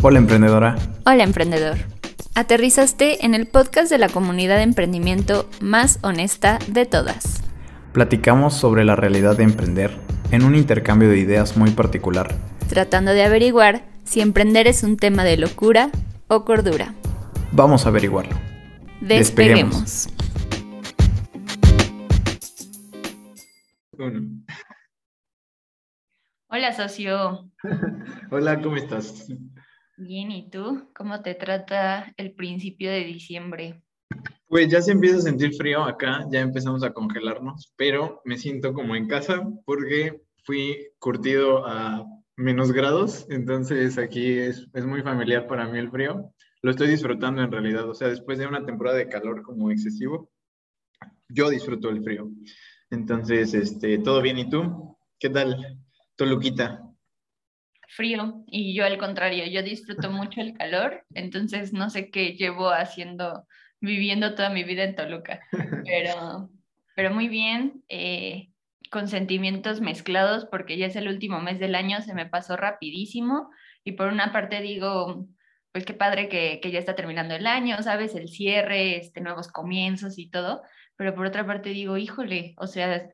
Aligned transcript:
Hola 0.00 0.18
emprendedora. 0.18 0.76
Hola 1.06 1.24
emprendedor. 1.24 1.76
Aterrizaste 2.36 3.26
en 3.26 3.34
el 3.34 3.48
podcast 3.48 3.90
de 3.90 3.98
la 3.98 4.08
comunidad 4.08 4.58
de 4.58 4.62
emprendimiento 4.62 5.50
más 5.60 5.98
honesta 6.02 6.60
de 6.68 6.86
todas. 6.86 7.42
Platicamos 7.92 8.54
sobre 8.54 8.84
la 8.84 8.94
realidad 8.94 9.36
de 9.36 9.42
emprender 9.42 9.90
en 10.30 10.44
un 10.44 10.54
intercambio 10.54 11.08
de 11.08 11.18
ideas 11.18 11.56
muy 11.56 11.72
particular. 11.72 12.32
Tratando 12.68 13.10
de 13.10 13.24
averiguar 13.24 13.82
si 14.04 14.20
emprender 14.20 14.68
es 14.68 14.84
un 14.84 14.96
tema 14.96 15.24
de 15.24 15.36
locura 15.36 15.90
o 16.28 16.44
cordura. 16.44 16.94
Vamos 17.50 17.84
a 17.84 17.88
averiguarlo. 17.88 18.36
Despeguemos. 19.00 20.08
Hola, 26.46 26.72
socio. 26.72 27.50
Hola, 28.30 28.62
¿cómo 28.62 28.76
estás? 28.76 29.26
Bien, 30.00 30.30
¿y 30.30 30.48
tú? 30.48 30.88
¿Cómo 30.94 31.22
te 31.22 31.34
trata 31.34 32.14
el 32.16 32.32
principio 32.32 32.88
de 32.88 33.02
diciembre? 33.02 33.82
Pues 34.46 34.68
ya 34.68 34.80
se 34.80 34.92
empieza 34.92 35.16
a 35.16 35.22
sentir 35.22 35.52
frío 35.54 35.82
acá, 35.82 36.24
ya 36.30 36.38
empezamos 36.38 36.84
a 36.84 36.92
congelarnos, 36.92 37.72
pero 37.76 38.22
me 38.24 38.38
siento 38.38 38.72
como 38.72 38.94
en 38.94 39.08
casa 39.08 39.42
porque 39.64 40.22
fui 40.44 40.86
curtido 41.00 41.66
a 41.66 42.06
menos 42.36 42.70
grados, 42.70 43.26
entonces 43.28 43.98
aquí 43.98 44.38
es, 44.38 44.68
es 44.72 44.86
muy 44.86 45.02
familiar 45.02 45.48
para 45.48 45.66
mí 45.66 45.80
el 45.80 45.90
frío. 45.90 46.32
Lo 46.62 46.70
estoy 46.70 46.86
disfrutando 46.86 47.42
en 47.42 47.50
realidad, 47.50 47.90
o 47.90 47.94
sea, 47.94 48.06
después 48.06 48.38
de 48.38 48.46
una 48.46 48.64
temporada 48.64 48.98
de 48.98 49.08
calor 49.08 49.42
como 49.42 49.72
excesivo, 49.72 50.30
yo 51.28 51.50
disfruto 51.50 51.88
el 51.90 52.04
frío. 52.04 52.30
Entonces, 52.90 53.52
este, 53.52 53.98
¿todo 53.98 54.22
bien? 54.22 54.38
¿Y 54.38 54.48
tú? 54.48 54.96
¿Qué 55.18 55.28
tal, 55.28 55.80
Toluquita? 56.14 56.87
Frío 57.88 58.44
y 58.46 58.74
yo 58.74 58.84
al 58.84 58.98
contrario, 58.98 59.44
yo 59.46 59.62
disfruto 59.62 60.10
mucho 60.10 60.40
el 60.40 60.52
calor, 60.52 61.04
entonces 61.14 61.72
no 61.72 61.90
sé 61.90 62.10
qué 62.10 62.32
llevo 62.32 62.68
haciendo, 62.68 63.46
viviendo 63.80 64.34
toda 64.34 64.50
mi 64.50 64.62
vida 64.62 64.84
en 64.84 64.94
Toluca, 64.94 65.40
pero, 65.86 66.50
pero 66.94 67.14
muy 67.14 67.28
bien, 67.28 67.82
eh, 67.88 68.50
con 68.90 69.08
sentimientos 69.08 69.80
mezclados 69.80 70.46
porque 70.46 70.76
ya 70.76 70.86
es 70.86 70.96
el 70.96 71.08
último 71.08 71.40
mes 71.40 71.58
del 71.58 71.74
año, 71.74 72.00
se 72.02 72.14
me 72.14 72.26
pasó 72.26 72.56
rapidísimo 72.56 73.50
y 73.84 73.92
por 73.92 74.08
una 74.08 74.32
parte 74.32 74.60
digo, 74.60 75.26
pues 75.72 75.84
qué 75.84 75.94
padre 75.94 76.28
que, 76.28 76.60
que 76.60 76.70
ya 76.70 76.78
está 76.78 76.94
terminando 76.94 77.34
el 77.34 77.46
año, 77.46 77.82
¿sabes? 77.82 78.14
El 78.14 78.28
cierre, 78.28 78.96
este, 78.96 79.20
nuevos 79.20 79.48
comienzos 79.48 80.18
y 80.18 80.30
todo, 80.30 80.62
pero 80.96 81.14
por 81.14 81.26
otra 81.26 81.46
parte 81.46 81.70
digo, 81.70 81.96
híjole, 81.96 82.54
o 82.58 82.66
sea, 82.66 83.08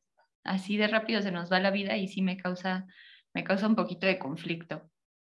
así 0.45 0.77
de 0.77 0.89
rápido 0.89 1.23
se 1.23 1.33
nos 1.33 1.51
va 1.51 1.61
la 1.61 1.71
vida 1.71 1.97
y 1.97 2.09
sí 2.09 2.23
me 2.23 2.37
causa 2.37 2.87
me 3.35 3.45
causa 3.45 3.67
un 3.67 3.77
poquito 3.77 4.07
de 4.07 4.19
conflicto. 4.19 4.83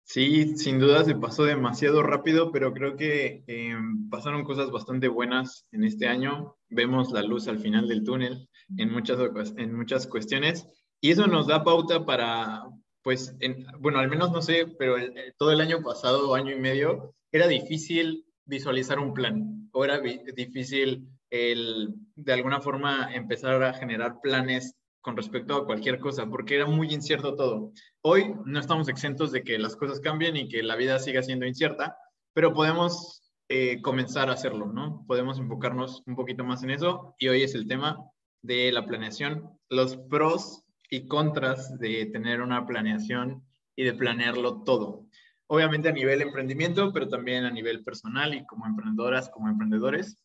Sí, 0.02 0.56
sin 0.56 0.80
duda 0.80 1.04
se 1.04 1.14
pasó 1.14 1.44
demasiado 1.44 2.02
rápido, 2.02 2.50
pero 2.50 2.72
creo 2.72 2.96
que 2.96 3.44
eh, 3.46 3.76
pasaron 4.10 4.42
cosas 4.42 4.70
bastante 4.72 5.06
buenas 5.06 5.66
en 5.70 5.84
este 5.84 6.08
año. 6.08 6.56
Vemos 6.68 7.12
la 7.12 7.22
luz 7.22 7.46
al 7.46 7.60
final 7.60 7.86
del 7.86 8.02
túnel 8.02 8.48
en 8.76 8.90
muchas, 8.90 9.18
en 9.56 9.76
muchas 9.76 10.06
cuestiones 10.08 10.66
y 11.00 11.12
eso 11.12 11.26
nos 11.26 11.46
da 11.46 11.62
pauta 11.62 12.04
para, 12.04 12.64
pues, 13.02 13.36
bueno, 13.78 14.00
al 14.00 14.08
menos 14.08 14.32
no 14.32 14.42
sé, 14.42 14.66
pero 14.78 14.96
todo 15.38 15.52
el 15.52 15.60
año 15.60 15.80
pasado, 15.82 16.34
año 16.34 16.52
y 16.52 16.58
medio, 16.58 17.14
era 17.30 17.46
difícil 17.46 18.24
visualizar 18.44 18.98
un 18.98 19.14
plan 19.14 19.68
o 19.72 19.84
era 19.84 20.00
difícil 20.00 21.08
el, 21.30 21.94
de 22.16 22.32
alguna 22.32 22.60
forma 22.60 23.14
empezar 23.14 23.62
a 23.62 23.74
generar 23.74 24.20
planes 24.20 24.74
con 25.00 25.16
respecto 25.16 25.56
a 25.56 25.66
cualquier 25.66 25.98
cosa, 25.98 26.26
porque 26.26 26.56
era 26.56 26.66
muy 26.66 26.92
incierto 26.92 27.34
todo. 27.34 27.72
Hoy 28.02 28.34
no 28.44 28.60
estamos 28.60 28.88
exentos 28.88 29.32
de 29.32 29.42
que 29.42 29.58
las 29.58 29.76
cosas 29.76 30.00
cambien 30.00 30.36
y 30.36 30.48
que 30.48 30.62
la 30.62 30.76
vida 30.76 30.98
siga 30.98 31.22
siendo 31.22 31.46
incierta, 31.46 31.96
pero 32.34 32.52
podemos 32.52 33.20
eh, 33.48 33.80
comenzar 33.82 34.30
a 34.30 34.34
hacerlo, 34.34 34.66
¿no? 34.66 35.05
Podemos 35.06 35.39
enfocarnos 35.39 36.02
un 36.06 36.16
poquito 36.16 36.44
más 36.44 36.62
en 36.62 36.70
eso 36.70 37.14
y 37.18 37.28
hoy 37.28 37.42
es 37.42 37.55
el 37.55 37.66
tema 37.66 37.98
de 38.42 38.70
la 38.72 38.86
planeación, 38.86 39.50
los 39.68 39.96
pros 39.96 40.64
y 40.90 41.06
contras 41.06 41.78
de 41.78 42.06
tener 42.06 42.42
una 42.42 42.66
planeación 42.66 43.42
y 43.77 43.84
de 43.84 43.94
planearlo 43.94 44.62
todo. 44.62 45.06
Obviamente 45.46 45.89
a 45.89 45.92
nivel 45.92 46.22
emprendimiento, 46.22 46.92
pero 46.92 47.08
también 47.08 47.44
a 47.44 47.50
nivel 47.50 47.83
personal 47.83 48.34
y 48.34 48.44
como 48.46 48.66
emprendedoras, 48.66 49.30
como 49.30 49.48
emprendedores. 49.48 50.16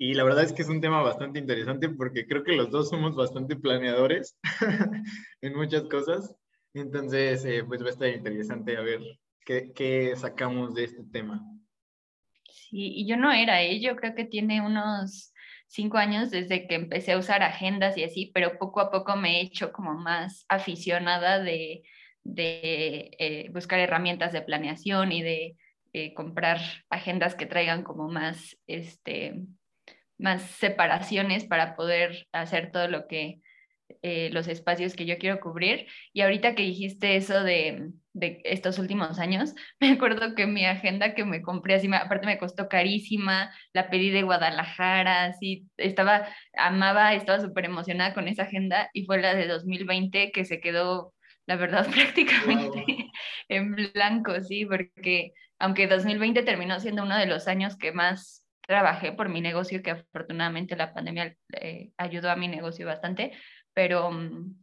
Y 0.00 0.14
la 0.14 0.22
verdad 0.22 0.44
es 0.44 0.52
que 0.52 0.62
es 0.62 0.68
un 0.68 0.80
tema 0.80 1.02
bastante 1.02 1.40
interesante 1.40 1.88
porque 1.88 2.26
creo 2.26 2.44
que 2.44 2.56
los 2.56 2.70
dos 2.70 2.88
somos 2.88 3.16
bastante 3.16 3.56
planeadores 3.56 4.38
en 5.40 5.56
muchas 5.56 5.82
cosas. 5.84 6.36
Entonces, 6.72 7.44
eh, 7.44 7.64
pues 7.66 7.82
va 7.82 7.86
a 7.88 7.90
estar 7.90 8.08
interesante 8.08 8.76
a 8.76 8.82
ver 8.82 9.00
qué, 9.44 9.72
qué, 9.74 10.14
sacamos 10.16 10.74
de 10.74 10.84
este 10.84 11.02
tema. 11.10 11.44
Sí, 12.44 12.92
y 12.94 13.08
yo 13.08 13.16
no 13.16 13.32
era, 13.32 13.62
¿eh? 13.62 13.80
yo 13.80 13.96
creo 13.96 14.14
que 14.14 14.24
tiene 14.24 14.60
unos 14.60 15.32
cinco 15.66 15.98
años 15.98 16.30
desde 16.30 16.68
que 16.68 16.76
empecé 16.76 17.12
a 17.12 17.18
usar 17.18 17.42
agendas 17.42 17.96
y 17.96 18.04
así, 18.04 18.30
pero 18.32 18.58
poco 18.58 18.80
a 18.80 18.90
poco 18.90 19.16
me 19.16 19.38
he 19.38 19.42
hecho 19.42 19.72
como 19.72 19.94
más 19.94 20.44
aficionada 20.48 21.40
de, 21.40 21.82
de 22.24 23.10
eh, 23.18 23.50
buscar 23.52 23.80
herramientas 23.80 24.32
de 24.32 24.42
planeación 24.42 25.12
y 25.12 25.22
de 25.22 25.56
eh, 25.92 26.14
comprar 26.14 26.60
agendas 26.90 27.34
que 27.34 27.46
traigan 27.46 27.82
como 27.82 28.08
más, 28.08 28.56
este, 28.66 29.42
más 30.18 30.42
separaciones 30.42 31.44
para 31.44 31.76
poder 31.76 32.26
hacer 32.32 32.70
todo 32.72 32.88
lo 32.88 33.06
que 33.06 33.40
eh, 34.02 34.28
los 34.32 34.48
espacios 34.48 34.94
que 34.94 35.06
yo 35.06 35.18
quiero 35.18 35.40
cubrir. 35.40 35.86
Y 36.12 36.20
ahorita 36.20 36.54
que 36.54 36.62
dijiste 36.62 37.16
eso 37.16 37.42
de, 37.42 37.92
de, 38.12 38.40
estos 38.44 38.78
últimos 38.78 39.18
años, 39.18 39.54
me 39.80 39.90
acuerdo 39.90 40.34
que 40.34 40.46
mi 40.46 40.64
agenda 40.66 41.14
que 41.14 41.24
me 41.24 41.42
compré, 41.42 41.74
así, 41.74 41.88
aparte 41.92 42.26
me 42.26 42.38
costó 42.38 42.68
carísima, 42.68 43.50
la 43.72 43.88
pedí 43.90 44.10
de 44.10 44.22
Guadalajara, 44.22 45.24
así, 45.24 45.66
estaba, 45.78 46.28
amaba, 46.56 47.14
estaba 47.14 47.40
súper 47.40 47.64
emocionada 47.64 48.14
con 48.14 48.28
esa 48.28 48.42
agenda 48.42 48.90
y 48.92 49.04
fue 49.06 49.20
la 49.20 49.34
de 49.34 49.46
2020 49.46 50.32
que 50.32 50.44
se 50.44 50.60
quedó, 50.60 51.14
la 51.46 51.56
verdad, 51.56 51.86
prácticamente 51.92 53.10
en 53.48 53.74
blanco, 53.74 54.40
sí, 54.42 54.66
porque 54.66 55.32
aunque 55.58 55.86
2020 55.86 56.42
terminó 56.42 56.78
siendo 56.78 57.02
uno 57.02 57.16
de 57.16 57.26
los 57.26 57.48
años 57.48 57.76
que 57.76 57.92
más 57.92 58.44
trabajé 58.68 59.12
por 59.12 59.30
mi 59.30 59.40
negocio, 59.40 59.82
que 59.82 59.92
afortunadamente 59.92 60.76
la 60.76 60.92
pandemia 60.92 61.34
eh, 61.54 61.90
ayudó 61.96 62.30
a 62.30 62.36
mi 62.36 62.48
negocio 62.48 62.86
bastante, 62.86 63.32
pero 63.72 64.10
mm, 64.10 64.54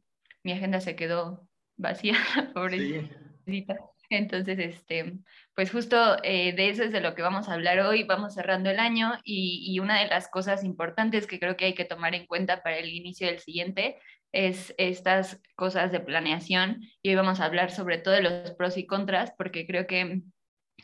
mi 0.43 0.51
agenda 0.51 0.79
se 0.79 0.95
quedó 0.95 1.49
vacía, 1.75 2.13
pobrecita. 2.53 3.77
Entonces, 4.11 4.59
este, 4.59 5.17
pues 5.55 5.71
justo 5.71 6.17
eh, 6.21 6.53
de 6.53 6.69
eso 6.69 6.83
es 6.83 6.91
de 6.91 7.01
lo 7.01 7.16
que 7.16 7.23
vamos 7.23 7.49
a 7.49 7.53
hablar 7.53 7.79
hoy. 7.79 8.03
Vamos 8.03 8.35
cerrando 8.35 8.69
el 8.69 8.79
año 8.79 9.13
y, 9.23 9.66
y, 9.67 9.79
una 9.79 9.99
de 9.99 10.07
las 10.07 10.27
cosas 10.27 10.63
importantes 10.63 11.25
que 11.25 11.39
creo 11.39 11.57
que 11.57 11.66
hay 11.66 11.73
que 11.73 11.85
tomar 11.85 12.13
en 12.13 12.27
cuenta 12.27 12.61
para 12.61 12.77
el 12.77 12.89
inicio 12.89 13.25
del 13.25 13.39
siguiente 13.39 13.97
es 14.31 14.75
estas 14.77 15.41
cosas 15.55 15.91
de 15.91 15.99
planeación. 15.99 16.81
Y 17.01 17.09
hoy 17.09 17.16
vamos 17.16 17.39
a 17.39 17.45
hablar 17.45 17.72
sobre 17.72 17.97
todo 17.97 18.13
de 18.13 18.22
los 18.22 18.51
pros 18.51 18.77
y 18.77 18.85
contras, 18.85 19.33
porque 19.35 19.66
creo 19.66 19.87
que 19.87 20.22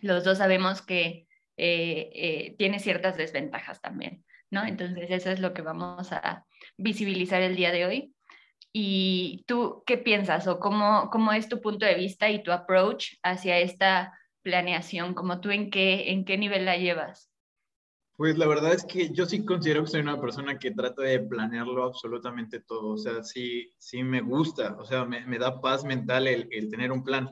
los 0.02 0.24
dos 0.24 0.40
sabemos 0.40 0.82
que 0.82 1.28
eh, 1.58 2.10
eh, 2.14 2.56
tiene 2.58 2.80
ciertas 2.80 3.18
desventajas 3.18 3.82
también, 3.82 4.24
¿no? 4.50 4.66
Entonces 4.66 5.10
eso 5.10 5.30
es 5.30 5.40
lo 5.40 5.54
que 5.54 5.62
vamos 5.62 6.12
a 6.12 6.46
visibilizar 6.78 7.42
el 7.42 7.56
día 7.56 7.72
de 7.72 7.86
hoy. 7.86 8.16
¿Y 8.74 9.44
tú 9.48 9.84
qué 9.86 9.98
piensas 9.98 10.48
o 10.48 10.60
cómo, 10.60 11.10
cómo 11.12 11.34
es 11.34 11.50
tu 11.50 11.62
punto 11.62 11.86
de 11.86 11.96
vista 11.96 12.30
y 12.30 12.42
tu 12.42 12.52
approach 12.52 13.16
hacia 13.22 13.60
esta 13.60 14.18
planeación? 14.44 15.14
¿Cómo 15.14 15.42
tú 15.42 15.52
en 15.52 15.70
qué, 15.70 16.12
en 16.12 16.24
qué 16.24 16.38
nivel 16.38 16.66
la 16.66 16.78
llevas? 16.78 17.32
Pues 18.16 18.38
la 18.38 18.48
verdad 18.48 18.74
es 18.74 18.86
que 18.86 19.10
yo 19.10 19.26
sí 19.26 19.44
considero 19.44 19.84
que 19.84 19.90
soy 19.90 20.02
una 20.02 20.22
persona 20.22 20.60
que 20.60 20.72
trata 20.72 21.02
de 21.02 21.20
planearlo 21.20 21.84
absolutamente 21.84 22.60
todo. 22.62 22.94
O 22.94 22.98
sea, 22.98 23.24
sí, 23.24 23.74
sí 23.78 24.04
me 24.04 24.22
gusta, 24.22 24.78
o 24.80 24.86
sea, 24.86 25.06
me, 25.06 25.26
me 25.26 25.40
da 25.40 25.60
paz 25.60 25.84
mental 25.84 26.28
el, 26.28 26.47
el, 26.52 26.70
tener 26.70 26.92
un 26.92 27.04
plan 27.04 27.30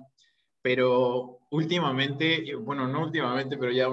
pero 0.62 1.40
últimamente, 1.52 2.56
bueno, 2.56 2.88
no 2.88 3.04
últimamente, 3.04 3.58
pero 3.58 3.72
ya 3.72 3.88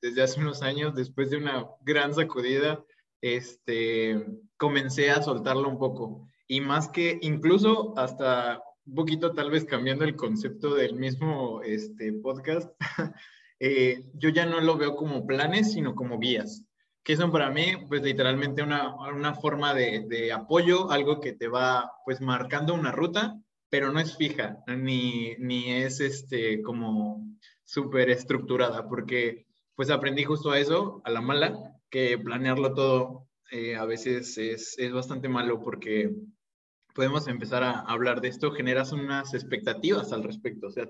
desde 0.00 0.22
hace 0.22 0.40
unos 0.40 0.62
años, 0.62 0.94
después 0.94 1.30
de 1.30 1.38
una 1.38 1.66
gran 1.82 2.14
sacudida, 2.14 2.84
este, 3.20 4.24
comencé 4.56 5.10
a 5.10 5.22
soltarlo 5.22 5.68
un 5.68 5.78
poco. 5.78 6.28
Y 6.46 6.60
más 6.60 6.88
que 6.88 7.18
incluso 7.22 7.94
hasta 7.96 8.62
un 8.84 8.94
poquito 8.94 9.32
tal 9.32 9.50
vez 9.50 9.64
cambiando 9.64 10.04
el 10.04 10.16
concepto 10.16 10.74
del 10.74 10.94
mismo 10.94 11.62
este, 11.62 12.12
podcast, 12.12 12.70
eh, 13.60 14.04
yo 14.14 14.28
ya 14.28 14.46
no 14.46 14.60
lo 14.60 14.76
veo 14.76 14.96
como 14.96 15.26
planes, 15.26 15.72
sino 15.72 15.94
como 15.94 16.18
guías, 16.18 16.64
que 17.04 17.16
son 17.16 17.32
para 17.32 17.50
mí 17.50 17.64
pues 17.88 18.02
literalmente 18.02 18.62
una, 18.62 18.94
una 19.12 19.34
forma 19.34 19.74
de, 19.74 20.04
de 20.08 20.32
apoyo, 20.32 20.90
algo 20.90 21.20
que 21.20 21.32
te 21.32 21.48
va 21.48 21.92
pues 22.04 22.20
marcando 22.20 22.74
una 22.74 22.92
ruta 22.92 23.41
pero 23.72 23.90
no 23.90 24.00
es 24.00 24.18
fija, 24.18 24.62
ni, 24.66 25.34
ni 25.38 25.72
es 25.72 26.00
este, 26.00 26.60
como 26.60 27.26
súper 27.64 28.10
estructurada, 28.10 28.86
porque 28.86 29.46
pues 29.74 29.88
aprendí 29.88 30.24
justo 30.24 30.50
a 30.50 30.58
eso, 30.58 31.00
a 31.06 31.10
la 31.10 31.22
mala, 31.22 31.58
que 31.88 32.18
planearlo 32.18 32.74
todo 32.74 33.28
eh, 33.50 33.74
a 33.76 33.86
veces 33.86 34.36
es, 34.36 34.78
es 34.78 34.92
bastante 34.92 35.30
malo 35.30 35.58
porque 35.62 36.14
podemos 36.94 37.26
empezar 37.28 37.62
a 37.62 37.80
hablar 37.80 38.20
de 38.20 38.28
esto, 38.28 38.50
generas 38.52 38.92
unas 38.92 39.32
expectativas 39.32 40.12
al 40.12 40.22
respecto, 40.22 40.66
o 40.66 40.70
sea, 40.70 40.86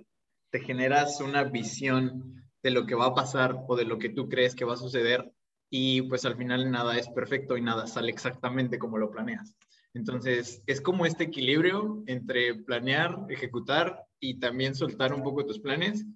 te 0.50 0.58
generas 0.58 1.20
una 1.20 1.44
visión 1.44 2.43
de 2.64 2.73
lo 2.73 2.85
que 2.85 2.96
va 2.96 3.06
a 3.06 3.14
pasar 3.14 3.58
o 3.69 3.76
de 3.76 3.85
lo 3.85 4.00
que 4.00 4.08
tú 4.08 4.28
crees 4.28 4.56
que 4.56 4.64
va 4.64 4.75
a 4.75 4.76
suceder 4.76 5.32
y 5.70 6.02
pues 6.02 6.25
al 6.25 6.37
final 6.37 6.69
nada 6.73 6.99
es 6.99 7.08
perfecto 7.08 7.56
y 7.56 7.62
nada 7.62 7.87
sale 7.87 8.11
exactamente 8.11 8.81
como 8.81 8.99
lo 8.99 9.12
planeas. 9.12 9.55
Entonces, 9.94 10.62
es 10.67 10.81
como 10.81 11.06
este 11.06 11.25
equilibrio 11.25 12.03
entre 12.06 12.55
planear, 12.55 13.27
ejecutar 13.29 14.05
y 14.21 14.39
también 14.39 14.75
soltar 14.75 15.12
un 15.12 15.23
poco 15.23 15.44
tus 15.44 15.61
planes. 15.61 16.06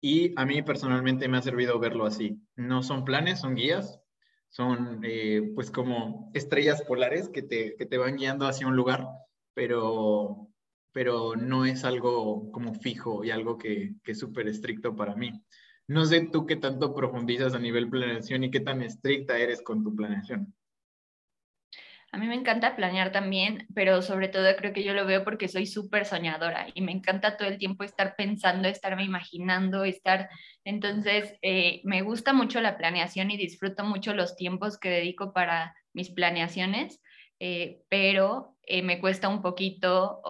Y 0.00 0.32
a 0.36 0.46
mí 0.46 0.62
personalmente 0.62 1.28
me 1.28 1.38
ha 1.38 1.42
servido 1.42 1.78
verlo 1.78 2.06
así. 2.06 2.40
No 2.54 2.82
son 2.82 3.04
planes, 3.04 3.40
son 3.40 3.54
guías, 3.54 4.00
son 4.48 5.00
eh, 5.02 5.52
pues 5.54 5.70
como 5.70 6.30
estrellas 6.34 6.82
polares 6.82 7.28
que 7.28 7.42
te, 7.42 7.76
que 7.76 7.86
te 7.86 7.98
van 7.98 8.16
guiando 8.16 8.46
hacia 8.46 8.66
un 8.66 8.76
lugar, 8.76 9.06
pero, 9.54 10.48
pero 10.92 11.36
no 11.36 11.66
es 11.66 11.84
algo 11.84 12.50
como 12.52 12.74
fijo 12.74 13.24
y 13.24 13.30
algo 13.30 13.58
que, 13.58 13.94
que 14.02 14.12
es 14.12 14.18
súper 14.18 14.48
estricto 14.48 14.94
para 14.94 15.14
mí. 15.14 15.32
No 15.88 16.04
sé 16.04 16.28
tú 16.32 16.46
qué 16.46 16.56
tanto 16.56 16.94
profundizas 16.94 17.54
a 17.54 17.58
nivel 17.58 17.88
planeación 17.88 18.44
y 18.44 18.50
qué 18.50 18.60
tan 18.60 18.82
estricta 18.82 19.38
eres 19.38 19.62
con 19.62 19.84
tu 19.84 19.94
planeación. 19.94 20.54
A 22.12 22.18
mí 22.18 22.26
me 22.28 22.34
encanta 22.34 22.76
planear 22.76 23.10
también, 23.12 23.66
pero 23.74 24.00
sobre 24.00 24.28
todo 24.28 24.54
creo 24.56 24.72
que 24.72 24.84
yo 24.84 24.94
lo 24.94 25.06
veo 25.06 25.24
porque 25.24 25.48
soy 25.48 25.66
súper 25.66 26.06
soñadora 26.06 26.68
y 26.72 26.80
me 26.80 26.92
encanta 26.92 27.36
todo 27.36 27.48
el 27.48 27.58
tiempo 27.58 27.84
estar 27.84 28.14
pensando, 28.16 28.68
estarme 28.68 29.04
imaginando, 29.04 29.84
estar... 29.84 30.28
Entonces, 30.64 31.34
eh, 31.42 31.80
me 31.84 32.02
gusta 32.02 32.32
mucho 32.32 32.60
la 32.60 32.78
planeación 32.78 33.30
y 33.30 33.36
disfruto 33.36 33.84
mucho 33.84 34.14
los 34.14 34.36
tiempos 34.36 34.78
que 34.78 34.88
dedico 34.88 35.32
para 35.32 35.74
mis 35.92 36.10
planeaciones, 36.10 37.02
eh, 37.40 37.82
pero 37.88 38.56
eh, 38.62 38.82
me 38.82 39.00
cuesta 39.00 39.28
un 39.28 39.42
poquito, 39.42 40.22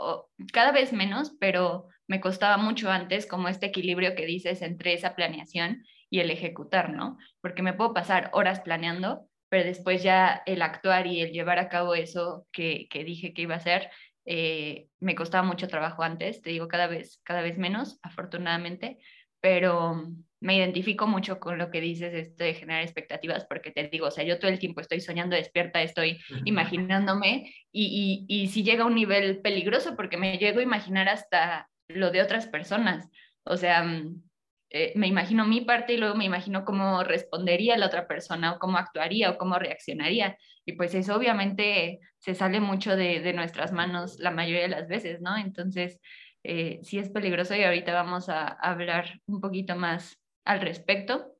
cada 0.52 0.72
vez 0.72 0.92
menos, 0.92 1.36
pero 1.38 1.88
me 2.08 2.20
costaba 2.20 2.56
mucho 2.56 2.90
antes 2.90 3.26
como 3.26 3.48
este 3.48 3.66
equilibrio 3.66 4.14
que 4.14 4.26
dices 4.26 4.62
entre 4.62 4.94
esa 4.94 5.14
planeación 5.14 5.84
y 6.08 6.20
el 6.20 6.30
ejecutar, 6.30 6.92
¿no? 6.92 7.18
Porque 7.40 7.62
me 7.62 7.74
puedo 7.74 7.92
pasar 7.92 8.30
horas 8.32 8.60
planeando 8.60 9.28
pero 9.48 9.64
después 9.64 10.02
ya 10.02 10.42
el 10.46 10.62
actuar 10.62 11.06
y 11.06 11.20
el 11.20 11.32
llevar 11.32 11.58
a 11.58 11.68
cabo 11.68 11.94
eso 11.94 12.46
que, 12.52 12.88
que 12.90 13.04
dije 13.04 13.32
que 13.32 13.42
iba 13.42 13.54
a 13.54 13.58
hacer, 13.58 13.90
eh, 14.24 14.88
me 14.98 15.14
costaba 15.14 15.46
mucho 15.46 15.68
trabajo 15.68 16.02
antes, 16.02 16.42
te 16.42 16.50
digo, 16.50 16.66
cada 16.68 16.88
vez, 16.88 17.20
cada 17.22 17.42
vez 17.42 17.56
menos, 17.58 17.98
afortunadamente, 18.02 18.98
pero 19.40 20.10
me 20.40 20.56
identifico 20.56 21.06
mucho 21.06 21.38
con 21.38 21.58
lo 21.58 21.70
que 21.70 21.80
dices, 21.80 22.12
esto 22.12 22.44
de 22.44 22.54
generar 22.54 22.82
expectativas, 22.82 23.46
porque 23.46 23.70
te 23.70 23.88
digo, 23.88 24.06
o 24.06 24.10
sea, 24.10 24.24
yo 24.24 24.38
todo 24.38 24.50
el 24.50 24.58
tiempo 24.58 24.80
estoy 24.80 25.00
soñando 25.00 25.36
despierta, 25.36 25.80
estoy 25.80 26.18
imaginándome, 26.44 27.54
y, 27.70 28.26
y, 28.28 28.42
y 28.42 28.48
si 28.48 28.64
llega 28.64 28.82
a 28.82 28.86
un 28.86 28.96
nivel 28.96 29.40
peligroso, 29.40 29.94
porque 29.96 30.16
me 30.16 30.38
llego 30.38 30.58
a 30.60 30.64
imaginar 30.64 31.08
hasta 31.08 31.68
lo 31.88 32.10
de 32.10 32.22
otras 32.22 32.46
personas, 32.48 33.08
o 33.44 33.56
sea, 33.56 33.84
mm, 33.84 34.22
eh, 34.70 34.92
me 34.96 35.06
imagino 35.06 35.46
mi 35.46 35.60
parte 35.60 35.92
y 35.92 35.96
luego 35.96 36.16
me 36.16 36.24
imagino 36.24 36.64
cómo 36.64 37.04
respondería 37.04 37.76
la 37.76 37.86
otra 37.86 38.08
persona 38.08 38.52
o 38.52 38.58
cómo 38.58 38.78
actuaría 38.78 39.30
o 39.30 39.38
cómo 39.38 39.58
reaccionaría. 39.58 40.36
Y 40.64 40.72
pues 40.72 40.94
eso 40.94 41.14
obviamente 41.16 42.00
se 42.18 42.34
sale 42.34 42.60
mucho 42.60 42.96
de, 42.96 43.32
nuestras 43.32 43.72
manos 43.72 44.18
la 44.18 44.32
mayoría 44.32 44.62
de 44.62 44.68
las 44.68 44.88
veces, 44.88 45.20
¿no? 45.20 45.36
Entonces, 45.36 46.00
eh, 46.42 46.80
sí 46.82 46.98
es 46.98 47.10
peligroso 47.10 47.54
y 47.54 47.62
ahorita 47.62 47.92
vamos 47.92 48.28
a, 48.28 48.46
hablar 48.48 49.20
un 49.26 49.40
poquito 49.40 49.76
más 49.76 50.20
al 50.44 50.60
respecto. 50.60 51.32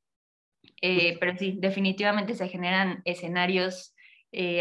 Eh, 0.83 1.17
pero 1.19 1.37
sí, 1.37 1.57
definitivamente 1.59 2.35
se 2.35 2.49
generan 2.49 3.03
escenarios 3.05 3.95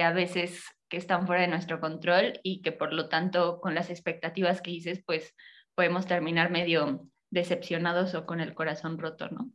a 0.01 0.12
veces 0.13 0.63
que 0.88 0.95
están 0.95 1.27
fuera 1.27 1.41
de 1.41 1.50
nuestro 1.50 1.81
control 1.81 2.39
y 2.44 2.62
que 2.62 2.71
por 2.71 2.94
lo 2.94 3.09
tanto 3.09 3.59
con 3.59 3.75
las 3.75 3.89
expectativas 3.89 4.62
que 4.62 4.71
dices, 4.71 5.03
pues 5.06 5.35
podemos 5.75 6.07
terminar 6.07 6.50
medio 6.50 7.09
decepcionados 7.30 8.16
o 8.16 8.25
con 8.25 8.39
el 8.39 8.54
corazón 8.54 8.98
roto, 8.98 9.30
¿no? 9.30 9.51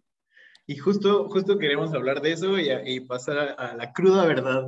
Y 0.67 0.77
justo, 0.77 1.29
justo 1.29 1.59
queremos 1.59 1.93
hablar 1.95 2.21
de 2.21 2.33
eso 2.33 2.57
y, 2.59 3.01
pasar 3.01 3.57
a, 3.59 3.75
la 3.75 3.93
cruda 3.93 4.25
verdad 4.25 4.65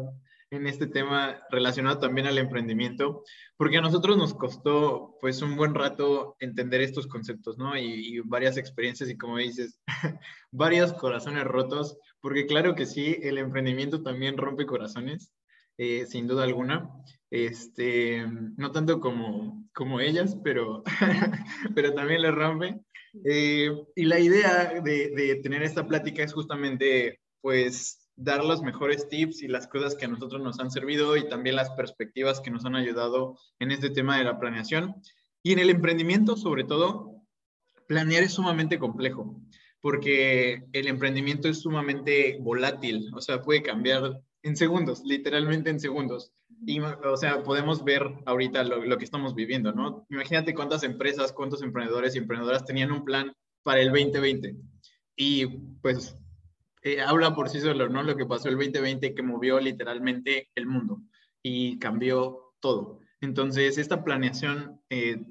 en 0.51 0.67
este 0.67 0.87
tema 0.87 1.41
relacionado 1.49 1.99
también 1.99 2.27
al 2.27 2.39
emprendimiento, 2.39 3.23
porque 3.57 3.79
a 3.79 3.83
nosotros 3.83 4.17
nos 4.17 4.35
costó 4.35 5.17
pues 5.21 5.41
un 5.43 5.57
buen 5.57 5.75
rato 5.75 6.37
entender 6.41 6.81
estos 6.81 7.07
conceptos, 7.07 7.57
¿no? 7.57 7.77
Y, 7.79 8.21
varias 8.25 8.57
experiencias 8.57 9.11
y 9.11 9.17
como 9.17 9.39
dices, 9.39 9.79
varios 10.51 10.93
corazones 10.93 11.45
rotos, 11.45 11.97
porque 12.21 12.47
claro 12.47 12.75
que 12.75 12.87
sí, 12.87 13.19
el 13.23 13.39
emprendimiento 13.39 14.03
también 14.03 14.37
rompe 14.37 14.67
corazones, 14.67 15.33
eh, 15.79 16.05
sin 16.07 16.27
duda 16.27 16.43
alguna, 16.43 16.91
este, 17.31 18.27
no 18.57 18.73
tanto 18.73 19.01
como, 19.01 19.69
como 19.73 20.01
ellas, 20.01 20.37
pero, 20.43 20.83
pero 21.75 21.95
también 21.95 22.23
le 22.23 22.31
rompe. 22.31 22.81
Eh, 23.25 23.71
y 23.95 24.05
la 24.05 24.19
idea 24.19 24.81
de, 24.81 25.41
tener 25.43 25.63
esta 25.63 25.87
plática 25.87 26.23
es 26.23 26.33
justamente, 26.33 27.21
pues, 27.41 28.09
dar 28.17 28.45
los 28.45 28.63
mejores 28.63 29.09
tips 29.09 29.43
y 29.43 29.49
las 29.49 29.67
cosas 29.67 29.95
que 29.95 30.05
a 30.05 30.09
nosotros 30.09 30.43
nos 30.43 30.61
han 30.61 30.71
servido 30.71 31.17
y 31.17 31.29
también 31.29 31.57
las 31.57 31.71
perspectivas 31.71 32.41
que 32.41 32.51
nos 32.51 32.65
han 32.65 32.77
ayudado 32.77 33.39
en 33.59 33.71
este 33.71 33.91
tema 33.91 34.19
de 34.19 34.25
la 34.25 34.39
planeación. 34.39 34.95
Y 35.43 35.53
en 35.53 35.59
el 35.59 35.71
emprendimiento, 35.71 36.37
sobre 36.37 36.65
todo, 36.65 37.23
planear 37.87 38.23
es 38.23 38.33
sumamente 38.33 38.79
complejo, 38.79 39.41
porque 39.81 40.63
el 40.73 40.87
emprendimiento 40.87 41.49
es 41.49 41.61
sumamente 41.61 42.39
volátil, 42.41 43.11
o 43.15 43.21
sea, 43.21 43.43
puede 43.43 43.63
cambiar 43.63 44.21
en 44.43 44.57
segundos, 44.57 45.03
literalmente 45.05 45.71
en 45.71 45.81
segundos. 45.81 46.33
Y, 46.65 46.81
o 46.81 47.17
sea, 47.17 47.43
podemos 47.43 47.85
ver 47.85 48.03
ahorita 48.27 48.65
lo, 48.65 48.99
que 48.99 49.05
estamos 49.05 49.35
viviendo, 49.35 49.73
¿no? 49.73 50.07
Imagínate 50.11 50.55
cuántas 50.55 50.83
empresas, 50.85 51.33
cuántos 51.33 51.63
emprendedores 51.63 52.15
y 52.15 52.19
emprendedoras 52.19 52.65
tenían 52.65 52.93
un 52.93 53.05
plan 53.05 53.33
para 53.63 53.81
el 53.81 53.89
2020. 53.89 54.57
Y 55.17 55.47
pues 55.81 56.17
eh, 56.83 57.01
habla 57.01 57.35
por 57.35 57.49
sí 57.49 57.61
solo, 57.61 57.89
¿no? 57.89 58.03
Lo 58.03 58.17
que 58.17 58.27
pasó 58.27 58.49
el 58.49 58.57
2020 58.57 59.15
que 59.15 59.23
movió 59.23 59.61
literalmente 59.61 60.51
el 60.55 60.67
mundo 60.67 61.01
y 61.43 61.79
cambió 61.79 62.55
todo. 62.61 63.01
Entonces, 63.21 63.79
esta 63.79 64.05
planeación 64.05 64.81
eh, 64.91 65.25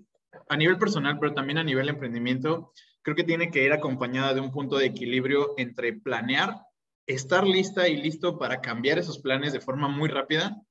a 0.50 0.58
nivel 0.58 0.78
personal, 0.78 1.18
pero 1.20 1.34
también 1.34 1.58
a 1.58 1.64
nivel 1.64 1.90
emprendimiento, 1.90 2.72
creo 3.02 3.16
que 3.16 3.24
tiene 3.24 3.52
que 3.52 3.64
ir 3.64 3.74
acompañada 3.74 4.34
de 4.34 4.42
un 4.42 4.52
punto 4.52 4.78
de 4.78 4.86
equilibrio 4.86 5.54
entre 5.58 5.94
planear, 5.94 6.62
estar 7.08 7.46
lista 7.46 7.88
y 7.88 7.98
listo 7.98 8.38
para 8.38 8.62
cambiar 8.62 9.00
esos 9.00 9.20
planes 9.20 9.54
de 9.54 9.62
forma 9.62 9.88
muy 9.88 10.10
rápida 10.10 10.62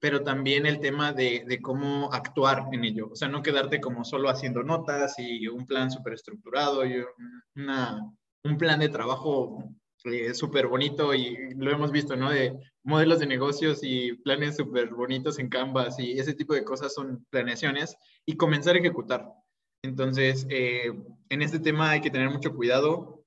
pero 0.00 0.22
también 0.22 0.66
el 0.66 0.80
tema 0.80 1.12
de, 1.12 1.58
cómo 1.62 2.12
actuar 2.12 2.66
en 2.72 2.84
ello. 2.84 3.08
O 3.10 3.16
sea, 3.16 3.28
no 3.28 3.42
quedarte 3.42 3.80
como 3.80 4.04
solo 4.04 4.28
haciendo 4.28 4.62
notas 4.62 5.14
y 5.18 5.48
un 5.48 5.66
plan 5.66 5.90
súper 5.90 6.14
estructurado 6.14 6.84
y 6.86 7.04
un 7.56 8.58
plan 8.58 8.80
de 8.80 8.88
trabajo 8.88 9.64
eh, 10.04 10.32
súper 10.34 10.68
bonito 10.68 11.14
y 11.14 11.50
lo 11.56 11.72
hemos 11.72 11.90
visto, 11.90 12.14
¿no? 12.16 12.30
De 12.30 12.56
modelos 12.84 13.18
de 13.18 13.26
negocios 13.26 13.80
y 13.82 14.12
planes 14.18 14.56
súper 14.56 14.94
bonitos 14.94 15.38
en 15.40 15.48
Canvas 15.48 15.98
y 15.98 16.18
ese 16.18 16.34
tipo 16.34 16.54
de 16.54 16.64
cosas 16.64 16.94
son 16.94 17.26
planeaciones 17.30 17.96
y 18.24 18.36
comenzar 18.36 18.76
a 18.76 18.78
ejecutar. 18.78 19.26
Entonces, 19.82 20.46
eh, 20.50 20.92
en 21.28 21.42
este 21.42 21.58
tema 21.58 21.90
hay 21.90 22.00
que 22.00 22.10
tener 22.10 22.30
mucho 22.30 22.54
cuidado 22.54 23.17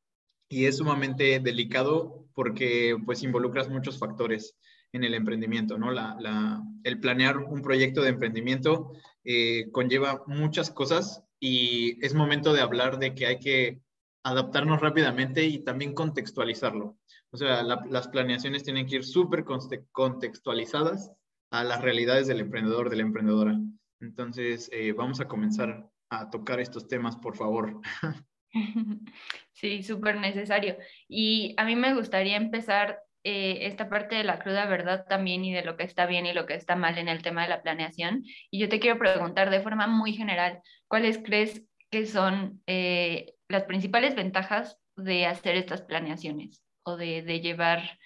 y 0.52 0.66
es 0.66 0.78
sumamente 0.78 1.40
delicado 1.40 2.28
porque 2.34 2.98
pues 3.06 3.24
involucras 3.24 3.70
muchos 3.70 3.98
factores 3.98 4.58
en 4.92 5.06
el 5.06 5.14
emprendimiento, 5.14 5.78
¿no? 5.78 5.92
La, 5.92 6.62
el 6.84 7.00
planear 7.00 7.38
un 7.38 7.62
proyecto 7.62 8.02
de 8.02 8.10
emprendimiento 8.10 8.92
eh, 9.24 9.72
conlleva 9.72 10.24
muchas 10.28 10.70
cosas 10.70 11.24
y 11.40 12.06
es 12.06 12.14
momento 12.14 12.52
de 12.52 12.60
hablar 12.60 13.00
de 13.00 13.16
que 13.16 13.28
hay 13.28 13.40
que 13.40 13.82
adaptarnos 14.24 14.82
rápidamente 14.82 15.46
y 15.46 15.60
también 15.60 15.94
contextualizarlo. 15.94 16.98
O 17.32 17.38
sea, 17.38 17.64
las 17.64 18.10
planeaciones 18.10 18.64
tienen 18.64 18.88
que 18.88 18.98
ir 18.98 19.06
súper 19.06 19.46
contextualizadas 19.92 21.12
a 21.50 21.64
las 21.64 21.82
realidades 21.82 22.28
del 22.28 22.42
emprendedor, 22.42 22.90
de 22.90 22.98
la 22.98 23.04
emprendedora. 23.04 23.58
Entonces, 24.02 24.70
eh, 24.74 24.92
vamos 24.92 25.22
a 25.22 25.30
comenzar 25.30 25.90
a 26.10 26.30
tocar 26.30 26.60
estos 26.60 26.90
temas, 26.90 27.16
por 27.16 27.38
favor. 27.38 27.80
Sí, 29.54 29.84
súper 29.84 30.18
necesario. 30.18 30.78
Y 31.08 31.54
a 31.58 31.66
mí 31.66 31.76
me 31.76 31.94
gustaría 31.94 32.36
empezar 32.36 33.00
eh, 33.24 33.68
esta 33.68 33.90
parte 33.90 34.16
de 34.16 34.24
la 34.24 34.40
cruda 34.40 34.66
verdad 34.66 35.06
también 35.08 35.46
y 35.46 35.54
de 35.54 35.64
lo 35.64 35.78
que 35.78 35.84
está 35.84 36.08
bien 36.08 36.26
y 36.26 36.34
lo 36.34 36.48
que 36.48 36.56
está 36.56 36.76
mal 36.76 36.98
en 36.98 37.08
el 37.08 37.22
tema 37.22 37.44
de 37.44 37.50
la 37.50 37.62
planeación. 37.62 38.24
Y 38.50 38.60
yo 38.60 38.70
te 38.70 38.80
quiero 38.80 38.98
preguntar 38.98 39.52
de 39.52 39.62
forma 39.62 39.86
muy 39.86 40.14
general, 40.14 40.62
¿cuáles 40.88 41.20
crees 41.20 41.64
que 41.92 42.08
son 42.08 42.64
eh, 42.66 43.36
las 43.48 43.64
principales 43.66 44.16
ventajas 44.16 44.80
de 44.96 45.28
hacer 45.28 45.56
estas 45.56 45.84
planeaciones 45.84 46.64
o 46.84 46.98
de, 46.98 47.22
llevar, 47.42 48.00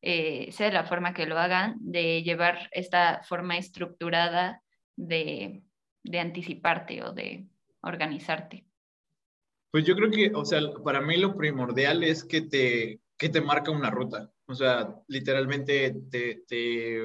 eh, 0.00 0.50
sea 0.52 0.68
de 0.68 0.72
la 0.72 0.84
forma 0.84 1.12
que 1.12 1.26
lo 1.26 1.38
hagan, 1.38 1.76
de 1.80 2.22
llevar 2.22 2.70
esta 2.72 3.22
forma 3.24 3.58
estructurada 3.58 4.62
de, 4.96 5.62
de 6.02 6.20
anticiparte 6.20 7.02
o 7.02 7.12
de 7.12 7.46
organizarte? 7.82 8.64
Pues 9.76 9.84
yo 9.84 9.94
creo 9.94 10.10
que, 10.10 10.32
o 10.34 10.42
sea, 10.46 10.58
para 10.82 11.02
mí 11.02 11.18
lo 11.18 11.36
primordial 11.36 12.02
es 12.02 12.24
que 12.24 12.40
te, 12.40 13.02
que 13.18 13.28
te 13.28 13.42
marca 13.42 13.70
una 13.70 13.90
ruta. 13.90 14.32
O 14.46 14.54
sea, 14.54 14.88
literalmente 15.06 15.94
te, 16.10 16.44
te, 16.48 17.02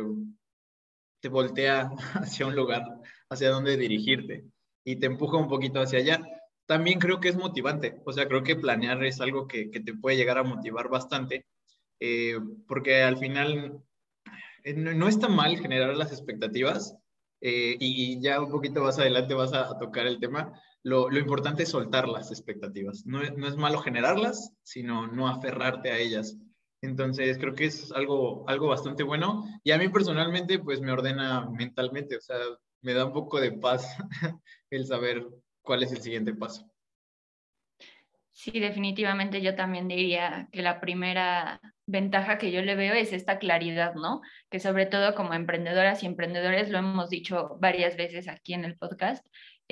te 1.19 1.27
voltea 1.27 1.89
hacia 2.13 2.47
un 2.47 2.55
lugar, 2.55 2.85
hacia 3.29 3.49
donde 3.49 3.75
dirigirte 3.75 4.45
y 4.85 4.95
te 4.95 5.07
empuja 5.07 5.35
un 5.35 5.49
poquito 5.49 5.81
hacia 5.81 5.99
allá. 5.99 6.21
también 6.65 6.97
creo 6.97 7.19
que 7.19 7.27
es 7.27 7.35
motivante. 7.35 7.99
O 8.05 8.13
sea, 8.13 8.29
creo 8.29 8.41
que 8.41 8.55
planear 8.55 9.03
es 9.03 9.19
algo 9.19 9.49
que, 9.49 9.69
que 9.69 9.81
te 9.81 9.93
puede 9.93 10.15
llegar 10.15 10.37
a 10.37 10.43
motivar 10.43 10.87
bastante, 10.87 11.45
eh, 11.99 12.39
porque 12.69 13.03
al 13.03 13.17
final 13.17 13.83
eh, 14.63 14.73
no, 14.75 15.09
está 15.09 15.27
mal 15.27 15.59
generar 15.59 15.97
las 15.97 16.13
expectativas 16.13 16.95
eh, 17.41 17.75
y, 17.79 18.21
ya 18.21 18.39
un 18.39 18.49
poquito 18.49 18.81
más 18.81 18.97
adelante 18.97 19.33
vas 19.33 19.51
a, 19.53 19.77
tocar 19.77 20.07
el 20.07 20.21
tema. 20.21 20.53
Lo, 20.83 21.09
lo, 21.09 21.19
importante 21.19 21.63
es 21.63 21.69
soltar 21.69 22.07
las 22.07 22.31
expectativas. 22.31 23.05
No, 23.05 23.21
no 23.21 23.47
es 23.47 23.55
malo 23.55 23.79
generarlas, 23.79 24.51
sino 24.63 25.07
no 25.07 25.27
aferrarte 25.27 25.91
a 25.91 25.97
ellas. 25.97 26.37
Entonces, 26.81 27.37
creo 27.37 27.53
que 27.53 27.65
es 27.65 27.91
algo, 27.91 28.43
algo 28.49 28.67
bastante 28.67 29.03
bueno 29.03 29.43
y 29.63 29.71
a 29.71 29.77
mí 29.77 29.87
personalmente, 29.89 30.57
pues 30.57 30.81
me 30.81 30.91
ordena 30.91 31.47
mentalmente, 31.51 32.17
o 32.17 32.21
sea, 32.21 32.37
me 32.81 32.93
da 32.93 33.05
un 33.05 33.13
poco 33.13 33.39
de 33.39 33.51
paz 33.51 33.95
el 34.71 34.85
saber 34.85 35.27
cuál 35.61 35.83
es 35.83 35.91
el 35.91 36.01
siguiente 36.01 36.33
paso. 36.33 36.67
Sí, 38.33 38.59
definitivamente 38.59 39.41
yo 39.41 39.55
también 39.55 39.87
diría 39.87 40.47
que 40.51 40.63
la 40.63 40.79
primera 40.79 41.61
ventaja 41.85 42.39
que 42.39 42.51
yo 42.51 42.61
le 42.61 42.75
veo 42.75 42.95
es 42.95 43.13
esta 43.13 43.37
claridad, 43.37 43.93
¿no? 43.93 44.21
Que 44.49 44.59
sobre 44.59 44.87
todo 44.87 45.13
como 45.13 45.35
emprendedoras 45.35 46.01
y 46.01 46.07
emprendedores, 46.07 46.69
lo 46.69 46.79
hemos 46.79 47.09
dicho 47.09 47.57
varias 47.59 47.97
veces 47.97 48.27
aquí 48.27 48.53
en 48.53 48.65
el 48.65 48.77
podcast, 48.77 49.23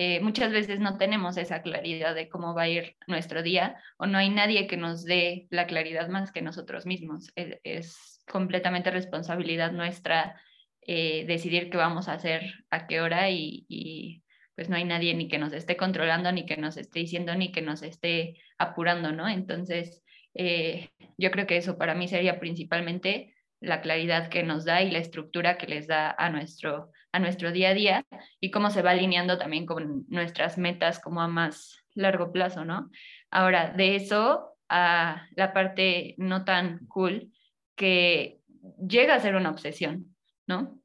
eh, 0.02 0.22
muchas 0.22 0.54
veces 0.54 0.80
no 0.80 0.98
tenemos 0.98 1.36
esa 1.36 1.62
claridad 1.62 2.16
de 2.16 2.30
cómo 2.30 2.54
va 2.54 2.62
a 2.62 2.70
ir 2.70 2.96
nuestro 3.08 3.44
día 3.44 3.76
o 3.98 4.06
no 4.06 4.18
hay 4.18 4.30
nadie 4.30 4.66
que 4.66 4.78
nos 4.78 5.04
dé 5.04 5.48
la 5.50 5.68
claridad 5.68 6.08
más 6.08 6.32
que 6.32 6.42
nosotros 6.42 6.86
mismos. 6.86 7.34
Es, 7.36 8.24
completamente 8.26 8.92
responsabilidad 8.92 9.74
nuestra 9.74 10.40
eh, 10.88 11.26
decidir 11.26 11.70
qué 11.70 11.76
vamos 11.76 12.08
a 12.08 12.14
hacer, 12.14 12.64
a 12.70 12.88
qué 12.88 13.02
hora 13.02 13.30
y, 13.30 14.24
pues 14.56 14.70
no 14.70 14.78
hay 14.78 14.86
nadie 14.86 15.14
ni 15.16 15.28
que 15.28 15.38
nos 15.38 15.52
esté 15.52 15.76
controlando, 15.76 16.32
ni 16.32 16.46
que 16.46 16.56
nos 16.56 16.78
esté 16.78 17.00
diciendo, 17.00 17.36
ni 17.36 17.52
que 17.52 17.62
nos 17.62 17.82
esté 17.82 18.38
apurando, 18.58 19.12
¿no? 19.12 19.28
Entonces, 19.28 20.02
eh, 20.34 20.92
yo 21.18 21.30
creo 21.30 21.46
que 21.46 21.58
eso 21.58 21.78
para 21.78 21.94
mí 21.94 22.08
sería 22.08 22.40
principalmente 22.40 23.36
la 23.60 23.82
claridad 23.82 24.30
que 24.30 24.44
nos 24.44 24.64
da 24.64 24.82
y 24.82 24.92
la 24.92 25.00
estructura 25.00 25.58
que 25.58 25.68
les 25.68 25.88
da 25.88 26.16
a 26.18 26.30
nuestro, 26.30 26.92
a 27.12 27.20
nuestro 27.20 27.52
día 27.52 27.70
a 27.70 27.74
día 27.74 28.06
y 28.40 28.52
cómo 28.52 28.70
se 28.70 28.82
va 28.82 28.92
alineando 28.92 29.38
también 29.38 29.66
con 29.66 30.06
nuestras 30.10 30.58
metas 30.58 31.00
como 31.00 31.22
a 31.22 31.28
más 31.28 31.84
largo 31.96 32.32
plazo, 32.32 32.66
¿no? 32.66 32.90
Ahora, 33.32 33.72
de 33.72 33.96
eso 33.96 34.58
a 34.70 35.28
la 35.36 35.54
parte 35.54 36.16
no 36.18 36.46
tan 36.46 36.86
cool 36.88 37.32
que 37.76 38.42
llega 38.88 39.16
a 39.16 39.20
ser 39.20 39.36
una 39.36 39.50
obsesión, 39.50 40.16
¿no? 40.48 40.82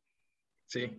Sí, 0.67 0.91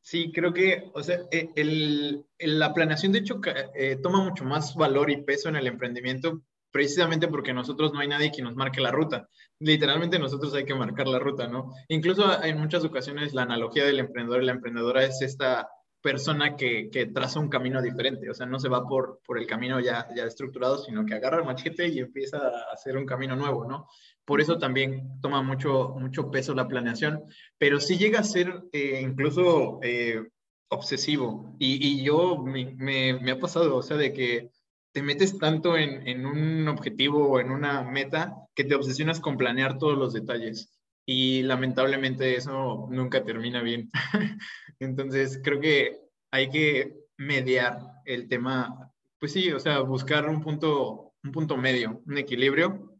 sí, 0.00 0.32
creo 0.32 0.52
que, 0.52 0.90
o 0.94 1.02
sea, 1.02 1.20
e, 1.30 1.50
el, 1.56 2.24
la 2.38 2.72
planeación 2.72 3.12
de 3.12 3.18
hecho 3.18 3.40
eh, 3.74 3.98
toma 4.02 4.24
mucho 4.24 4.44
más 4.44 4.74
valor 4.74 5.10
y 5.10 5.22
peso 5.22 5.48
en 5.48 5.56
el 5.56 5.66
emprendimiento 5.66 6.42
precisamente 6.72 7.28
porque 7.28 7.52
nosotros 7.52 7.92
no 7.92 8.00
hay 8.00 8.08
nadie 8.08 8.32
que 8.32 8.42
nos 8.42 8.56
marque 8.56 8.80
la 8.80 8.90
ruta. 8.90 9.28
Literalmente 9.60 10.18
nosotros 10.18 10.54
hay 10.54 10.64
que 10.64 10.74
marcar 10.74 11.06
la 11.06 11.18
ruta, 11.18 11.46
¿no? 11.46 11.72
Incluso 11.88 12.42
en 12.42 12.58
muchas 12.58 12.84
ocasiones 12.84 13.34
la 13.34 13.42
analogía 13.42 13.84
del 13.84 14.00
emprendedor 14.00 14.42
y 14.42 14.46
la 14.46 14.52
emprendedora 14.52 15.04
es 15.04 15.22
esta 15.22 15.68
persona 16.02 16.56
que, 16.56 16.90
que 16.90 17.06
traza 17.06 17.38
un 17.38 17.48
camino 17.48 17.80
diferente, 17.80 18.28
o 18.28 18.34
sea, 18.34 18.44
no 18.44 18.58
se 18.58 18.68
va 18.68 18.86
por, 18.86 19.20
por 19.24 19.38
el 19.38 19.46
camino 19.46 19.78
ya, 19.78 20.08
ya 20.16 20.24
estructurado, 20.24 20.78
sino 20.78 21.06
que 21.06 21.14
agarra 21.14 21.38
el 21.38 21.44
machete 21.44 21.86
y 21.86 22.00
empieza 22.00 22.38
a 22.38 22.72
hacer 22.72 22.96
un 22.96 23.06
camino 23.06 23.36
nuevo, 23.36 23.64
¿no? 23.64 23.86
Por 24.24 24.40
eso 24.40 24.58
también 24.58 25.20
toma 25.20 25.42
mucho, 25.42 25.94
mucho 25.98 26.30
peso 26.30 26.54
la 26.54 26.66
planeación, 26.66 27.22
pero 27.56 27.78
sí 27.78 27.98
llega 27.98 28.18
a 28.18 28.24
ser 28.24 28.64
eh, 28.72 29.00
incluso 29.00 29.78
eh, 29.82 30.24
obsesivo. 30.68 31.54
Y, 31.58 31.86
y 31.86 32.04
yo 32.04 32.38
me, 32.38 32.74
me, 32.76 33.20
me, 33.20 33.30
ha 33.30 33.38
pasado, 33.38 33.76
o 33.76 33.82
sea, 33.82 33.96
de 33.96 34.12
que 34.12 34.50
te 34.92 35.02
metes 35.02 35.38
tanto 35.38 35.76
en, 35.76 36.26
un 36.26 36.68
objetivo 36.68 37.26
o 37.26 37.40
en 37.40 37.50
una 37.50 37.82
meta 37.82 38.34
que 38.54 38.64
te 38.64 38.74
obsesionas 38.74 39.20
con 39.20 39.38
planear 39.38 39.78
todos 39.78 39.96
los 39.96 40.12
detalles. 40.12 40.78
Y 41.06 41.42
lamentablemente 41.42 42.36
eso 42.36 42.88
nunca 42.90 43.24
termina 43.24 43.62
bien. 43.62 43.90
Entonces 44.78 45.40
creo 45.42 45.60
que 45.60 45.98
hay 46.30 46.50
que 46.50 46.94
mediar 47.16 47.78
el 48.04 48.28
tema, 48.28 48.92
pues 49.18 49.32
sí, 49.32 49.50
o 49.50 49.58
sea, 49.58 49.80
buscar 49.80 50.28
un 50.28 50.42
punto, 50.42 51.14
un 51.24 51.32
punto 51.32 51.56
medio, 51.56 52.02
un 52.06 52.18
equilibrio. 52.18 52.98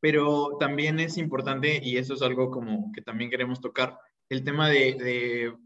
Pero 0.00 0.56
también 0.58 1.00
es 1.00 1.18
importante, 1.18 1.80
y 1.82 1.96
eso 1.96 2.14
es 2.14 2.22
algo 2.22 2.50
como 2.50 2.92
que 2.92 3.02
también 3.02 3.30
queremos 3.30 3.60
tocar, 3.60 3.98
el 4.28 4.44
tema 4.44 4.68
de, 4.68 4.94
de 4.94 5.56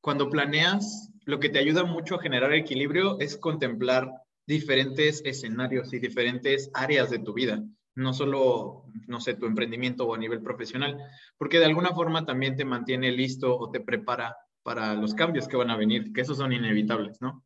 cuando 0.00 0.30
planeas, 0.30 1.10
lo 1.24 1.40
que 1.40 1.48
te 1.48 1.58
ayuda 1.58 1.84
mucho 1.84 2.14
a 2.14 2.22
generar 2.22 2.52
equilibrio 2.52 3.18
es 3.20 3.36
contemplar 3.36 4.10
diferentes 4.48 5.20
escenarios 5.26 5.92
y 5.92 5.98
diferentes 5.98 6.70
áreas 6.72 7.10
de 7.10 7.18
tu 7.18 7.34
vida, 7.34 7.62
no 7.94 8.14
solo, 8.14 8.86
no 9.06 9.20
sé, 9.20 9.34
tu 9.34 9.44
emprendimiento 9.44 10.06
o 10.06 10.14
a 10.14 10.18
nivel 10.18 10.40
profesional, 10.40 10.96
porque 11.36 11.58
de 11.58 11.66
alguna 11.66 11.90
forma 11.90 12.24
también 12.24 12.56
te 12.56 12.64
mantiene 12.64 13.12
listo 13.12 13.58
o 13.58 13.70
te 13.70 13.80
prepara 13.80 14.34
para 14.62 14.94
los 14.94 15.12
cambios 15.12 15.46
que 15.48 15.58
van 15.58 15.70
a 15.70 15.76
venir, 15.76 16.14
que 16.14 16.22
esos 16.22 16.38
son 16.38 16.54
inevitables, 16.54 17.20
¿no? 17.20 17.44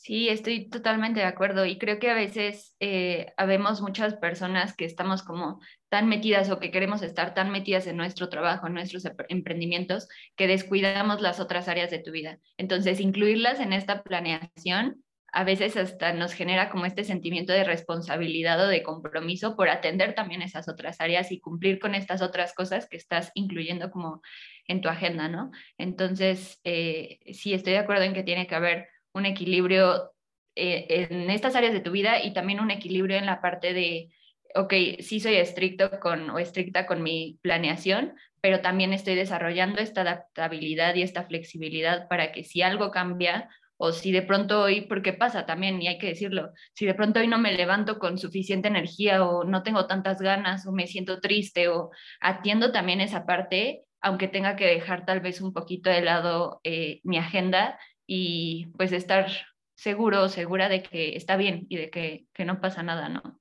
Sí, 0.00 0.28
estoy 0.28 0.70
totalmente 0.70 1.18
de 1.18 1.26
acuerdo 1.26 1.66
y 1.66 1.76
creo 1.76 1.98
que 1.98 2.08
a 2.08 2.14
veces 2.14 2.76
eh, 2.78 3.32
habemos 3.36 3.80
muchas 3.80 4.14
personas 4.14 4.76
que 4.76 4.84
estamos 4.84 5.24
como 5.24 5.58
tan 5.88 6.08
metidas 6.08 6.50
o 6.50 6.60
que 6.60 6.70
queremos 6.70 7.02
estar 7.02 7.34
tan 7.34 7.50
metidas 7.50 7.88
en 7.88 7.96
nuestro 7.96 8.28
trabajo, 8.28 8.68
en 8.68 8.74
nuestros 8.74 9.02
emprendimientos, 9.28 10.06
que 10.36 10.46
descuidamos 10.46 11.20
las 11.20 11.40
otras 11.40 11.66
áreas 11.66 11.90
de 11.90 11.98
tu 11.98 12.12
vida. 12.12 12.38
Entonces, 12.58 13.00
incluirlas 13.00 13.58
en 13.58 13.72
esta 13.72 14.04
planeación 14.04 15.02
a 15.32 15.42
veces 15.42 15.76
hasta 15.76 16.12
nos 16.12 16.32
genera 16.32 16.70
como 16.70 16.86
este 16.86 17.02
sentimiento 17.02 17.52
de 17.52 17.64
responsabilidad 17.64 18.64
o 18.64 18.68
de 18.68 18.84
compromiso 18.84 19.56
por 19.56 19.68
atender 19.68 20.14
también 20.14 20.42
esas 20.42 20.68
otras 20.68 21.00
áreas 21.00 21.32
y 21.32 21.40
cumplir 21.40 21.80
con 21.80 21.96
estas 21.96 22.22
otras 22.22 22.54
cosas 22.54 22.88
que 22.88 22.96
estás 22.96 23.32
incluyendo 23.34 23.90
como 23.90 24.22
en 24.68 24.80
tu 24.80 24.88
agenda, 24.88 25.28
¿no? 25.28 25.50
Entonces, 25.76 26.60
eh, 26.62 27.18
sí, 27.32 27.52
estoy 27.52 27.72
de 27.72 27.80
acuerdo 27.80 28.04
en 28.04 28.14
que 28.14 28.22
tiene 28.22 28.46
que 28.46 28.54
haber 28.54 28.86
un 29.18 29.26
equilibrio 29.26 30.12
eh, 30.54 31.06
en 31.10 31.30
estas 31.30 31.54
áreas 31.54 31.72
de 31.72 31.80
tu 31.80 31.90
vida 31.90 32.22
y 32.22 32.32
también 32.32 32.60
un 32.60 32.70
equilibrio 32.70 33.16
en 33.16 33.26
la 33.26 33.40
parte 33.40 33.74
de 33.74 34.10
ok, 34.54 34.72
sí 35.00 35.20
soy 35.20 35.36
estricto 35.36 36.00
con 36.00 36.30
o 36.30 36.38
estricta 36.38 36.86
con 36.86 37.02
mi 37.02 37.38
planeación, 37.42 38.14
pero 38.40 38.60
también 38.60 38.92
estoy 38.92 39.14
desarrollando 39.14 39.80
esta 39.80 40.02
adaptabilidad 40.02 40.94
y 40.94 41.02
esta 41.02 41.24
flexibilidad 41.24 42.08
para 42.08 42.32
que 42.32 42.44
si 42.44 42.62
algo 42.62 42.90
cambia 42.90 43.48
o 43.76 43.92
si 43.92 44.10
de 44.10 44.22
pronto 44.22 44.60
hoy, 44.60 44.82
porque 44.82 45.12
pasa 45.12 45.46
también, 45.46 45.80
y 45.80 45.86
hay 45.86 45.98
que 45.98 46.08
decirlo, 46.08 46.50
si 46.74 46.84
de 46.84 46.94
pronto 46.94 47.20
hoy 47.20 47.28
no 47.28 47.38
me 47.38 47.52
levanto 47.52 47.98
con 48.00 48.18
suficiente 48.18 48.66
energía 48.66 49.24
o 49.24 49.44
no 49.44 49.62
tengo 49.62 49.86
tantas 49.86 50.20
ganas 50.20 50.66
o 50.66 50.72
me 50.72 50.88
siento 50.88 51.20
triste 51.20 51.68
o 51.68 51.90
atiendo 52.20 52.72
también 52.72 53.00
esa 53.00 53.24
parte, 53.24 53.84
aunque 54.00 54.26
tenga 54.26 54.56
que 54.56 54.66
dejar 54.66 55.04
tal 55.06 55.20
vez 55.20 55.40
un 55.40 55.52
poquito 55.52 55.90
de 55.90 56.00
lado 56.00 56.60
eh, 56.64 57.00
mi 57.04 57.18
agenda 57.18 57.78
y 58.08 58.66
pues 58.76 58.90
estar 58.90 59.30
seguro 59.76 60.24
o 60.24 60.28
segura 60.28 60.68
de 60.68 60.82
que 60.82 61.14
está 61.14 61.36
bien 61.36 61.66
y 61.68 61.76
de 61.76 61.90
que, 61.90 62.26
que 62.32 62.44
no 62.44 62.60
pasa 62.60 62.82
nada, 62.82 63.08
¿no? 63.08 63.40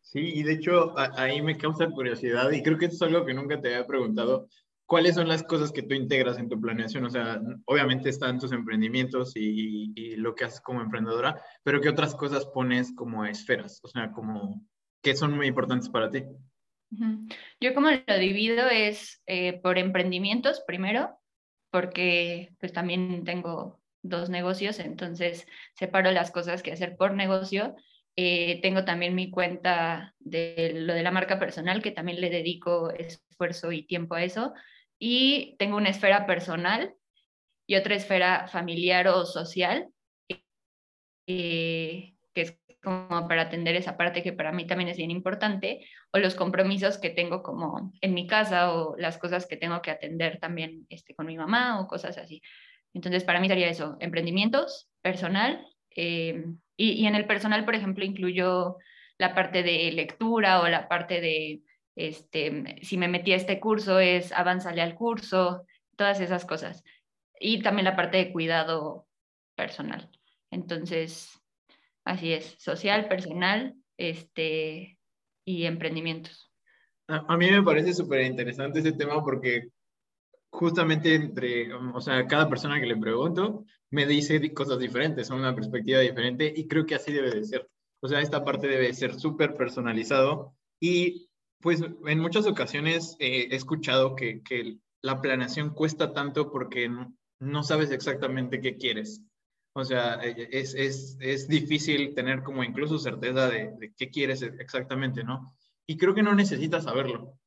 Sí, 0.00 0.32
y 0.34 0.42
de 0.42 0.54
hecho 0.54 0.98
ahí 1.16 1.42
me 1.42 1.56
causa 1.56 1.88
curiosidad 1.90 2.50
y 2.50 2.62
creo 2.62 2.78
que 2.78 2.86
es 2.86 3.00
algo 3.02 3.24
que 3.24 3.34
nunca 3.34 3.60
te 3.60 3.68
había 3.68 3.86
preguntado. 3.86 4.48
¿Cuáles 4.86 5.14
son 5.14 5.28
las 5.28 5.44
cosas 5.44 5.70
que 5.70 5.82
tú 5.82 5.94
integras 5.94 6.38
en 6.38 6.48
tu 6.48 6.60
planeación? 6.60 7.04
O 7.04 7.10
sea, 7.10 7.40
obviamente 7.66 8.08
están 8.08 8.40
tus 8.40 8.50
emprendimientos 8.50 9.36
y, 9.36 9.92
y, 9.94 10.16
lo 10.16 10.34
que 10.34 10.44
haces 10.44 10.60
como 10.60 10.80
emprendedora, 10.80 11.40
pero 11.62 11.80
¿qué 11.80 11.90
otras 11.90 12.16
cosas 12.16 12.46
pones 12.46 12.92
como 12.96 13.24
esferas? 13.24 13.78
O 13.84 13.88
sea, 13.88 14.10
como, 14.10 14.66
¿qué 15.00 15.14
son 15.14 15.36
muy 15.36 15.46
importantes 15.46 15.88
para 15.90 16.10
ti? 16.10 16.24
Yo 17.60 17.72
como 17.72 17.90
lo 17.90 18.18
divido 18.18 18.66
es 18.68 19.22
eh, 19.26 19.60
por 19.60 19.78
emprendimientos 19.78 20.64
primero, 20.66 21.20
porque 21.70 22.52
pues 22.58 22.72
también 22.72 23.22
tengo 23.22 23.79
dos 24.02 24.30
negocios, 24.30 24.78
entonces 24.78 25.46
separo 25.74 26.10
las 26.10 26.30
cosas 26.30 26.62
que 26.62 26.72
hacer 26.72 26.96
por 26.96 27.14
negocio 27.14 27.74
eh, 28.16 28.60
tengo 28.60 28.84
también 28.84 29.14
mi 29.14 29.30
cuenta 29.30 30.14
de 30.18 30.72
lo 30.74 30.94
de 30.94 31.02
la 31.02 31.10
marca 31.10 31.38
personal, 31.38 31.82
que 31.82 31.90
también 31.90 32.20
le 32.20 32.30
dedico 32.30 32.90
esfuerzo 32.90 33.72
y 33.72 33.86
tiempo 33.86 34.14
a 34.14 34.22
eso. 34.22 34.52
Y 34.98 35.56
tengo 35.58 35.76
una 35.76 35.90
esfera 35.90 36.26
personal 36.26 36.94
y 37.66 37.76
otra 37.76 37.94
esfera 37.94 38.48
familiar 38.48 39.08
o 39.08 39.24
social, 39.24 39.88
eh, 41.26 42.14
que 42.34 42.42
es 42.42 42.58
como 42.82 43.28
para 43.28 43.42
atender 43.42 43.76
esa 43.76 43.96
parte 43.96 44.22
que 44.22 44.32
para 44.32 44.52
mí 44.52 44.66
también 44.66 44.90
es 44.90 44.96
bien 44.96 45.10
importante, 45.10 45.86
o 46.12 46.18
los 46.18 46.34
compromisos 46.34 46.98
que 46.98 47.10
tengo 47.10 47.42
como 47.42 47.92
en 48.00 48.14
mi 48.14 48.26
casa 48.26 48.74
o 48.74 48.96
las 48.98 49.18
cosas 49.18 49.46
que 49.46 49.56
tengo 49.56 49.80
que 49.82 49.92
atender 49.92 50.38
también 50.40 50.86
este, 50.90 51.14
con 51.14 51.26
mi 51.26 51.36
mamá 51.36 51.80
o 51.80 51.86
cosas 51.86 52.18
así. 52.18 52.42
Entonces, 52.94 53.24
para 53.24 53.40
mí 53.40 53.48
sería 53.48 53.68
eso, 53.68 53.96
emprendimientos, 54.00 54.88
personal, 55.02 55.66
eh, 55.96 56.44
y, 56.76 57.06
en 57.06 57.14
el 57.14 57.26
personal, 57.26 57.64
por 57.64 57.74
ejemplo, 57.74 58.04
incluyo 58.04 58.76
la 59.18 59.34
parte 59.34 59.62
de 59.62 59.92
lectura 59.92 60.60
o 60.60 60.68
la 60.68 60.88
parte 60.88 61.20
de, 61.20 61.62
este, 61.94 62.76
si 62.82 62.96
me 62.96 63.08
metí 63.08 63.32
a 63.32 63.36
este 63.36 63.60
curso, 63.60 64.00
es 64.00 64.32
avanzarle 64.32 64.80
al 64.80 64.94
curso, 64.94 65.66
todas 65.96 66.20
esas 66.20 66.46
cosas. 66.46 66.82
Y 67.38 67.60
también 67.62 67.84
la 67.84 67.96
parte 67.96 68.16
de 68.16 68.32
cuidado 68.32 69.06
personal. 69.56 70.10
Entonces, 70.50 71.38
así 72.04 72.32
es, 72.32 72.56
social, 72.58 73.08
personal, 73.08 73.74
este, 73.98 74.98
y 75.44 75.66
emprendimientos. 75.66 76.50
A, 77.08 77.36
mí 77.36 77.50
me 77.50 77.62
parece 77.62 77.92
súper 77.92 78.22
interesante 78.22 78.78
ese 78.78 78.92
tema 78.92 79.22
porque 79.22 79.68
justamente 80.50 81.14
entre, 81.14 81.72
o 81.72 82.00
sea, 82.00 82.26
cada 82.26 82.48
persona 82.48 82.80
que 82.80 82.86
le 82.86 82.96
pregunto 82.96 83.64
me 83.90 84.06
dice 84.06 84.52
cosas 84.52 84.78
diferentes, 84.78 85.28
son 85.28 85.38
una 85.40 85.54
perspectiva 85.54 86.00
diferente 86.00 86.52
y 86.54 86.66
creo 86.66 86.86
que 86.86 86.94
así 86.96 87.12
debe 87.12 87.30
de 87.30 87.44
ser. 87.44 87.68
O 88.00 88.08
sea, 88.08 88.20
esta 88.20 88.44
parte 88.44 88.66
debe 88.66 88.92
ser 88.92 89.18
súper 89.18 89.54
personalizado 89.54 90.54
y 90.80 91.28
pues 91.60 91.82
en 92.06 92.18
muchas 92.18 92.46
ocasiones 92.46 93.16
he 93.18 93.54
escuchado 93.54 94.16
que, 94.16 94.42
que, 94.42 94.78
la 95.02 95.22
planeación 95.22 95.70
cuesta 95.70 96.12
tanto 96.12 96.50
porque 96.50 96.90
no, 97.38 97.62
sabes 97.62 97.90
exactamente 97.90 98.60
qué 98.60 98.76
quieres. 98.76 99.22
O 99.72 99.82
sea, 99.82 100.20
e, 100.22 100.48
es, 100.52 100.74
es, 100.74 101.16
es 101.20 101.48
difícil 101.48 102.14
tener 102.14 102.42
como 102.42 102.62
incluso 102.64 102.98
certeza 102.98 103.48
de, 103.48 103.72
de, 103.78 103.94
qué 103.96 104.10
quieres 104.10 104.42
exactamente, 104.42 105.24
¿no? 105.24 105.56
Y 105.86 105.96
creo 105.96 106.14
que 106.14 106.22
no 106.22 106.34
necesitas 106.34 106.84
saberlo. 106.84 107.39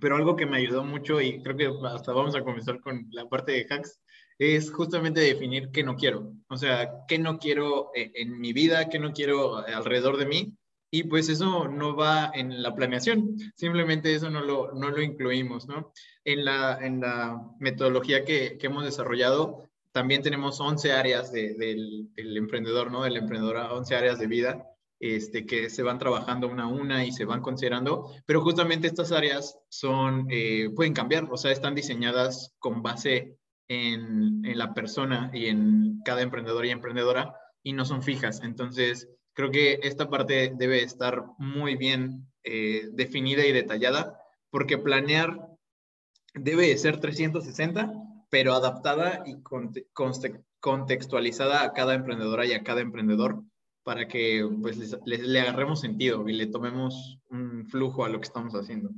Pero 0.00 0.16
algo 0.16 0.36
que 0.36 0.46
me 0.46 0.58
ayudó 0.58 0.84
mucho 0.84 1.20
y 1.20 1.42
creo 1.42 1.56
que 1.56 1.88
hasta 1.88 2.12
vamos 2.12 2.34
a 2.34 2.42
comenzar 2.42 2.80
con 2.80 3.06
la 3.10 3.28
parte 3.28 3.52
de 3.52 3.66
hacks, 3.68 4.00
es 4.38 4.70
justamente 4.72 5.20
definir 5.20 5.70
qué 5.72 5.82
no 5.82 5.96
quiero. 5.96 6.32
O 6.48 6.56
sea, 6.56 6.90
qué 7.08 7.18
no 7.18 7.38
quiero 7.38 7.90
eh, 7.94 8.12
en 8.14 8.38
mi 8.38 8.52
vida, 8.52 8.88
qué 8.88 8.98
no 8.98 9.12
quiero 9.12 9.56
alrededor 9.56 10.16
de 10.16 10.26
mí 10.26 10.58
y 10.90 11.04
pues 11.04 11.28
eso 11.28 11.68
no 11.68 11.94
va 11.96 12.30
en 12.34 12.62
la 12.62 12.74
planeación, 12.74 13.36
simplemente 13.56 14.14
eso 14.14 14.30
no 14.30 14.40
lo, 14.40 14.72
no 14.72 14.90
lo 14.90 15.02
incluimos, 15.02 15.68
¿no? 15.68 15.92
En 16.24 16.44
la, 16.44 16.78
en 16.80 17.00
la 17.00 17.40
metodología 17.58 18.24
que, 18.24 18.56
que 18.58 18.66
hemos 18.68 18.84
desarrollado, 18.84 19.68
también 19.92 20.22
tenemos 20.22 20.60
11 20.60 20.92
áreas 20.92 21.32
del, 21.32 21.58
del, 22.14 22.36
emprendedor, 22.36 22.90
¿no? 22.90 23.02
Del 23.02 23.16
emprendedor, 23.16 23.56
11 23.56 23.94
áreas 23.96 24.18
de 24.18 24.26
vida, 24.26 24.66
este, 25.00 25.46
que 25.46 25.70
se 25.70 25.82
van 25.82 25.98
trabajando 25.98 26.48
una 26.48 26.64
a 26.64 26.68
una 26.68 27.04
y 27.04 27.12
se 27.12 27.24
van 27.24 27.40
considerando, 27.40 28.10
pero 28.26 28.42
justamente 28.42 28.86
estas 28.86 29.12
áreas 29.12 29.58
son, 29.68 30.26
eh, 30.30 30.70
pueden 30.74 30.94
cambiar, 30.94 31.28
o 31.30 31.36
sea, 31.36 31.52
están 31.52 31.74
diseñadas 31.74 32.54
con 32.58 32.82
base 32.82 33.36
en, 33.68 34.44
en 34.44 34.58
la 34.58 34.74
persona 34.74 35.30
y 35.32 35.46
en 35.46 36.00
cada 36.04 36.22
emprendedor 36.22 36.66
y 36.66 36.70
emprendedora 36.70 37.34
y 37.62 37.72
no 37.72 37.84
son 37.84 38.02
fijas. 38.02 38.40
Entonces, 38.42 39.08
Creo 39.38 39.52
que 39.52 39.78
esta 39.84 40.10
parte 40.10 40.52
debe 40.56 40.82
estar 40.82 41.24
muy 41.38 41.76
bien 41.76 42.26
eh, 42.42 42.88
definida 42.90 43.46
y 43.46 43.52
detallada, 43.52 44.20
porque 44.50 44.78
planear 44.78 45.46
debe 46.34 46.76
ser 46.76 46.98
360, 46.98 47.88
pero 48.30 48.54
adaptada 48.54 49.22
y 49.26 49.36
contextualizada 50.58 51.62
a 51.62 51.72
cada 51.72 51.94
emprendedora 51.94 52.46
y 52.46 52.52
a 52.52 52.64
cada 52.64 52.80
emprendedor 52.80 53.44
para 53.88 54.06
que 54.06 54.46
pues, 54.60 54.98
le 55.06 55.40
agarremos 55.40 55.80
sentido 55.80 56.28
y 56.28 56.34
le 56.34 56.46
tomemos 56.46 57.18
un 57.30 57.64
flujo 57.64 58.04
a 58.04 58.10
lo 58.10 58.20
que 58.20 58.26
estamos 58.26 58.52
haciendo. 58.52 58.90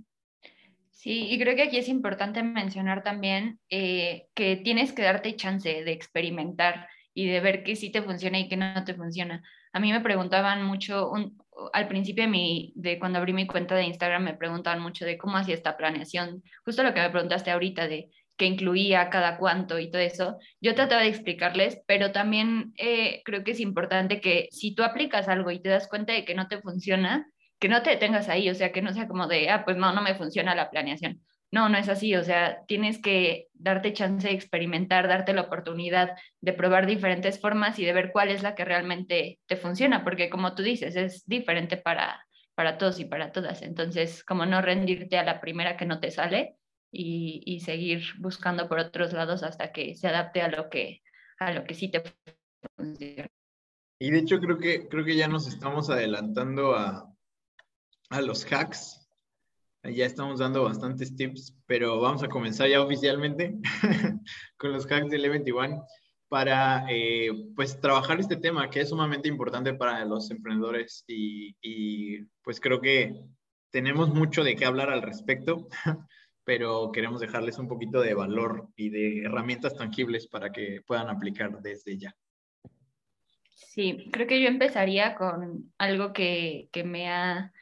Sí, 0.91 1.29
y 1.31 1.39
creo 1.39 1.55
que 1.55 1.63
aquí 1.63 1.77
es 1.77 1.89
importante 1.89 2.43
mencionar 2.43 3.05
también 3.05 3.61
eh, 3.69 4.27
que 4.35 4.57
tienes 4.57 4.93
que 4.93 5.03
darte 5.03 5.37
chance 5.37 5.85
de 5.85 5.93
experimentar 5.93 6.89
y 7.15 7.29
de 7.29 7.39
ver 7.39 7.63
qué 7.63 7.77
sí 7.77 7.93
te 7.93 8.03
funciona 8.03 8.41
y 8.41 8.49
qué 8.49 8.57
no 8.57 8.83
te 8.85 8.95
funciona. 8.95 9.45
A 9.73 9.79
mí 9.79 9.93
me 9.93 10.01
preguntaban 10.01 10.65
mucho, 10.65 11.13
al 11.73 11.87
principio 11.87 12.25
de, 12.25 12.31
mi, 12.31 12.73
de 12.75 12.99
cuando 12.99 13.21
abrí 13.21 13.33
mi 13.33 13.47
cuenta 13.47 13.77
de 13.77 13.85
Instagram, 13.85 14.25
me 14.25 14.35
preguntaban 14.35 14.83
mucho 14.83 15.05
de 15.05 15.19
cómo 15.19 15.37
hacía 15.37 15.55
esta 15.55 15.77
planeación, 15.77 16.43
justo 16.65 16.83
lo 16.83 16.93
que 16.93 17.01
me 17.01 17.11
preguntaste 17.11 17.53
ahorita 17.53 17.87
de 17.87 18.11
qué 18.41 18.47
incluía 18.47 19.11
cada 19.11 19.37
cuánto 19.37 19.79
y 19.79 19.91
todo 19.91 20.01
eso. 20.01 20.39
Yo 20.63 20.75
trataba 20.75 21.03
de 21.03 21.09
explicarles, 21.09 21.83
pero 21.87 22.11
también 22.11 22.73
eh, 22.79 23.21
creo 23.23 23.45
que 23.45 23.51
es 23.51 23.61
importante 23.61 24.23
que 24.23 24.49
si 24.51 24.75
tú 24.75 24.83
aplicas 24.83 25.29
algo 25.29 25.51
y 25.51 25.61
te 25.61 25.69
das 25.69 25.89
cuenta 25.89 26.15
de 26.15 26.25
que 26.25 26.35
no 26.35 26.49
te 26.49 26.59
funciona, 26.63 27.31
que 27.59 27.69
no 27.69 27.83
te 27.83 27.91
detengas 27.91 28.31
ahí, 28.31 28.49
o 28.49 28.55
sea, 28.55 28.73
que 28.73 28.81
no 28.81 28.95
sea 28.95 29.09
como 29.09 29.27
de, 29.27 29.51
ah, 29.51 29.63
pues 29.67 29.77
no, 29.77 29.93
no 29.93 30.01
me 30.01 30.15
funciona 30.15 30.55
la 30.55 30.71
planeación. 30.71 31.21
No, 31.51 31.69
no 31.69 31.77
es 31.77 31.91
así, 31.91 32.17
o 32.17 32.25
sea, 32.25 32.65
tienes 32.67 32.99
que 33.03 33.49
darte 33.53 33.93
chance 33.93 34.27
de 34.27 34.33
experimentar, 34.35 35.07
darte 35.07 35.35
la 35.35 35.43
oportunidad 35.43 36.17
de 36.41 36.55
probar 36.55 36.87
diferentes 36.87 37.41
formas 37.41 37.79
y 37.79 37.85
de 37.85 37.93
ver 37.93 38.11
cuál 38.11 38.31
es 38.31 38.43
la 38.43 38.55
que 38.55 38.65
realmente 38.65 39.39
te 39.47 39.57
funciona, 39.57 40.03
porque 40.03 40.31
como 40.31 40.55
tú 40.55 40.63
dices, 40.63 40.97
es 40.97 41.27
diferente 41.27 41.77
para, 41.77 42.25
para 42.55 42.79
todos 42.79 43.01
y 43.01 43.05
para 43.05 43.33
todas. 43.33 43.61
Entonces, 43.61 44.25
como 44.25 44.47
no 44.47 44.63
rendirte 44.63 45.19
a 45.19 45.25
la 45.25 45.43
primera 45.43 45.77
que 45.77 45.85
no 45.85 46.01
te 46.01 46.11
sale 46.11 46.57
y, 46.91 47.43
y 47.47 47.61
seguir 47.61 48.03
buscando 48.19 48.69
por 48.69 48.79
otros 48.79 49.13
lados 49.13 49.43
hasta 49.43 49.73
que 49.73 49.95
se 49.95 50.09
adapte 50.09 50.43
a 50.43 50.49
lo 50.49 50.69
que, 50.71 51.03
a 51.39 51.53
lo 51.53 51.65
que 51.65 51.75
sí 51.75 51.91
te 51.91 52.03
funciona. 52.77 53.29
Y 53.99 54.11
de 54.11 54.19
hecho 54.19 54.39
creo 54.41 54.59
que, 54.59 54.89
creo 54.89 55.05
que 55.05 55.17
ya 55.17 55.29
nos 55.29 55.47
estamos 55.47 55.91
adelantando 55.91 56.75
a, 56.75 57.07
a 58.11 58.21
los 58.23 58.45
hacks 58.51 59.01
ya 59.85 60.05
estamos 60.05 60.41
dando 60.41 60.65
bastantes 60.65 61.17
tips, 61.17 61.57
pero 61.67 62.01
vamos 62.01 62.23
a 62.23 62.29
comenzar 62.29 62.69
ya 62.69 62.83
oficialmente 62.83 63.57
con 64.59 64.73
los 64.73 64.87
hacks 64.87 65.09
del 65.09 65.25
E21 65.25 65.83
para 66.29 66.85
eh, 66.91 67.31
pues 67.57 67.81
trabajar 67.81 68.21
este 68.21 68.37
tema 68.37 68.69
que 68.71 68.81
es 68.81 68.91
sumamente 68.91 69.29
importante 69.29 69.75
para 69.75 70.05
los 70.05 70.31
emprendedores 70.31 71.05
y, 71.09 71.57
y, 71.63 72.25
pues 72.43 72.61
creo 72.61 72.81
que 72.81 73.15
tenemos 73.71 74.13
mucho 74.15 74.45
de 74.45 74.55
qué 74.55 74.65
hablar 74.65 74.91
al 74.91 75.03
respecto, 75.03 75.69
pero 76.51 76.91
queremos 76.91 77.21
dejarles 77.21 77.61
un 77.61 77.69
poquito 77.69 78.01
de 78.01 78.13
valor 78.13 78.71
y 78.75 78.91
de 78.91 79.23
herramientas 79.23 79.77
tangibles 79.77 80.27
para 80.27 80.51
que 80.51 80.81
puedan 80.85 81.09
aplicar 81.09 81.63
desde 81.63 81.97
ya. 81.97 82.13
Sí, 83.55 84.09
creo 84.11 84.27
que 84.27 84.43
yo 84.43 84.49
empezaría 84.49 85.15
con 85.15 85.73
algo 85.79 86.13
que, 86.13 86.69
que 86.73 86.83
me 86.83 87.09
ha 87.09 87.53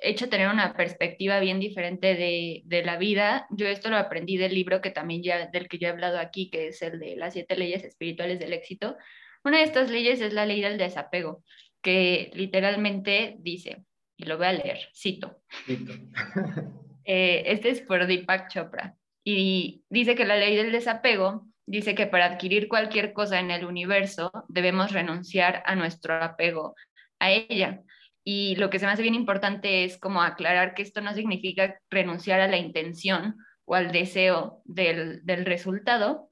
hecho 0.00 0.28
tener 0.28 0.48
una 0.48 0.76
perspectiva 0.76 1.40
bien 1.40 1.58
diferente 1.58 2.14
de, 2.14 2.62
de, 2.66 2.84
la 2.84 2.98
vida. 2.98 3.48
Yo 3.50 3.66
esto 3.66 3.90
lo 3.90 3.96
aprendí 3.96 4.36
del 4.36 4.54
libro 4.54 4.80
que 4.80 4.92
también 4.92 5.24
ya, 5.24 5.48
del 5.48 5.66
que 5.66 5.78
yo 5.78 5.88
he 5.88 5.90
hablado 5.90 6.20
aquí, 6.20 6.50
que 6.50 6.68
es 6.68 6.80
el 6.82 7.00
de 7.00 7.16
las 7.16 7.32
siete 7.32 7.56
leyes 7.56 7.82
espirituales 7.82 8.38
del 8.38 8.52
éxito. 8.52 8.96
Una 9.42 9.58
de 9.58 9.64
estas 9.64 9.90
leyes 9.90 10.20
es 10.20 10.32
la 10.32 10.46
ley 10.46 10.60
del 10.60 10.78
desapego, 10.78 11.42
que 11.82 12.30
literalmente 12.34 13.34
dice, 13.40 13.82
y 14.16 14.24
lo 14.26 14.36
voy 14.38 14.46
a 14.46 14.52
leer, 14.52 14.88
cito. 14.94 15.42
eh, 17.08 17.44
este 17.46 17.70
es 17.70 17.80
por 17.80 18.06
Deepak 18.06 18.50
Chopra, 18.52 18.94
y 19.24 19.82
dice 19.88 20.14
que 20.14 20.26
la 20.26 20.36
ley 20.36 20.56
del 20.56 20.72
desapego 20.72 21.46
dice 21.66 21.94
que 21.94 22.06
para 22.06 22.26
adquirir 22.26 22.68
cualquier 22.68 23.14
cosa 23.14 23.40
en 23.40 23.50
el 23.50 23.64
universo 23.64 24.30
debemos 24.48 24.92
renunciar 24.92 25.62
a 25.64 25.74
nuestro 25.74 26.22
apego 26.22 26.74
a 27.18 27.30
ella. 27.32 27.80
Y 28.24 28.56
lo 28.56 28.68
que 28.68 28.78
se 28.78 28.84
me 28.84 28.92
hace 28.92 29.02
bien 29.02 29.14
importante 29.14 29.84
es 29.84 29.98
como 29.98 30.22
aclarar 30.22 30.74
que 30.74 30.82
esto 30.82 31.00
no 31.00 31.14
significa 31.14 31.80
renunciar 31.90 32.40
a 32.40 32.48
la 32.48 32.58
intención 32.58 33.36
o 33.64 33.74
al 33.74 33.90
deseo 33.90 34.60
del, 34.64 35.24
del 35.24 35.46
resultado, 35.46 36.30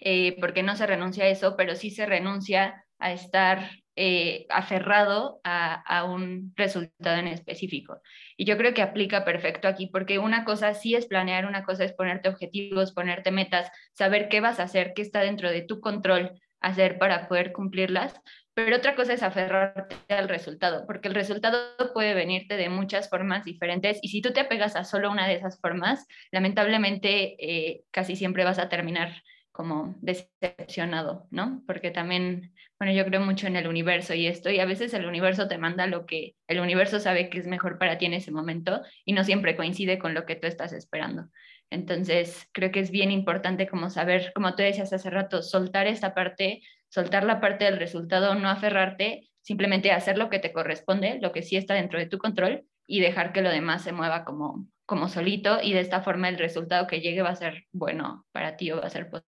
eh, 0.00 0.38
porque 0.40 0.62
no 0.62 0.74
se 0.74 0.86
renuncia 0.86 1.24
a 1.24 1.28
eso, 1.28 1.54
pero 1.56 1.76
sí 1.76 1.90
se 1.90 2.06
renuncia 2.06 2.84
a 2.98 3.12
estar 3.12 3.70
eh, 3.96 4.46
aferrado 4.48 5.40
a, 5.44 5.74
a, 5.74 6.04
un 6.04 6.52
resultado 6.56 7.16
en 7.18 7.28
específico. 7.28 8.00
Y 8.36 8.44
yo 8.44 8.56
creo 8.56 8.74
que 8.74 8.82
aplica 8.82 9.24
perfecto 9.24 9.68
aquí, 9.68 9.86
porque 9.86 10.18
una 10.18 10.44
cosa 10.44 10.74
sí 10.74 10.94
es 10.94 11.06
planear, 11.06 11.46
una 11.46 11.64
cosa 11.64 11.84
es 11.84 11.92
ponerte 11.92 12.28
objetivos, 12.28 12.92
ponerte 12.92 13.30
metas, 13.30 13.70
saber 13.92 14.28
qué 14.28 14.40
vas 14.40 14.60
a 14.60 14.64
hacer, 14.64 14.92
qué 14.94 15.02
está 15.02 15.20
dentro 15.20 15.50
de 15.50 15.62
tu 15.62 15.80
control 15.80 16.32
hacer 16.62 16.98
para 16.98 17.28
poder 17.28 17.52
cumplirlas, 17.52 18.14
pero 18.54 18.76
otra 18.76 18.94
cosa 18.94 19.14
es 19.14 19.22
aferrarte 19.22 19.96
al 20.08 20.28
resultado, 20.28 20.86
porque 20.86 21.08
el 21.08 21.14
resultado 21.14 21.58
puede 21.92 22.14
venirte 22.14 22.56
de 22.56 22.68
muchas 22.68 23.08
formas 23.08 23.44
diferentes 23.44 23.98
y 24.02 24.08
si 24.08 24.20
tú 24.22 24.32
te 24.32 24.40
apegas 24.40 24.76
a 24.76 24.84
solo 24.84 25.10
una 25.10 25.26
de 25.26 25.34
esas 25.34 25.60
formas, 25.60 26.06
lamentablemente 26.30 27.36
eh, 27.38 27.82
casi 27.90 28.16
siempre 28.16 28.44
vas 28.44 28.58
a 28.58 28.68
terminar 28.68 29.22
como 29.52 29.94
decepcionado, 30.00 31.26
¿no? 31.30 31.62
Porque 31.66 31.90
también, 31.90 32.54
bueno, 32.78 32.92
yo 32.92 33.04
creo 33.04 33.20
mucho 33.20 33.46
en 33.46 33.56
el 33.56 33.68
universo 33.68 34.14
y 34.14 34.26
esto, 34.26 34.50
y 34.50 34.58
a 34.58 34.66
veces 34.66 34.94
el 34.94 35.06
universo 35.06 35.46
te 35.46 35.58
manda 35.58 35.86
lo 35.86 36.06
que 36.06 36.34
el 36.48 36.60
universo 36.60 36.98
sabe 36.98 37.30
que 37.30 37.38
es 37.38 37.46
mejor 37.46 37.78
para 37.78 37.98
ti 37.98 38.06
en 38.06 38.14
ese 38.14 38.32
momento 38.32 38.82
y 39.04 39.12
no 39.12 39.24
siempre 39.24 39.56
coincide 39.56 39.98
con 39.98 40.14
lo 40.14 40.26
que 40.26 40.36
tú 40.36 40.46
estás 40.46 40.72
esperando. 40.72 41.28
Entonces, 41.70 42.48
creo 42.52 42.70
que 42.70 42.80
es 42.80 42.90
bien 42.90 43.10
importante 43.10 43.66
como 43.66 43.88
saber, 43.88 44.32
como 44.34 44.54
tú 44.54 44.62
decías 44.62 44.92
hace 44.92 45.08
rato, 45.10 45.42
soltar 45.42 45.86
esta 45.86 46.14
parte 46.14 46.62
soltar 46.92 47.24
la 47.24 47.40
parte 47.40 47.64
del 47.64 47.78
resultado, 47.78 48.34
no 48.34 48.50
aferrarte, 48.50 49.30
simplemente 49.40 49.92
hacer 49.92 50.18
lo 50.18 50.28
que 50.28 50.38
te 50.38 50.52
corresponde, 50.52 51.18
lo 51.22 51.32
que 51.32 51.40
sí 51.40 51.56
está 51.56 51.72
dentro 51.72 51.98
de 51.98 52.06
tu 52.06 52.18
control 52.18 52.66
y 52.86 53.00
dejar 53.00 53.32
que 53.32 53.40
lo 53.40 53.48
demás 53.48 53.82
se 53.82 53.92
mueva 53.92 54.26
como, 54.26 54.66
como 54.84 55.08
solito 55.08 55.58
y 55.62 55.72
de 55.72 55.80
esta 55.80 56.02
forma 56.02 56.28
el 56.28 56.38
resultado 56.38 56.86
que 56.86 57.00
llegue 57.00 57.22
va 57.22 57.30
a 57.30 57.36
ser 57.36 57.64
bueno 57.72 58.26
para 58.30 58.58
ti 58.58 58.70
o 58.72 58.76
va 58.76 58.86
a 58.86 58.90
ser 58.90 59.08
positivo 59.08 59.31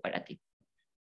para 0.00 0.24
ti. 0.24 0.40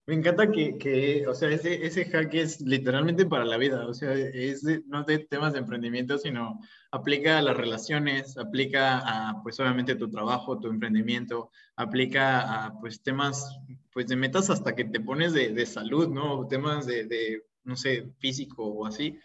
Me 0.08 0.16
encanta 0.16 0.52
que, 0.52 0.78
que, 0.78 1.28
o 1.28 1.36
sea, 1.36 1.50
ese, 1.50 1.86
ese 1.86 2.06
hack 2.06 2.34
es 2.34 2.60
literalmente 2.62 3.26
para 3.28 3.46
la 3.46 3.58
vida, 3.58 3.88
o 3.88 3.94
sea, 3.94 4.14
es 4.14 4.64
no 4.88 5.04
de 5.04 5.20
temas 5.20 5.54
de 5.54 5.60
emprendimiento, 5.60 6.18
sino 6.18 6.60
aplica 6.92 7.38
a 7.38 7.42
las 7.42 7.56
relaciones, 7.56 8.36
aplica 8.38 8.98
a, 8.98 9.42
pues 9.44 9.60
obviamente, 9.60 9.96
tu 9.96 10.10
trabajo, 10.10 10.60
tu 10.60 10.70
emprendimiento, 10.70 11.52
aplica 11.76 12.66
a, 12.66 12.80
pues, 12.80 13.04
temas, 13.04 13.60
pues, 13.94 14.08
de 14.08 14.16
metas 14.16 14.50
hasta 14.50 14.76
que 14.76 14.86
te 14.86 15.00
pones 15.00 15.34
de, 15.34 15.54
de 15.54 15.66
salud, 15.68 16.10
¿no? 16.10 16.48
Temas 16.48 16.88
de, 16.88 17.06
de, 17.06 17.44
no 17.64 17.76
sé, 17.76 18.12
físico 18.18 18.66
o 18.66 18.88
así, 18.88 19.20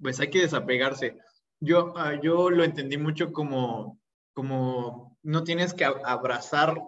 pues 0.00 0.18
hay 0.18 0.30
que 0.30 0.40
desapegarse. 0.40 1.18
Yo, 1.60 1.92
ah, 1.96 2.18
yo 2.20 2.50
lo 2.50 2.64
entendí 2.64 2.96
mucho 2.96 3.32
como, 3.32 4.00
como 4.32 5.18
no 5.22 5.44
tienes 5.44 5.74
que 5.74 5.84
abrazar 5.84 6.80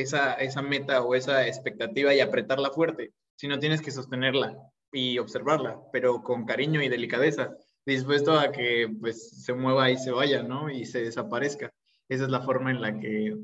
esa, 0.00 0.34
esa 0.34 0.62
meta 0.62 1.02
o 1.02 1.14
esa 1.14 1.46
expectativa 1.46 2.14
y 2.14 2.20
apretarla 2.20 2.70
fuerte, 2.70 3.12
sino 3.36 3.58
tienes 3.58 3.82
que 3.82 3.90
sostenerla 3.90 4.56
y 4.92 5.18
observarla, 5.18 5.80
pero 5.92 6.22
con 6.22 6.44
cariño 6.44 6.82
y 6.82 6.88
delicadeza, 6.88 7.56
dispuesto 7.84 8.38
a 8.38 8.52
que 8.52 8.88
pues 9.00 9.44
se 9.44 9.54
mueva 9.54 9.90
y 9.90 9.96
se 9.96 10.10
vaya, 10.10 10.42
¿no? 10.42 10.70
Y 10.70 10.84
se 10.84 11.02
desaparezca. 11.02 11.72
Esa 12.08 12.24
es 12.24 12.30
la 12.30 12.42
forma 12.42 12.70
en 12.70 12.80
la 12.80 12.98
que, 12.98 13.36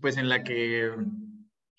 pues 0.00 0.16
en 0.16 0.28
la 0.28 0.44
que 0.44 0.90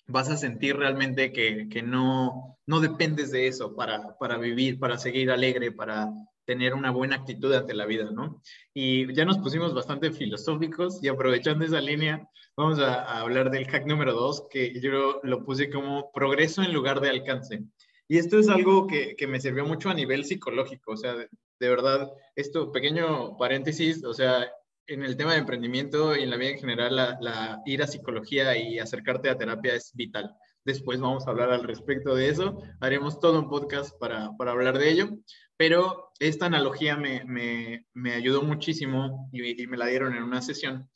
vas 0.06 0.28
a 0.28 0.36
sentir 0.36 0.76
realmente 0.76 1.32
que, 1.32 1.68
que 1.68 1.82
no, 1.82 2.58
no 2.66 2.80
dependes 2.80 3.30
de 3.30 3.46
eso 3.46 3.74
para, 3.74 4.18
para 4.18 4.38
vivir, 4.38 4.78
para 4.78 4.98
seguir 4.98 5.30
alegre, 5.30 5.72
para 5.72 6.12
tener 6.50 6.74
una 6.74 6.90
buena 6.90 7.14
actitud 7.14 7.54
ante 7.54 7.74
la 7.74 7.86
vida, 7.86 8.10
¿no? 8.10 8.42
Y 8.74 9.14
ya 9.14 9.24
nos 9.24 9.38
pusimos 9.38 9.72
bastante 9.72 10.10
filosóficos 10.10 10.98
y 11.00 11.06
aprovechando 11.06 11.64
esa 11.64 11.80
línea, 11.80 12.28
vamos 12.56 12.80
a, 12.80 13.20
hablar 13.20 13.52
del 13.52 13.68
hack 13.68 13.86
número 13.86 14.14
dos, 14.14 14.48
que 14.50 14.80
yo 14.80 15.20
lo 15.22 15.44
puse 15.44 15.70
como 15.70 16.10
progreso 16.10 16.60
en 16.64 16.72
lugar 16.72 17.00
de 17.00 17.10
alcance. 17.10 17.62
Y 18.08 18.18
esto 18.18 18.36
es 18.36 18.48
algo 18.48 18.88
que, 18.88 19.14
que 19.14 19.28
me 19.28 19.38
sirvió 19.38 19.64
mucho 19.64 19.90
a 19.90 19.94
nivel 19.94 20.24
psicológico, 20.24 20.90
o 20.90 20.96
sea, 20.96 21.14
de, 21.14 21.28
verdad, 21.68 22.10
esto, 22.34 22.72
pequeño 22.72 23.36
paréntesis, 23.36 24.02
o 24.02 24.12
sea, 24.12 24.50
en 24.88 25.04
el 25.04 25.16
tema 25.16 25.34
de 25.34 25.38
emprendimiento 25.38 26.16
y 26.16 26.24
en 26.24 26.30
la 26.30 26.36
vida 26.36 26.50
en 26.50 26.58
general, 26.58 26.96
la, 26.96 27.16
la, 27.20 27.62
ir 27.64 27.80
a 27.80 27.86
psicología 27.86 28.56
y 28.56 28.80
acercarte 28.80 29.30
a 29.30 29.38
terapia 29.38 29.76
es 29.76 29.92
vital. 29.94 30.34
Después 30.64 31.00
vamos 31.00 31.28
a 31.28 31.30
hablar 31.30 31.52
al 31.52 31.62
respecto 31.62 32.16
de 32.16 32.28
eso. 32.28 32.60
Haremos 32.80 33.20
todo 33.20 33.38
un 33.38 33.48
podcast 33.48 33.96
para, 34.00 34.36
para 34.36 34.50
hablar 34.50 34.78
de 34.78 34.90
ello. 34.90 35.10
Pero 35.56 36.09
esta 36.20 36.46
analogía 36.46 36.96
me, 36.96 37.24
me, 37.24 37.86
me 37.94 38.12
ayudó 38.12 38.42
muchísimo 38.42 39.28
y, 39.32 39.66
me 39.66 39.78
la 39.78 39.86
dieron 39.86 40.14
en 40.14 40.22
una 40.22 40.42
sesión, 40.42 40.88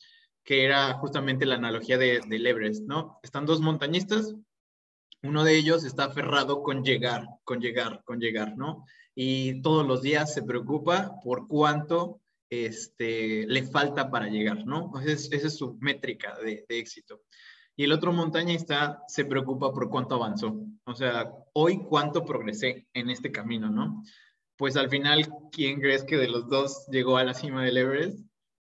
que 0.45 0.65
era 0.65 0.93
justamente 0.95 1.47
la 1.47 1.55
analogía 1.55 1.97
de, 1.97 2.21
del 2.29 2.47
Everest, 2.47 2.85
¿no? 2.85 3.19
Están 3.23 3.47
dos 3.47 3.61
montañistas, 3.61 4.35
uno 5.23 5.43
de 5.43 5.57
ellos 5.57 5.85
está 5.85 6.05
aferrado 6.05 6.63
con 6.63 6.85
llegar, 6.85 7.27
con 7.45 7.61
llegar, 7.61 8.03
con 8.05 8.21
llegar, 8.21 8.55
¿no? 8.57 8.85
Y 9.15 9.63
todos 9.63 9.87
los 9.87 10.03
días 10.03 10.35
se 10.35 10.43
preocupa 10.43 11.15
por 11.25 11.49
cuánto 11.49 12.21
este, 12.51 13.47
le 13.47 13.63
falta 13.63 14.11
para 14.11 14.29
llegar, 14.29 14.67
¿no? 14.67 14.93
Esa 15.01 15.37
es, 15.37 15.57
su 15.57 15.79
métrica 15.81 16.37
de, 16.45 16.67
de, 16.69 16.79
éxito. 16.79 17.23
Y 17.75 17.85
el 17.85 17.93
otro 17.93 18.13
montañista 18.13 19.03
se 19.09 19.25
preocupa 19.25 19.73
por 19.73 19.89
cuánto 19.89 20.17
avanzó, 20.17 20.67
o 20.85 20.95
sea, 20.95 21.33
hoy 21.55 21.79
cuánto 21.89 22.27
progresé 22.27 22.87
en 22.93 23.09
este 23.09 23.33
camino, 23.33 23.71
¿no? 23.71 24.03
Pues 24.57 24.77
al 24.77 24.89
final, 24.89 25.27
¿quién 25.51 25.81
crees 25.81 26.05
que 26.05 26.17
de 26.17 26.29
los 26.29 26.49
dos 26.49 26.87
llegó 26.91 27.17
a 27.17 27.25
la 27.25 27.35
cima 27.35 27.65
del 27.65 27.77
Everest? 27.77 28.19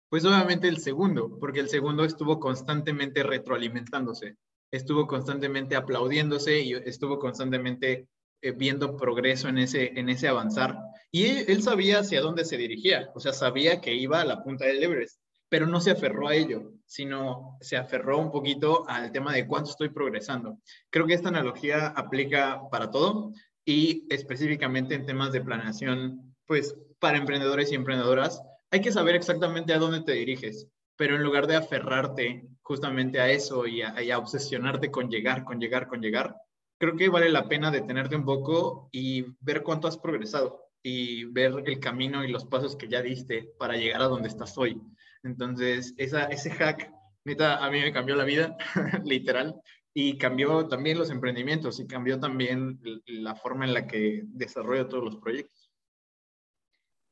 Pues 0.08 0.24
obviamente 0.24 0.68
el 0.68 0.78
segundo, 0.78 1.38
porque 1.38 1.60
el 1.60 1.68
segundo 1.68 2.04
estuvo 2.04 2.40
constantemente 2.40 3.22
retroalimentándose, 3.22 4.36
estuvo 4.72 5.06
constantemente 5.06 5.76
aplaudiéndose 5.76 6.60
y 6.60 6.72
estuvo 6.74 7.18
constantemente 7.18 8.08
eh, 8.42 8.52
viendo 8.52 8.96
progreso 8.96 9.48
en 9.48 9.58
ese, 9.58 9.98
en 9.98 10.08
ese 10.08 10.28
avanzar. 10.28 10.78
Y 11.12 11.26
él, 11.26 11.62
sabía 11.62 12.00
hacia 12.00 12.20
dónde 12.20 12.44
se 12.44 12.56
dirigía, 12.56 13.10
o 13.14 13.20
sea, 13.20 13.32
sabía 13.32 13.80
que 13.80 13.94
iba 13.94 14.20
a 14.20 14.24
la 14.24 14.42
punta 14.42 14.64
del 14.64 14.82
Everest, 14.82 15.20
pero 15.48 15.66
no 15.66 15.80
se 15.80 15.90
aferró 15.90 16.28
a 16.28 16.34
ello, 16.34 16.72
sino 16.86 17.58
se 17.60 17.76
aferró 17.76 18.18
un 18.18 18.30
poquito 18.30 18.88
al 18.88 19.12
tema 19.12 19.34
de 19.34 19.46
cuánto 19.46 19.70
estoy 19.70 19.90
progresando. 19.90 20.58
Creo 20.88 21.06
que 21.06 21.14
esta 21.14 21.28
analogía 21.28 21.88
aplica 21.88 22.62
para 22.70 22.90
todo 22.90 23.32
y 23.64 24.06
específicamente 24.10 24.94
en 24.94 25.06
temas 25.06 25.32
de 25.32 25.42
planeación, 25.42 26.34
pues 26.46 26.76
para 26.98 27.18
emprendedores 27.18 27.72
y 27.72 27.74
emprendedoras, 27.74 28.42
hay 28.70 28.80
que 28.80 28.92
saber 28.92 29.14
exactamente 29.14 29.72
a 29.72 29.78
dónde 29.78 30.02
te 30.02 30.12
diriges, 30.12 30.68
pero 30.96 31.16
en 31.16 31.22
lugar 31.22 31.46
de 31.46 31.56
aferrarte 31.56 32.48
justamente 32.62 33.20
a 33.20 33.30
eso 33.30 33.66
y 33.66 33.82
a, 33.82 34.18
obsesionarte 34.18 34.90
con 34.90 35.10
llegar, 35.10 35.44
con 35.44 35.58
llegar, 35.58 35.88
con 35.88 36.00
llegar, 36.00 36.36
creo 36.78 36.96
que 36.96 37.08
vale 37.08 37.30
la 37.30 37.48
pena 37.48 37.70
detenerte 37.70 38.16
un 38.16 38.24
poco 38.24 38.88
y 38.92 39.24
ver 39.40 39.62
cuánto 39.62 39.88
has 39.88 39.98
progresado 39.98 40.66
y 40.82 41.24
ver 41.24 41.62
el 41.66 41.80
camino 41.80 42.24
y 42.24 42.30
los 42.30 42.46
pasos 42.46 42.76
que 42.76 42.88
ya 42.88 43.02
diste 43.02 43.52
para 43.58 43.76
llegar 43.76 44.02
a 44.02 44.08
donde 44.08 44.28
estás 44.28 44.56
hoy. 44.56 44.80
Entonces, 45.22 45.94
esa, 45.98 46.24
ese 46.24 46.50
hack, 46.50 46.90
neta, 47.24 47.64
a 47.64 47.70
mí 47.70 47.80
me 47.80 47.92
cambió 47.92 48.14
la 48.14 48.24
vida, 48.24 48.56
literal, 49.04 49.60
y 49.92 50.18
cambió 50.18 50.68
también 50.68 50.98
los 50.98 51.10
emprendimientos 51.10 51.80
y 51.80 51.86
cambió 51.86 52.20
también 52.20 52.80
la 53.06 53.34
forma 53.34 53.64
en 53.64 53.74
la 53.74 53.86
que 53.86 54.22
desarrollo 54.24 54.88
todos 54.88 55.04
los 55.04 55.16
proyectos. 55.16 55.70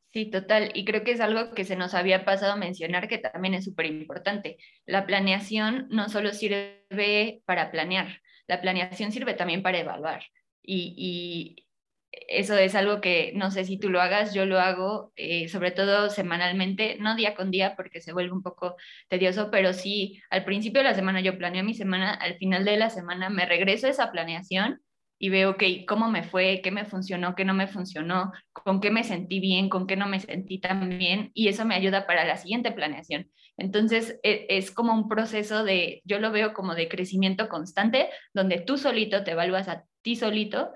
Sí, 0.07 0.31
total. 0.31 0.71
Y 0.75 0.85
creo 0.85 1.05
que 1.05 1.12
es 1.12 1.21
algo 1.21 1.53
que 1.55 1.64
se 1.64 1.77
nos 1.77 1.93
había 1.95 2.25
pasado 2.25 2.57
mencionar 2.57 3.09
que 3.09 3.19
también 3.19 3.55
es 3.55 3.64
súper 3.64 3.87
importante. 3.87 4.57
La 4.87 5.07
planeación 5.07 5.87
no 5.91 6.09
solo 6.09 6.33
sirve 6.33 7.43
para 7.45 7.71
planear, 7.71 8.23
la 8.47 8.61
planeación 8.61 9.12
sirve 9.12 9.35
también 9.35 9.62
para 9.62 9.79
evaluar. 9.79 10.23
Y 10.62 11.68
eso 12.12 12.57
es 12.57 12.75
algo 12.75 13.01
que 13.01 13.33
no 13.35 13.51
sé 13.51 13.64
si 13.64 13.79
tú 13.79 13.90
lo 13.90 14.01
hagas, 14.01 14.35
yo 14.35 14.47
lo 14.47 14.59
hago, 14.61 15.12
eh, 15.16 15.49
sobre 15.49 15.71
todo 15.71 16.11
semanalmente, 16.11 16.97
no 17.01 17.16
día 17.16 17.35
con 17.35 17.51
día 17.51 17.75
porque 17.77 18.01
se 18.01 18.12
vuelve 18.12 18.33
un 18.33 18.42
poco 18.42 18.77
tedioso, 19.09 19.51
pero 19.51 19.73
sí, 19.73 20.21
al 20.31 20.44
principio 20.44 20.81
de 20.81 20.88
la 20.88 20.94
semana 20.94 21.21
yo 21.21 21.37
planeo 21.37 21.64
mi 21.64 21.75
semana, 21.75 22.14
al 22.14 22.37
final 22.37 22.64
de 22.64 22.77
la 22.77 22.90
semana 22.90 23.29
me 23.31 23.47
regreso 23.47 23.87
a 23.87 23.90
esa 23.90 24.11
planeación 24.11 24.81
y 25.18 25.31
veo, 25.31 25.51
ok, 25.51 25.62
cómo 25.87 26.09
me 26.11 26.23
fue, 26.23 26.61
qué 26.62 26.71
me 26.71 26.85
funcionó, 26.85 27.35
qué 27.35 27.44
no 27.44 27.53
me 27.53 27.66
funcionó, 27.66 28.33
con 28.53 28.81
qué 28.81 28.90
me 28.90 29.05
sentí 29.05 29.40
bien, 29.40 29.68
con 29.68 29.87
qué 29.87 29.97
no 29.97 30.07
me 30.07 30.21
sentí 30.21 30.61
tan 30.61 30.88
bien, 30.88 31.31
y 31.35 31.49
eso 31.49 31.64
me 31.64 31.75
ayuda 31.75 32.07
para 32.07 32.25
la 32.25 32.37
siguiente 32.37 32.71
planeación. 32.71 33.29
Entonces, 33.57 34.21
e, 34.23 34.47
es 34.49 34.71
como 34.71 34.94
un 34.94 35.09
proceso 35.09 35.64
de, 35.64 36.03
yo 36.05 36.21
lo 36.21 36.31
veo 36.31 36.55
como 36.55 36.77
de 36.77 36.88
crecimiento 36.88 37.49
constante, 37.49 38.11
donde 38.33 38.61
tú 38.61 38.79
solito 38.79 39.25
te 39.25 39.33
evalúas 39.33 39.68
a 39.68 39.85
ti 40.03 40.14
solito 40.14 40.71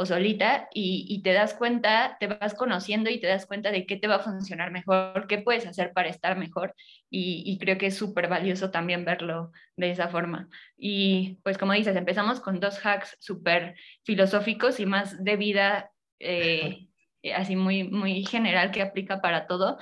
o 0.00 0.06
solita 0.06 0.68
y, 0.72 1.22
te 1.24 1.32
das 1.32 1.54
cuenta, 1.54 2.16
te 2.20 2.28
vas 2.28 2.54
conociendo 2.54 3.10
y 3.10 3.18
te 3.18 3.26
das 3.26 3.46
cuenta 3.46 3.72
de 3.72 3.84
qué 3.84 3.96
te 3.96 4.06
va 4.06 4.16
a 4.16 4.20
funcionar 4.20 4.70
mejor, 4.70 5.26
qué 5.26 5.38
puedes 5.38 5.66
hacer 5.66 5.92
para 5.92 6.08
estar 6.08 6.38
mejor 6.38 6.72
y, 7.10 7.58
creo 7.58 7.78
que 7.78 7.86
es 7.86 7.96
súper 7.96 8.28
valioso 8.28 8.70
también 8.70 9.04
verlo 9.04 9.50
de 9.76 9.90
esa 9.90 10.06
forma. 10.06 10.48
Y 10.76 11.40
pues 11.42 11.58
como 11.58 11.72
dices, 11.72 11.96
empezamos 11.96 12.38
con 12.38 12.60
dos 12.60 12.78
hacks 12.86 13.16
súper 13.18 13.74
filosóficos 14.04 14.78
y 14.78 14.86
más 14.86 15.24
de 15.24 15.36
vida, 15.36 15.90
eh, 16.20 16.86
así 17.34 17.56
muy, 17.56 17.82
muy 17.82 18.24
general 18.24 18.70
que 18.70 18.82
aplica 18.82 19.20
para 19.20 19.48
todo. 19.48 19.78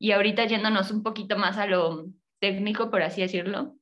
Y 0.00 0.10
ahorita 0.10 0.46
yéndonos 0.46 0.90
un 0.90 1.04
poquito 1.04 1.38
más 1.38 1.58
a 1.58 1.66
lo 1.66 2.06
técnico, 2.40 2.90
por 2.90 3.02
así 3.02 3.20
decirlo, 3.20 3.76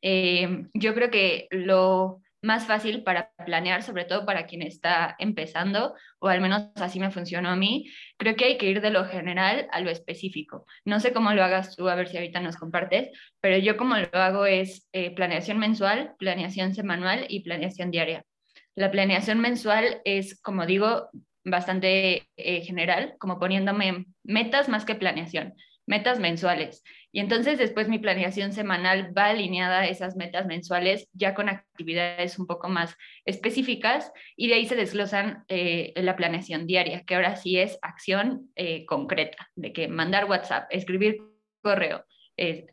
eh, 0.00 0.66
yo 0.72 0.94
creo 0.94 1.10
que 1.10 1.46
lo 1.50 2.22
más 2.44 2.66
fácil 2.66 3.02
para 3.02 3.32
planear, 3.44 3.82
sobre 3.82 4.04
todo 4.04 4.26
para 4.26 4.46
quien 4.46 4.62
está 4.62 5.16
empezando, 5.18 5.94
o 6.18 6.28
al 6.28 6.40
menos 6.40 6.70
así 6.76 7.00
me 7.00 7.10
funcionó 7.10 7.48
a 7.48 7.56
mí, 7.56 7.90
creo 8.18 8.36
que 8.36 8.44
hay 8.44 8.58
que 8.58 8.66
ir 8.66 8.80
de 8.80 8.90
lo 8.90 9.06
general 9.06 9.66
a 9.72 9.80
lo 9.80 9.90
específico. 9.90 10.66
No 10.84 11.00
sé 11.00 11.12
cómo 11.12 11.32
lo 11.32 11.42
hagas 11.42 11.74
tú, 11.74 11.88
a 11.88 11.94
ver 11.94 12.08
si 12.08 12.18
ahorita 12.18 12.40
nos 12.40 12.56
compartes, 12.56 13.10
pero 13.40 13.56
yo 13.58 13.76
como 13.76 13.96
lo 13.96 14.08
hago 14.12 14.44
es 14.46 14.88
eh, 14.92 15.14
planeación 15.14 15.58
mensual, 15.58 16.14
planeación 16.18 16.74
semanal 16.74 17.26
y 17.28 17.40
planeación 17.40 17.90
diaria. 17.90 18.24
La 18.74 18.90
planeación 18.90 19.40
mensual 19.40 20.02
es, 20.04 20.40
como 20.40 20.66
digo, 20.66 21.08
bastante 21.44 22.28
eh, 22.36 22.60
general, 22.62 23.14
como 23.18 23.38
poniéndome 23.38 24.06
metas 24.22 24.68
más 24.68 24.84
que 24.84 24.94
planeación 24.94 25.54
metas 25.86 26.18
mensuales. 26.18 26.82
Y 27.14 27.20
entonces 27.20 27.58
después 27.58 27.88
mi 27.88 28.00
planeación 28.00 28.52
semanal 28.52 29.16
va 29.16 29.26
alineada 29.26 29.78
a 29.78 29.86
esas 29.86 30.16
metas 30.16 30.46
mensuales 30.46 31.08
ya 31.12 31.32
con 31.32 31.48
actividades 31.48 32.40
un 32.40 32.48
poco 32.48 32.68
más 32.68 32.96
específicas 33.24 34.10
y 34.36 34.48
de 34.48 34.54
ahí 34.54 34.66
se 34.66 34.74
desglosan 34.74 35.44
eh, 35.46 35.92
la 35.94 36.16
planeación 36.16 36.66
diaria, 36.66 37.04
que 37.04 37.14
ahora 37.14 37.36
sí 37.36 37.56
es 37.56 37.78
acción 37.82 38.50
eh, 38.56 38.84
concreta, 38.84 39.48
de 39.54 39.72
que 39.72 39.86
mandar 39.86 40.24
WhatsApp, 40.24 40.66
escribir 40.70 41.18
correo, 41.62 42.04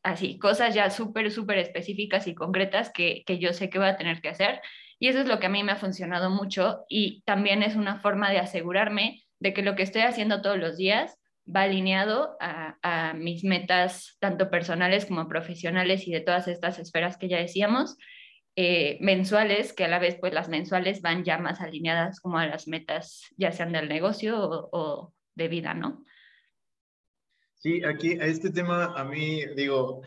así, 0.02 0.40
cosas 0.40 0.74
ya 0.74 0.90
súper, 0.90 1.30
súper 1.30 1.60
específicas 1.60 2.26
y 2.26 2.34
concretas 2.34 2.92
que, 2.92 3.22
que 3.28 3.38
yo 3.38 3.54
sé 3.54 3.70
que 3.70 3.78
voy 3.78 3.90
a 3.90 3.98
tener 3.98 4.22
que 4.22 4.30
hacer. 4.30 4.60
Y 4.98 5.10
eso 5.10 5.20
es 5.20 5.28
lo 5.28 5.40
que 5.40 5.46
a 5.46 5.50
mí 5.50 5.62
me 5.62 5.74
ha 5.74 5.76
funcionado 5.76 6.32
mucho 6.32 6.80
y 6.90 7.22
también 7.28 7.62
es 7.62 7.76
una 7.76 8.00
forma 8.00 8.32
de 8.32 8.40
asegurarme 8.40 9.22
de 9.40 9.54
que 9.54 9.62
lo 9.62 9.76
que 9.76 9.84
estoy 9.84 10.02
haciendo 10.02 10.42
todos 10.42 10.58
los 10.58 10.78
días 10.78 11.21
va 11.54 11.64
alineado 11.64 12.38
a, 12.40 13.14
mis 13.16 13.44
metas, 13.44 14.18
tanto 14.20 14.50
personales 14.50 15.06
como 15.06 15.28
profesionales 15.28 16.08
y 16.08 16.12
de 16.12 16.22
todas 16.22 16.48
estas 16.48 16.80
esferas 16.80 17.18
que 17.18 17.28
ya 17.30 17.38
decíamos. 17.38 17.98
eh, 18.58 18.98
mensuales, 19.00 19.72
que 19.72 19.86
a 19.86 19.88
la 19.88 19.98
vez 20.00 20.18
pues 20.20 20.34
las 20.34 20.50
mensuales 20.50 21.02
van 21.02 21.24
ya 21.24 21.38
más 21.38 21.62
alineadas 21.62 22.20
como 22.20 22.38
a 22.38 22.48
las 22.48 22.68
metas, 22.68 23.24
ya 23.38 23.54
sean 23.54 23.72
del 23.72 23.88
negocio 23.88 24.36
o, 24.38 25.14
de 25.36 25.48
vida, 25.48 25.74
¿no? 25.74 26.04
Sí, 27.56 27.82
aquí 27.86 28.20
a 28.20 28.26
este 28.26 28.52
tema 28.52 28.94
a 28.94 29.06
mí 29.06 29.46
digo, 29.56 30.02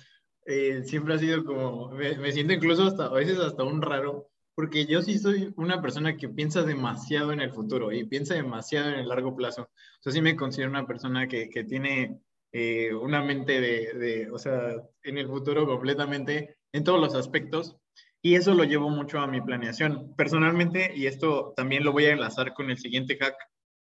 eh, 0.44 0.82
siempre 0.84 1.14
ha 1.14 1.18
sido 1.18 1.42
como, 1.42 1.88
me, 1.92 2.16
me, 2.18 2.32
siento 2.32 2.52
incluso 2.52 2.84
hasta, 2.84 3.06
a 3.06 3.14
veces 3.14 3.38
hasta 3.38 3.64
un 3.64 3.80
raro, 3.80 4.28
porque 4.54 4.86
yo 4.86 5.02
sí 5.02 5.18
soy 5.18 5.52
una 5.56 5.82
persona 5.82 6.16
que 6.16 6.28
piensa 6.28 6.62
demasiado 6.62 7.32
en 7.32 7.40
el 7.40 7.52
futuro 7.52 7.92
y 7.92 8.04
piensa 8.04 8.34
demasiado 8.34 8.90
en 8.90 9.00
el 9.00 9.08
largo 9.08 9.34
plazo. 9.34 9.62
O 9.62 10.02
sea, 10.02 10.12
sí 10.12 10.20
me 10.20 10.36
considero 10.36 10.70
una 10.70 10.86
persona 10.86 11.26
que, 11.26 11.48
que 11.50 11.64
tiene 11.64 12.20
eh, 12.52 12.94
una 12.94 13.22
mente 13.22 13.60
de, 13.60 13.92
de, 13.94 14.30
o 14.30 14.38
sea, 14.38 14.76
en 15.02 15.18
el 15.18 15.26
futuro 15.26 15.66
completamente, 15.66 16.56
en 16.72 16.84
todos 16.84 17.00
los 17.00 17.14
aspectos. 17.14 17.76
Y 18.22 18.36
eso 18.36 18.54
lo 18.54 18.64
llevo 18.64 18.88
mucho 18.88 19.18
a 19.18 19.26
mi 19.26 19.40
planeación. 19.40 20.14
Personalmente, 20.16 20.92
y 20.94 21.06
esto 21.06 21.52
también 21.56 21.84
lo 21.84 21.92
voy 21.92 22.06
a 22.06 22.12
enlazar 22.12 22.54
con 22.54 22.70
el 22.70 22.78
siguiente 22.78 23.18
hack, 23.18 23.36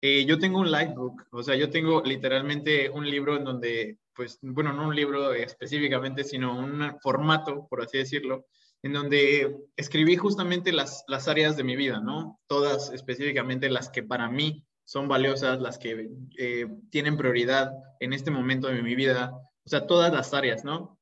eh, 0.03 0.25
yo 0.25 0.39
tengo 0.39 0.61
un 0.61 0.71
lightbook, 0.71 1.27
o 1.31 1.43
sea, 1.43 1.57
yo 1.57 1.69
tengo 1.69 2.03
literalmente 2.03 2.89
un 2.89 3.05
libro 3.05 3.37
en 3.37 3.45
donde, 3.45 3.99
pues, 4.15 4.39
bueno, 4.41 4.73
no 4.73 4.89
un 4.89 4.97
libro 4.97 5.35
específicamente, 5.35 6.25
sino 6.25 6.59
un 6.59 6.97
formato, 7.03 7.67
por 7.69 7.83
así 7.83 7.99
decirlo, 7.99 8.47
en 8.83 8.93
donde 8.93 9.57
escribí 9.77 10.17
justamente 10.17 10.73
las, 10.73 11.05
las 11.07 11.29
áreas 11.29 11.57
de 11.57 11.65
mi 11.65 11.77
vida, 11.77 12.01
¿no? 12.01 12.41
Todas 12.47 12.93
específicamente 12.93 13.69
las 13.69 13.91
que 13.91 14.03
para 14.03 14.29
mí 14.29 14.65
son 14.85 15.07
valiosas, 15.07 15.61
las 15.61 15.79
que 15.79 16.11
eh, 16.39 16.67
tienen 16.91 17.17
prioridad 17.17 17.73
en 18.01 18.13
este 18.13 18.31
momento 18.31 18.69
de 18.69 18.83
mi 18.83 18.95
vida, 18.95 19.33
o 19.33 19.69
sea, 19.69 19.87
todas 19.87 20.13
las 20.13 20.35
áreas, 20.35 20.65
¿no? 20.65 20.99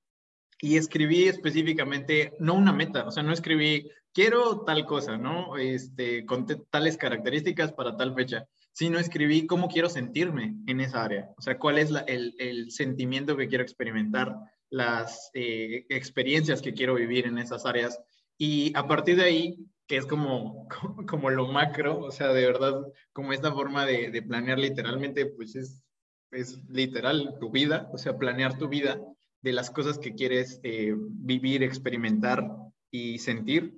Y 0.61 0.77
escribí 0.77 1.25
específicamente, 1.25 2.35
no 2.41 2.55
una 2.55 2.73
meta, 2.73 3.07
o 3.07 3.13
sea, 3.13 3.23
no 3.23 3.33
escribí, 3.33 3.89
quiero 4.13 4.63
tal 4.67 4.85
cosa, 4.85 5.17
¿no? 5.17 5.57
Este, 5.57 6.27
con 6.27 6.47
tales 6.69 6.97
características 6.97 7.73
para 7.73 7.97
tal 7.97 8.15
fecha, 8.15 8.47
sino 8.73 8.99
escribí 8.99 9.47
cómo 9.47 9.69
quiero 9.69 9.89
sentirme 9.89 10.55
en 10.67 10.81
esa 10.81 11.05
área, 11.05 11.31
o 11.39 11.41
sea, 11.41 11.59
cuál 11.59 11.79
es 11.79 11.91
el, 12.09 12.35
el 12.39 12.71
sentimiento 12.71 13.37
que 13.37 13.49
quiero 13.49 13.63
experimentar, 13.63 14.37
las 14.71 15.31
eh, 15.35 15.87
experiencias 15.89 16.63
que 16.63 16.75
quiero 16.75 16.95
vivir 16.95 17.27
en 17.27 17.39
esas 17.39 17.67
áreas. 17.67 18.01
Y 18.37 18.73
a 18.77 18.87
partir 18.87 19.17
de 19.17 19.25
ahí, 19.25 19.59
que 19.87 19.97
es 19.97 20.07
como, 20.07 20.69
como 21.09 21.31
lo 21.31 21.47
macro, 21.49 22.01
o 22.01 22.11
sea, 22.11 22.29
de 22.33 22.47
verdad, 22.47 22.83
como 23.13 23.33
esta 23.33 23.53
forma 23.53 23.87
de, 23.87 24.23
planear 24.23 24.59
literalmente, 24.59 25.27
pues 25.27 25.57
es, 25.57 25.83
es 26.31 26.59
literal 26.69 27.37
tu 27.41 27.51
vida, 27.51 27.89
o 27.93 27.99
sea, 27.99 28.17
planear 28.17 28.59
tu 28.59 28.69
vida 28.69 29.01
de 29.41 29.53
las 29.53 29.71
cosas 29.71 29.99
que 29.99 30.15
quieres 30.15 30.61
eh, 30.63 30.95
vivir, 30.97 31.63
experimentar 31.63 32.45
y 32.91 33.19
sentir. 33.19 33.75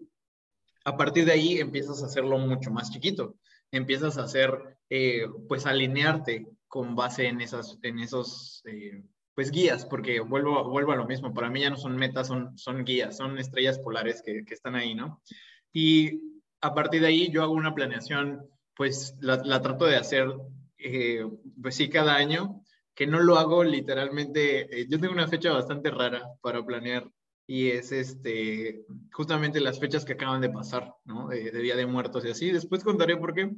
A 0.84 0.96
partir 0.96 1.26
de 1.26 1.32
ahí 1.32 1.58
empiezas 1.58 2.02
a 2.02 2.06
hacerlo 2.06 2.38
mucho 2.38 2.70
más 2.70 2.90
chiquito, 2.90 3.36
empiezas 3.70 4.16
a 4.18 4.24
hacer, 4.24 4.78
eh, 4.88 5.26
pues 5.48 5.66
alinearte 5.66 6.46
con 6.66 6.96
base 6.96 7.26
en, 7.26 7.40
esas, 7.40 7.78
en 7.82 7.98
esos 7.98 8.62
pues 9.40 9.52
guías, 9.52 9.86
porque 9.86 10.20
vuelvo, 10.20 10.68
vuelvo 10.68 10.92
a 10.92 10.96
lo 10.96 11.06
mismo, 11.06 11.32
para 11.32 11.48
mí 11.48 11.62
ya 11.62 11.70
no 11.70 11.78
son 11.78 11.96
metas, 11.96 12.26
son, 12.26 12.58
son 12.58 12.84
guías, 12.84 13.16
son 13.16 13.38
estrellas 13.38 13.78
polares 13.78 14.20
que, 14.20 14.44
están 14.50 14.74
ahí, 14.74 14.94
¿no? 14.94 15.22
Y 15.72 16.20
a 16.60 16.74
partir 16.74 17.00
de 17.00 17.06
ahí 17.06 17.30
yo 17.30 17.42
hago 17.42 17.54
una 17.54 17.74
planeación, 17.74 18.46
pues 18.76 19.16
la, 19.22 19.36
la 19.42 19.62
trato 19.62 19.86
de 19.86 19.96
hacer, 19.96 20.28
eh, 20.76 21.24
pues 21.62 21.74
sí, 21.74 21.88
cada 21.88 22.16
año, 22.16 22.62
que 22.94 23.06
no 23.06 23.18
lo 23.20 23.38
hago 23.38 23.64
literalmente, 23.64 24.78
eh, 24.78 24.86
yo 24.90 25.00
tengo 25.00 25.14
una 25.14 25.26
fecha 25.26 25.50
bastante 25.52 25.90
rara 25.90 26.22
para 26.42 26.62
planear 26.62 27.10
y 27.46 27.70
es 27.70 27.92
este, 27.92 28.84
justamente 29.10 29.58
las 29.58 29.80
fechas 29.80 30.04
que 30.04 30.12
acaban 30.12 30.42
de 30.42 30.50
pasar, 30.50 30.92
¿no? 31.06 31.28
De, 31.28 31.50
Día 31.50 31.76
de 31.76 31.86
Muertos 31.86 32.26
y 32.26 32.28
así. 32.28 32.52
Después 32.52 32.84
contaré 32.84 33.16
por 33.16 33.32
qué, 33.32 33.50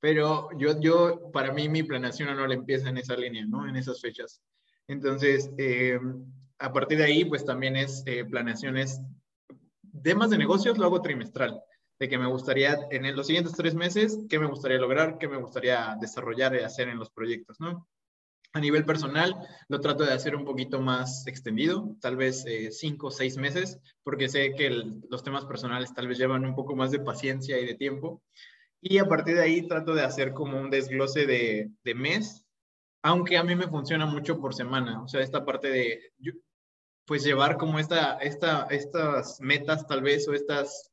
pero 0.00 0.50
yo, 0.58 0.78
yo, 0.78 1.30
para 1.32 1.50
mí, 1.50 1.70
mi 1.70 1.82
planeación 1.82 2.36
no 2.36 2.46
le 2.46 2.56
empieza 2.56 2.90
en 2.90 2.98
esa 2.98 3.16
línea, 3.16 3.46
¿no? 3.46 3.66
En 3.66 3.76
esas 3.76 4.02
fechas. 4.02 4.42
Entonces, 4.90 5.52
eh, 5.56 6.00
a 6.58 6.72
partir 6.72 6.98
de 6.98 7.04
ahí, 7.04 7.24
pues 7.24 7.44
también 7.44 7.76
es 7.76 8.02
eh, 8.06 8.24
planeaciones. 8.24 9.00
Temas 10.02 10.30
de 10.30 10.38
negocios 10.38 10.78
lo 10.78 10.86
hago 10.86 11.00
trimestral, 11.00 11.62
de 12.00 12.08
que 12.08 12.18
me 12.18 12.26
gustaría 12.26 12.76
en 12.90 13.14
los 13.14 13.28
siguientes 13.28 13.52
tres 13.52 13.76
meses, 13.76 14.18
qué 14.28 14.40
me 14.40 14.48
gustaría 14.48 14.78
lograr, 14.78 15.16
qué 15.18 15.28
me 15.28 15.36
gustaría 15.36 15.96
desarrollar 16.00 16.56
y 16.56 16.64
hacer 16.64 16.88
en 16.88 16.98
los 16.98 17.08
proyectos, 17.10 17.60
¿no? 17.60 17.86
A 18.52 18.58
nivel 18.58 18.84
personal, 18.84 19.36
lo 19.68 19.80
trato 19.80 20.04
de 20.04 20.12
hacer 20.12 20.34
un 20.34 20.44
poquito 20.44 20.80
más 20.80 21.24
extendido, 21.28 21.96
tal 22.00 22.16
vez 22.16 22.44
eh, 22.46 22.72
cinco 22.72 23.06
o 23.06 23.10
seis 23.12 23.36
meses, 23.36 23.78
porque 24.02 24.28
sé 24.28 24.54
que 24.54 24.70
los 25.08 25.22
temas 25.22 25.44
personales 25.44 25.94
tal 25.94 26.08
vez 26.08 26.18
llevan 26.18 26.44
un 26.44 26.56
poco 26.56 26.74
más 26.74 26.90
de 26.90 26.98
paciencia 26.98 27.60
y 27.60 27.64
de 27.64 27.76
tiempo. 27.76 28.24
Y 28.80 28.98
a 28.98 29.06
partir 29.06 29.36
de 29.36 29.42
ahí 29.42 29.68
trato 29.68 29.94
de 29.94 30.02
hacer 30.02 30.32
como 30.32 30.58
un 30.60 30.68
desglose 30.68 31.26
de, 31.26 31.70
de 31.84 31.94
mes 31.94 32.44
aunque 33.02 33.36
a 33.36 33.44
mí 33.44 33.54
me 33.56 33.68
funciona 33.68 34.06
mucho 34.06 34.40
por 34.40 34.54
semana, 34.54 35.02
o 35.02 35.08
sea, 35.08 35.20
esta 35.20 35.44
parte 35.44 35.70
de, 35.70 36.12
pues 37.06 37.24
llevar 37.24 37.56
como 37.56 37.78
esta, 37.78 38.18
esta, 38.18 38.66
estas 38.70 39.40
metas 39.40 39.86
tal 39.86 40.02
vez 40.02 40.28
o 40.28 40.32
estos 40.32 40.90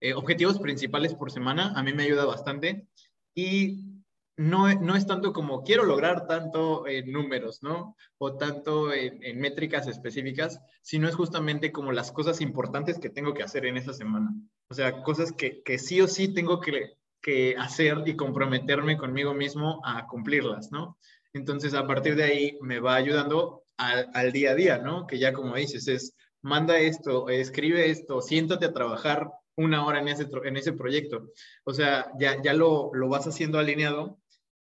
eh, 0.00 0.14
objetivos 0.14 0.58
principales 0.58 1.14
por 1.14 1.30
semana, 1.30 1.72
a 1.76 1.82
mí 1.82 1.92
me 1.92 2.04
ayuda 2.04 2.24
bastante 2.24 2.86
y 3.34 3.92
no, 4.36 4.72
no 4.80 4.96
es 4.96 5.06
tanto 5.06 5.32
como 5.32 5.62
quiero 5.62 5.84
lograr 5.84 6.26
tanto 6.26 6.86
en 6.86 7.12
números, 7.12 7.62
¿no? 7.62 7.96
O 8.18 8.36
tanto 8.36 8.92
en, 8.92 9.22
en, 9.22 9.38
métricas 9.40 9.86
específicas, 9.86 10.58
sino 10.80 11.08
es 11.08 11.14
justamente 11.14 11.70
como 11.70 11.92
las 11.92 12.12
cosas 12.12 12.40
importantes 12.40 12.98
que 12.98 13.10
tengo 13.10 13.34
que 13.34 13.42
hacer 13.42 13.66
en 13.66 13.76
esa 13.76 13.92
semana. 13.92 14.30
O 14.70 14.74
sea, 14.74 15.02
cosas 15.02 15.32
que, 15.32 15.62
que 15.62 15.78
sí 15.78 16.00
o 16.00 16.08
sí 16.08 16.32
tengo 16.32 16.60
que, 16.60 16.94
que 17.20 17.54
hacer 17.56 18.02
y 18.06 18.16
comprometerme 18.16 18.96
conmigo 18.96 19.34
mismo 19.34 19.80
a 19.84 20.06
cumplirlas, 20.06 20.72
¿no? 20.72 20.98
Entonces, 21.32 21.74
a 21.74 21.86
partir 21.86 22.16
de 22.16 22.24
ahí 22.24 22.58
me 22.60 22.80
va 22.80 22.94
ayudando 22.94 23.64
al, 23.76 24.10
al 24.14 24.32
día 24.32 24.50
a 24.50 24.54
día, 24.54 24.78
¿no? 24.78 25.06
Que 25.06 25.18
ya 25.18 25.32
como 25.32 25.56
dices, 25.56 25.88
es 25.88 26.14
manda 26.42 26.78
esto, 26.78 27.28
escribe 27.28 27.88
esto, 27.90 28.20
siéntate 28.20 28.66
a 28.66 28.72
trabajar 28.72 29.30
una 29.56 29.84
hora 29.86 30.00
en 30.00 30.08
ese, 30.08 30.28
en 30.44 30.56
ese 30.56 30.72
proyecto. 30.72 31.30
O 31.64 31.72
sea, 31.72 32.10
ya, 32.18 32.42
ya 32.42 32.52
lo, 32.52 32.90
lo 32.92 33.08
vas 33.08 33.26
haciendo 33.26 33.58
alineado, 33.58 34.18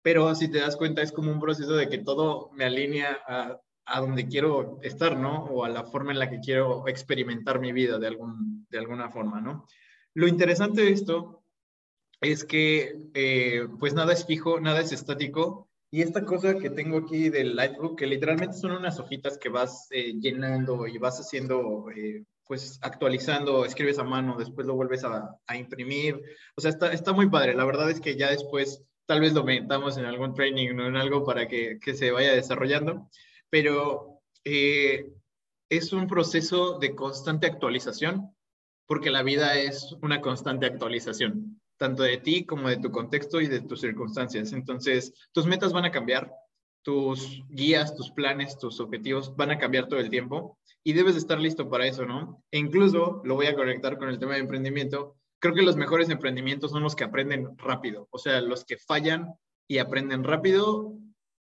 pero 0.02 0.34
si 0.36 0.50
te 0.50 0.60
das 0.60 0.76
cuenta 0.76 1.02
es 1.02 1.12
como 1.12 1.32
un 1.32 1.40
proceso 1.40 1.76
de 1.76 1.90
que 1.90 1.98
todo 1.98 2.52
me 2.54 2.66
alinea 2.66 3.20
a, 3.28 3.60
a 3.86 4.02
donde 4.02 4.28
quiero 4.28 4.80
estar, 4.82 5.18
¿no? 5.18 5.46
O 5.46 5.66
a 5.66 5.70
la 5.70 5.84
forma 5.84 6.12
en 6.12 6.20
la 6.20 6.30
que 6.30 6.40
quiero 6.40 6.88
experimentar 6.88 7.60
mi 7.60 7.72
vida 7.72 7.98
de, 7.98 8.08
algún, 8.08 8.68
de 8.70 8.78
alguna 8.78 9.10
forma, 9.10 9.42
¿no? 9.42 9.66
Lo 10.14 10.28
interesante 10.28 10.82
de 10.84 10.92
esto 10.92 11.44
es 12.22 12.46
que, 12.46 12.96
eh, 13.14 13.68
pues 13.80 13.94
nada 13.94 14.14
es 14.14 14.26
fijo, 14.26 14.60
nada 14.60 14.82
es 14.82 14.92
estático, 14.92 15.70
y 15.94 16.02
esta 16.02 16.26
cosa 16.26 16.58
que 16.58 16.72
tengo 16.72 16.98
aquí 16.98 17.30
del 17.30 17.56
Lightbook, 17.56 18.00
que 18.00 18.08
literalmente 18.08 18.58
son 18.58 18.72
unas 18.72 19.00
hojitas 19.00 19.38
que 19.38 19.50
vas 19.50 19.86
eh, 19.92 20.16
llenando 20.20 20.88
y 20.88 20.98
vas 20.98 21.20
haciendo, 21.20 21.86
eh, 21.96 22.26
pues 22.48 22.80
actualizando, 22.82 23.64
escribes 23.64 24.00
a 24.00 24.04
mano, 24.04 24.36
después 24.36 24.66
lo 24.66 24.74
vuelves 24.74 25.04
a, 25.04 25.38
imprimir. 25.56 26.20
O 26.58 26.62
sea, 26.62 26.72
está, 26.72 27.14
muy 27.14 27.30
padre. 27.30 27.54
La 27.54 27.64
verdad 27.64 27.92
es 27.92 28.02
que 28.02 28.16
ya 28.18 28.32
después 28.32 28.84
tal 29.06 29.22
vez 29.22 29.34
lo 29.34 29.44
metamos 29.44 29.96
en 29.98 30.06
algún 30.06 30.34
training 30.34 30.76
o 30.80 30.88
en 30.88 30.96
algo 30.96 31.24
para 31.24 31.48
que, 31.48 31.78
que 31.80 31.94
se 31.94 32.10
vaya 32.10 32.34
desarrollando. 32.34 33.08
Pero 33.52 34.20
eh, 34.46 35.14
es 35.70 35.94
un 35.94 36.08
proceso 36.08 36.80
de 36.80 36.96
constante 36.96 37.46
actualización, 37.46 38.36
porque 38.88 39.12
la 39.12 39.22
vida 39.22 39.60
es 39.60 39.96
una 40.02 40.22
constante 40.22 40.66
actualización 40.66 41.62
tanto 41.78 42.04
de 42.04 42.18
ti 42.18 42.46
como 42.46 42.70
de 42.70 42.78
tu 42.78 42.92
contexto 42.92 43.42
y 43.42 43.48
de 43.48 43.62
tus 43.62 43.82
circunstancias. 43.82 44.54
Entonces, 44.54 45.14
tus 45.32 45.46
metas 45.46 45.74
van 45.74 45.86
a 45.86 45.92
cambiar, 45.92 46.32
tus 46.84 47.42
guías, 47.50 47.96
tus 47.96 48.12
planes, 48.12 48.58
tus 48.58 48.80
objetivos 48.80 49.36
van 49.36 49.52
a 49.52 49.58
cambiar 49.58 49.88
todo 49.88 50.00
el 50.00 50.10
tiempo 50.10 50.58
y 50.84 50.94
debes 50.94 51.16
estar 51.16 51.40
listo 51.40 51.70
para 51.70 51.88
eso, 51.88 52.06
¿no? 52.06 52.44
E 52.52 52.60
incluso 52.60 53.22
lo 53.24 53.36
voy 53.36 53.48
a 53.48 53.56
conectar 53.56 53.98
con 53.98 54.10
el 54.10 54.20
tema 54.20 54.34
de 54.34 54.42
emprendimiento. 54.42 55.16
Creo 55.40 55.54
que 55.54 55.62
los 55.62 55.78
mejores 55.78 56.10
emprendimientos 56.10 56.72
son 56.72 56.84
los 56.84 56.96
que 56.96 57.06
aprenden 57.06 57.58
rápido, 57.58 58.08
o 58.12 58.18
sea, 58.18 58.42
los 58.42 58.66
que 58.66 58.78
fallan 58.78 59.34
y 59.68 59.78
aprenden 59.78 60.24
rápido, 60.24 60.94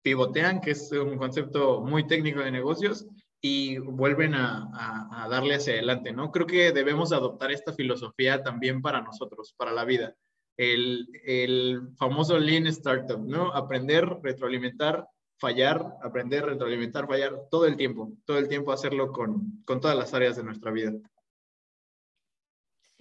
pivotean, 0.03 0.61
que 0.61 0.73
es 0.73 0.91
un 0.93 1.17
concepto 1.17 1.81
muy 1.81 2.07
técnico 2.07 2.41
de 2.41 2.51
negocios, 2.51 3.07
y 3.43 3.79
vuelven 3.79 4.35
a, 4.35 4.71
a, 5.11 5.29
darle 5.29 5.57
hacia 5.57 5.75
adelante, 5.75 6.13
¿no? 6.13 6.31
Creo 6.31 6.47
que 6.47 6.73
debemos 6.73 7.13
adoptar 7.13 7.51
esta 7.53 7.73
filosofía 7.73 8.43
también 8.43 8.81
para 8.81 9.03
nosotros, 9.03 9.55
para 9.59 9.73
la 9.73 9.85
vida 9.85 10.15
el, 10.57 11.09
el 11.25 11.81
famoso 11.97 12.39
Lean 12.39 12.67
Startup, 12.67 13.19
¿no? 13.19 13.53
Aprender, 13.53 14.07
retroalimentar, 14.23 15.07
fallar, 15.39 15.85
aprender, 16.03 16.45
retroalimentar, 16.45 17.07
fallar, 17.07 17.37
todo 17.51 17.67
el 17.67 17.77
tiempo, 17.77 18.13
todo 18.25 18.39
el 18.39 18.49
tiempo 18.49 18.73
hacerlo 18.73 19.13
con, 19.13 19.63
con 19.65 19.81
todas 19.81 19.97
las 19.97 20.15
áreas 20.15 20.37
de 20.37 20.45
nuestra 20.45 20.71
vida. 20.71 20.93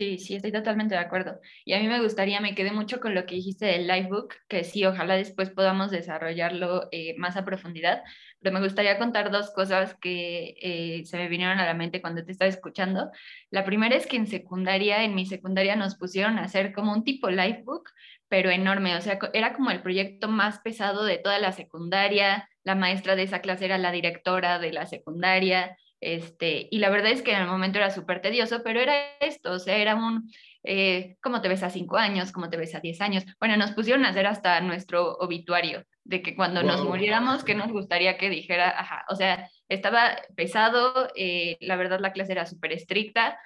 Sí, 0.01 0.17
sí, 0.17 0.33
estoy 0.33 0.51
totalmente 0.51 0.95
de 0.95 0.99
acuerdo. 1.01 1.39
Y 1.63 1.73
a 1.73 1.79
mí 1.79 1.87
me 1.87 2.01
gustaría, 2.01 2.41
me 2.41 2.55
quedé 2.55 2.71
mucho 2.71 2.99
con 2.99 3.13
lo 3.13 3.27
que 3.27 3.35
dijiste 3.35 3.67
del 3.67 3.85
Livebook, 3.85 4.33
que 4.47 4.63
sí, 4.63 4.83
ojalá 4.83 5.13
después 5.15 5.51
podamos 5.51 5.91
desarrollarlo 5.91 6.89
eh, 6.91 7.13
más 7.19 7.37
a 7.37 7.45
profundidad, 7.45 8.01
pero 8.39 8.51
me 8.51 8.63
gustaría 8.63 8.97
contar 8.97 9.29
dos 9.29 9.51
cosas 9.51 9.95
que 10.01 10.55
eh, 10.59 11.05
se 11.05 11.17
me 11.17 11.27
vinieron 11.27 11.59
a 11.59 11.67
la 11.67 11.75
mente 11.75 12.01
cuando 12.01 12.25
te 12.25 12.31
estaba 12.31 12.49
escuchando. 12.49 13.11
La 13.51 13.63
primera 13.63 13.95
es 13.95 14.07
que 14.07 14.17
en 14.17 14.25
secundaria, 14.25 15.03
en 15.03 15.13
mi 15.13 15.27
secundaria 15.27 15.75
nos 15.75 15.93
pusieron 15.95 16.39
a 16.39 16.45
hacer 16.45 16.73
como 16.73 16.93
un 16.93 17.03
tipo 17.03 17.29
Livebook, 17.29 17.87
pero 18.27 18.49
enorme, 18.49 18.95
o 18.95 19.01
sea, 19.01 19.19
era 19.33 19.53
como 19.53 19.69
el 19.69 19.83
proyecto 19.83 20.27
más 20.27 20.61
pesado 20.61 21.05
de 21.05 21.19
toda 21.19 21.37
la 21.37 21.51
secundaria, 21.51 22.49
la 22.63 22.73
maestra 22.73 23.15
de 23.15 23.23
esa 23.23 23.41
clase 23.41 23.65
era 23.65 23.77
la 23.77 23.91
directora 23.91 24.57
de 24.57 24.73
la 24.73 24.87
secundaria, 24.87 25.77
este, 26.01 26.67
y 26.71 26.79
la 26.79 26.89
verdad 26.89 27.11
es 27.11 27.21
que 27.21 27.31
en 27.31 27.41
el 27.41 27.47
momento 27.47 27.77
era 27.77 27.91
súper 27.91 28.21
tedioso, 28.21 28.63
pero 28.63 28.79
era 28.79 28.95
esto, 29.19 29.51
o 29.51 29.59
sea, 29.59 29.77
era 29.77 29.95
un, 29.95 30.31
eh, 30.63 31.15
¿cómo 31.21 31.41
te 31.41 31.47
ves 31.47 31.61
a 31.61 31.69
cinco 31.69 31.97
años? 31.97 32.31
¿Cómo 32.31 32.49
te 32.49 32.57
ves 32.57 32.73
a 32.73 32.79
diez 32.79 32.99
años? 33.01 33.23
Bueno, 33.39 33.55
nos 33.55 33.71
pusieron 33.73 34.03
a 34.03 34.09
hacer 34.09 34.25
hasta 34.25 34.59
nuestro 34.61 35.13
obituario, 35.17 35.85
de 36.03 36.23
que 36.23 36.35
cuando 36.35 36.63
nos 36.63 36.83
muriéramos, 36.83 37.43
que 37.43 37.53
nos 37.53 37.71
gustaría 37.71 38.17
que 38.17 38.31
dijera, 38.31 38.71
ajá, 38.71 39.05
o 39.09 39.15
sea, 39.15 39.47
estaba 39.69 40.17
pesado, 40.35 41.07
eh, 41.15 41.57
la 41.61 41.75
verdad 41.75 41.99
la 41.99 42.13
clase 42.13 42.31
era 42.31 42.47
súper 42.47 42.73
estricta, 42.73 43.39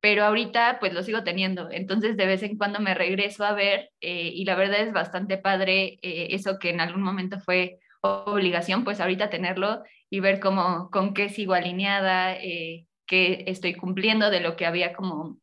pero 0.00 0.24
ahorita 0.24 0.78
pues 0.80 0.92
lo 0.92 1.02
sigo 1.02 1.24
teniendo, 1.24 1.70
entonces 1.70 2.18
de 2.18 2.26
vez 2.26 2.42
en 2.42 2.58
cuando 2.58 2.78
me 2.80 2.92
regreso 2.92 3.44
a 3.44 3.54
ver 3.54 3.90
eh, 4.02 4.30
y 4.34 4.44
la 4.44 4.56
verdad 4.56 4.80
es 4.80 4.92
bastante 4.92 5.38
padre 5.38 5.98
eso 6.02 6.58
que 6.58 6.70
en 6.70 6.80
algún 6.80 7.02
momento 7.02 7.38
fue 7.40 7.78
obligación, 8.02 8.84
pues 8.84 9.00
ahorita 9.00 9.30
tenerlo 9.30 9.82
y 10.12 10.20
ver 10.20 10.40
cómo, 10.40 10.90
con 10.90 11.14
qué 11.14 11.30
sigo 11.30 11.54
alineada, 11.54 12.34
eh, 12.36 12.86
qué 13.06 13.44
estoy 13.46 13.72
cumpliendo 13.72 14.28
de 14.28 14.40
lo 14.40 14.56
que 14.56 14.66
había 14.66 14.92
como 14.92 15.38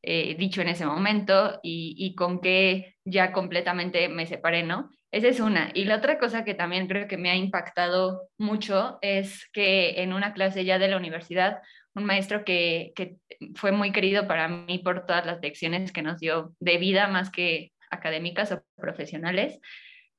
eh, 0.00 0.36
dicho 0.36 0.60
en 0.62 0.68
ese 0.68 0.86
momento 0.86 1.58
y, 1.60 1.96
y, 1.98 2.14
con 2.14 2.40
qué 2.40 2.94
ya 3.04 3.32
completamente 3.32 4.08
me 4.08 4.26
separé, 4.26 4.62
¿no? 4.62 4.90
Esa 5.10 5.26
es 5.26 5.40
una. 5.40 5.72
Y 5.74 5.86
la 5.86 5.96
otra 5.96 6.20
cosa 6.20 6.44
que 6.44 6.54
también 6.54 6.86
creo 6.86 7.08
que 7.08 7.16
me 7.16 7.30
ha 7.30 7.34
impactado 7.34 8.28
mucho 8.38 8.98
es 9.02 9.50
que 9.52 10.00
en 10.02 10.12
una 10.12 10.34
clase 10.34 10.64
ya 10.64 10.78
de 10.78 10.86
la 10.86 10.98
universidad, 10.98 11.58
un 11.96 12.04
maestro 12.04 12.44
que, 12.44 12.92
que 12.94 13.16
fue 13.56 13.72
muy 13.72 13.90
querido 13.90 14.28
para 14.28 14.46
mí 14.46 14.78
por 14.78 15.04
todas 15.04 15.26
las 15.26 15.40
lecciones 15.42 15.90
que 15.90 16.02
nos 16.02 16.20
dio 16.20 16.54
de 16.60 16.78
vida, 16.78 17.08
más 17.08 17.28
que 17.30 17.72
académicas 17.90 18.52
o 18.52 18.62
profesionales, 18.76 19.58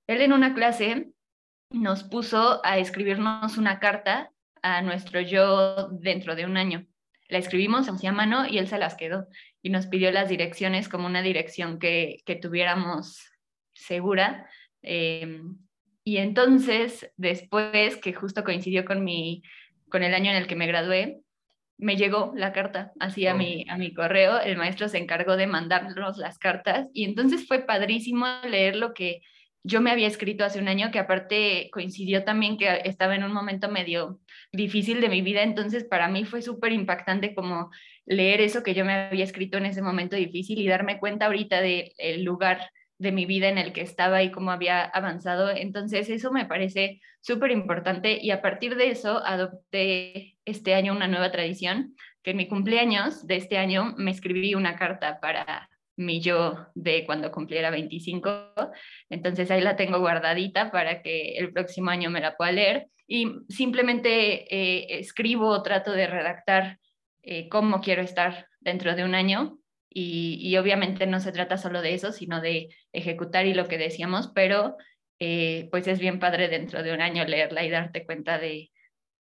él 0.07 0.19
en 0.19 0.33
una 0.33 0.53
clase 0.53 1.07
nos 1.73 2.03
puso 2.03 2.61
a 2.63 2.77
escribirnos 2.77 3.57
una 3.57 3.79
carta 3.79 4.31
a 4.61 4.81
nuestro 4.81 5.19
yo 5.19 5.89
dentro 5.89 6.35
de 6.35 6.45
un 6.45 6.55
año. 6.55 6.85
La 7.27 7.39
escribimos 7.39 7.87
a 7.89 8.11
mano 8.11 8.47
y 8.47 8.59
él 8.59 8.67
se 8.67 8.77
las 8.77 8.95
quedó 8.95 9.27
y 9.61 9.69
nos 9.69 9.87
pidió 9.87 10.11
las 10.11 10.29
direcciones 10.29 10.87
como 10.87 11.07
una 11.07 11.21
dirección 11.21 11.79
que, 11.79 12.21
tuviéramos 12.41 13.19
segura. 13.73 14.47
Em, 14.81 15.57
y 16.03 16.17
entonces, 16.17 17.11
después, 17.17 17.97
que 17.97 18.13
justo 18.13 18.43
coincidió 18.43 18.85
con, 18.85 19.03
mi, 19.03 19.41
con 19.89 20.03
el 20.03 20.13
año 20.13 20.31
en 20.31 20.37
el 20.37 20.47
que 20.47 20.55
me 20.55 20.67
gradué, 20.67 21.21
me 21.77 21.97
llegó 21.97 22.33
la 22.35 22.53
carta 22.53 22.91
así 22.99 23.25
a, 23.25 23.33
mi, 23.33 23.65
a 23.67 23.77
mi 23.77 23.93
correo, 23.93 24.39
el 24.39 24.57
maestro 24.57 24.87
se 24.87 24.99
encargó 24.99 25.35
de 25.37 25.47
mandarnos 25.47 26.17
las 26.17 26.37
cartas 26.37 26.87
y 26.93 27.03
entonces 27.03 27.47
fue 27.47 27.65
padrísimo 27.65 28.27
leer 28.47 28.75
lo 28.75 28.93
que 28.93 29.21
yo 29.63 29.81
me 29.81 29.91
había 29.91 30.07
escrito 30.07 30.43
hace 30.43 30.59
un 30.59 30.67
año, 30.67 30.91
que 30.91 30.99
aparte 30.99 31.69
coincidió 31.71 32.23
también 32.23 32.57
que 32.57 32.81
estaba 32.83 33.15
en 33.15 33.23
un 33.23 33.33
momento 33.33 33.69
medio 33.69 34.19
difícil 34.51 34.99
de 34.99 35.09
mi 35.09 35.21
vida, 35.21 35.41
entonces 35.41 35.85
para 35.85 36.09
mí 36.09 36.25
fue 36.25 36.41
súper 36.41 36.73
impactante 36.73 37.33
como 37.33 37.71
leer 38.05 38.41
eso 38.41 38.61
que 38.61 38.73
yo 38.73 38.83
me 38.83 38.93
había 38.93 39.23
escrito 39.23 39.57
en 39.57 39.65
ese 39.65 39.81
momento 39.81 40.17
difícil 40.17 40.59
y 40.59 40.67
darme 40.67 40.99
cuenta 40.99 41.27
ahorita 41.27 41.61
del 41.61 42.23
lugar 42.23 42.69
de 42.97 43.11
mi 43.11 43.25
vida 43.25 43.49
en 43.49 43.57
el 43.57 43.73
que 43.73 43.81
estaba 43.81 44.21
y 44.21 44.31
cómo 44.31 44.51
había 44.51 44.83
avanzado. 44.83 45.49
Entonces 45.49 46.09
eso 46.09 46.31
me 46.31 46.45
parece 46.45 47.01
súper 47.21 47.51
importante 47.51 48.19
y 48.21 48.31
a 48.31 48.41
partir 48.41 48.75
de 48.75 48.89
eso 48.89 49.25
adopté 49.25 50.37
este 50.45 50.75
año 50.75 50.93
una 50.93 51.07
nueva 51.07 51.31
tradición, 51.31 51.95
que 52.21 52.31
en 52.31 52.37
mi 52.37 52.47
cumpleaños 52.47 53.27
de 53.27 53.37
este 53.37 53.57
año 53.57 53.95
me 53.97 54.11
escribí 54.11 54.55
una 54.55 54.75
carta 54.75 55.19
para 55.19 55.69
mi 55.95 56.21
yo 56.21 56.67
de 56.75 57.05
cuando 57.05 57.31
cumpliera 57.31 57.69
25. 57.69 58.53
Entonces 59.09 59.49
ahí 59.51 59.61
la 59.61 59.75
tengo 59.75 59.99
guardadita 59.99 60.71
para 60.71 61.01
que 61.01 61.37
el 61.37 61.51
próximo 61.51 61.89
año 61.89 62.09
me 62.09 62.21
la 62.21 62.35
pueda 62.35 62.51
leer 62.51 62.87
y 63.07 63.31
simplemente 63.49 64.53
eh, 64.53 64.99
escribo 64.99 65.49
o 65.49 65.63
trato 65.63 65.91
de 65.91 66.07
redactar 66.07 66.79
eh, 67.21 67.49
cómo 67.49 67.81
quiero 67.81 68.01
estar 68.01 68.47
dentro 68.59 68.95
de 68.95 69.03
un 69.03 69.15
año 69.15 69.59
y, 69.95 70.57
obviamente 70.57 71.05
no 71.05 71.19
se 71.19 71.31
trata 71.31 71.57
solo 71.57 71.83
de 71.83 71.93
eso, 71.93 72.11
sino 72.11 72.41
de 72.41 72.69
ejecutar 72.93 73.45
y 73.45 73.53
lo 73.53 73.67
que 73.67 73.77
decíamos, 73.77 74.31
pero 74.33 74.75
eh, 75.19 75.67
pues 75.69 75.87
es 75.87 75.99
bien 75.99 76.19
padre 76.19 76.47
dentro 76.47 76.81
de 76.81 76.93
un 76.93 77.01
año 77.01 77.23
leerla 77.25 77.63
y 77.63 77.69
darte 77.69 78.03
cuenta 78.03 78.39
de, 78.39 78.71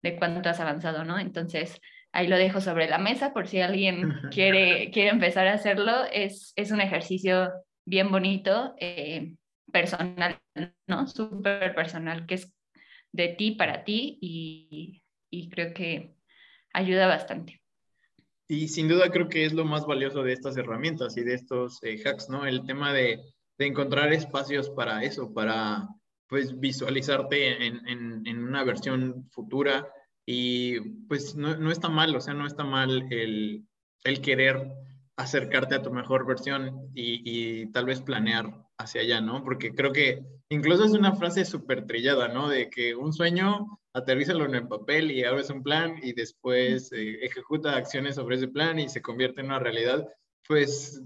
de 0.04 0.16
cuánto 0.16 0.48
has 0.48 0.60
avanzado, 0.60 1.04
¿no? 1.06 1.18
Entonces, 1.18 1.82
ahí 2.12 2.28
lo 2.28 2.38
dejo 2.38 2.62
sobre 2.62 2.90
la 2.90 2.98
mesa 2.98 3.34
por 3.34 3.48
si 3.48 3.62
alguien 3.62 4.14
quiere, 4.32 4.92
quiere 4.92 5.10
empezar 5.10 5.48
a 5.48 5.54
hacerlo. 5.54 6.06
Es, 6.12 6.54
es 6.56 6.72
un 6.72 6.82
ejercicio 6.82 7.52
bien 7.86 8.12
bonito, 8.12 8.74
eh, 8.80 9.34
personal, 9.72 10.40
¿no? 10.88 11.08
Súper 11.08 11.74
personal, 11.76 12.26
que 12.26 12.36
es 12.36 12.54
de 13.12 13.30
ti 13.30 13.52
para 13.52 13.84
ti 13.84 14.18
y, 14.22 15.04
y, 15.30 15.50
creo 15.50 15.74
que 15.74 16.16
ayuda 16.74 17.08
bastante. 17.08 17.62
Y 18.48 18.68
sin 18.68 18.88
duda 18.88 19.10
creo 19.10 19.30
que 19.30 19.46
es 19.46 19.54
lo 19.54 19.66
más 19.66 19.86
valioso 19.86 20.24
de 20.24 20.34
estas 20.34 20.58
herramientas 20.58 21.18
y 21.18 21.24
de 21.24 21.36
estos 21.36 21.80
eh, 21.84 22.02
hacks, 22.04 22.30
¿no? 22.30 22.46
El 22.46 22.66
tema 22.66 22.94
de, 22.94 23.20
de, 23.58 23.66
encontrar 23.66 24.12
espacios 24.14 24.70
para 24.70 25.04
eso, 25.04 25.34
para 25.34 25.88
pues 26.28 26.60
visualizarte 26.60 27.66
en, 27.66 27.88
en, 27.88 28.28
en 28.28 28.44
una 28.44 28.64
versión 28.64 29.28
futura, 29.32 29.88
y 30.32 30.80
pues 31.08 31.36
no, 31.36 31.58
no, 31.58 31.72
está 31.72 31.90
mal, 31.90 32.16
o 32.16 32.22
sea, 32.22 32.36
no 32.36 32.46
está 32.46 32.64
mal 32.64 33.12
el, 33.12 33.66
el 34.04 34.22
querer 34.22 34.72
acercarte 35.18 35.74
a 35.74 35.82
tu 35.82 35.92
mejor 35.92 36.28
versión 36.28 36.92
y, 36.94 37.24
y, 37.26 37.72
tal 37.72 37.86
vez 37.86 38.00
planear 38.00 38.54
hacia 38.78 39.02
allá, 39.02 39.22
¿no? 39.22 39.44
Porque 39.44 39.74
creo 39.74 39.92
que 39.92 40.24
incluso 40.50 40.86
es 40.86 40.92
una 40.92 41.16
frase 41.16 41.46
súper 41.46 41.88
trillada, 41.88 42.28
¿no? 42.28 42.48
De 42.48 42.70
que 42.70 42.94
un 42.94 43.12
sueño, 43.12 43.80
aterrízalo 43.92 44.46
en 44.46 44.54
el 44.54 44.68
papel 44.68 45.10
y 45.10 45.24
abres 45.24 45.50
un 45.50 45.64
plan 45.64 45.96
y 46.00 46.14
después 46.14 46.92
eh, 46.92 47.26
ejecuta 47.26 47.76
acciones 47.76 48.14
sobre 48.14 48.36
ese 48.36 48.50
plan 48.50 48.78
y 48.78 48.88
se 48.88 49.02
convierte 49.02 49.42
en 49.42 49.48
una 49.48 49.58
realidad, 49.58 50.08
pues 50.48 51.02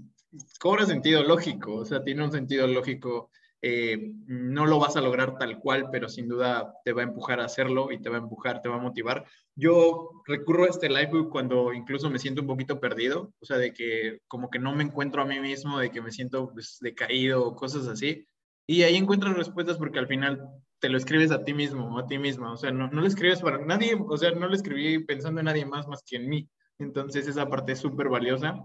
cobra 0.60 0.84
sentido 0.84 1.22
lógico, 1.22 1.76
o 1.76 1.84
sea, 1.86 2.04
tiene 2.04 2.24
un 2.24 2.30
sentido 2.30 2.66
lógico 2.66 3.30
eh, 3.66 4.12
no 4.26 4.66
lo 4.66 4.78
vas 4.78 4.94
a 4.94 5.00
lograr 5.00 5.38
tal 5.38 5.58
cual, 5.58 5.88
pero 5.90 6.10
sin 6.10 6.28
duda 6.28 6.74
te 6.84 6.92
va 6.92 7.00
a 7.00 7.06
empujar 7.06 7.40
a 7.40 7.46
hacerlo 7.46 7.90
y 7.92 7.98
te 7.98 8.10
va 8.10 8.16
a 8.16 8.20
empujar, 8.20 8.60
te 8.60 8.68
va 8.68 8.76
a 8.76 8.78
motivar. 8.78 9.24
Yo 9.56 10.10
recurro 10.26 10.64
a 10.64 10.68
este 10.68 10.90
livebook 10.90 11.30
cuando 11.30 11.72
incluso 11.72 12.10
me 12.10 12.18
siento 12.18 12.42
un 12.42 12.46
poquito 12.46 12.78
perdido, 12.78 13.32
o 13.40 13.46
sea, 13.46 13.56
de 13.56 13.72
que 13.72 14.18
como 14.28 14.50
que 14.50 14.58
no 14.58 14.74
me 14.74 14.84
encuentro 14.84 15.22
a 15.22 15.24
mí 15.24 15.40
mismo, 15.40 15.78
de 15.78 15.90
que 15.90 16.02
me 16.02 16.10
siento 16.10 16.50
pues, 16.52 16.76
decaído 16.82 17.42
o 17.42 17.56
cosas 17.56 17.86
así. 17.86 18.26
Y 18.66 18.82
ahí 18.82 18.96
encuentras 18.96 19.34
respuestas 19.34 19.78
porque 19.78 19.98
al 19.98 20.08
final 20.08 20.46
te 20.78 20.90
lo 20.90 20.98
escribes 20.98 21.30
a 21.30 21.42
ti 21.42 21.54
mismo 21.54 21.86
o 21.86 21.98
a 21.98 22.06
ti 22.06 22.18
misma, 22.18 22.52
o 22.52 22.58
sea, 22.58 22.70
no, 22.70 22.88
no 22.88 23.00
lo 23.00 23.06
escribes 23.06 23.40
para 23.40 23.64
nadie, 23.64 23.96
o 23.98 24.16
sea, 24.18 24.32
no 24.32 24.46
lo 24.46 24.54
escribí 24.54 25.02
pensando 25.06 25.40
en 25.40 25.46
nadie 25.46 25.64
más 25.64 25.88
más 25.88 26.02
que 26.06 26.16
en 26.16 26.28
mí. 26.28 26.50
Entonces 26.78 27.26
esa 27.26 27.48
parte 27.48 27.72
es 27.72 27.78
súper 27.78 28.10
valiosa. 28.10 28.60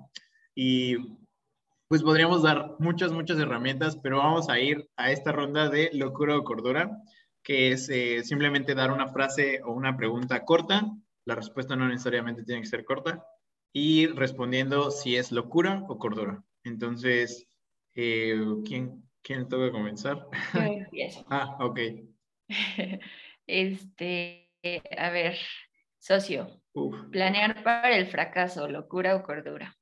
Y 0.53 0.97
pues 1.89 2.03
podríamos 2.03 2.43
dar 2.43 2.75
muchas, 2.77 3.11
muchas 3.11 3.39
herramientas, 3.39 3.97
pero 3.97 4.19
vamos 4.19 4.47
a 4.47 4.59
ir 4.59 4.87
a 4.95 5.11
esta 5.11 5.31
ronda 5.31 5.69
de 5.69 5.89
locura 5.91 6.37
o 6.37 6.43
cordura, 6.43 7.01
que 7.43 7.71
es 7.71 7.89
eh, 7.89 8.23
simplemente 8.23 8.75
dar 8.75 8.91
una 8.91 9.07
frase 9.07 9.61
o 9.65 9.71
una 9.71 9.97
pregunta 9.97 10.45
corta. 10.45 10.83
La 11.25 11.33
respuesta 11.33 11.75
no 11.75 11.87
necesariamente 11.87 12.43
tiene 12.43 12.61
que 12.61 12.67
ser 12.67 12.85
corta. 12.85 13.25
Y 13.73 14.05
respondiendo 14.05 14.91
si 14.91 15.15
es 15.15 15.31
locura 15.31 15.83
o 15.89 15.97
cordura. 15.97 16.43
Entonces, 16.63 17.47
eh, 17.95 18.39
¿quién, 18.65 19.09
¿quién 19.23 19.49
toca 19.49 19.71
comenzar? 19.71 20.27
ah, 21.29 21.57
ok. 21.59 21.79
Este, 23.51 24.51
a 24.95 25.09
ver, 25.09 25.39
socio. 25.97 26.61
Planear 27.11 27.63
para 27.63 27.97
el 27.97 28.05
fracaso, 28.05 28.67
locura 28.69 29.15
o 29.15 29.23
cordura. 29.23 29.78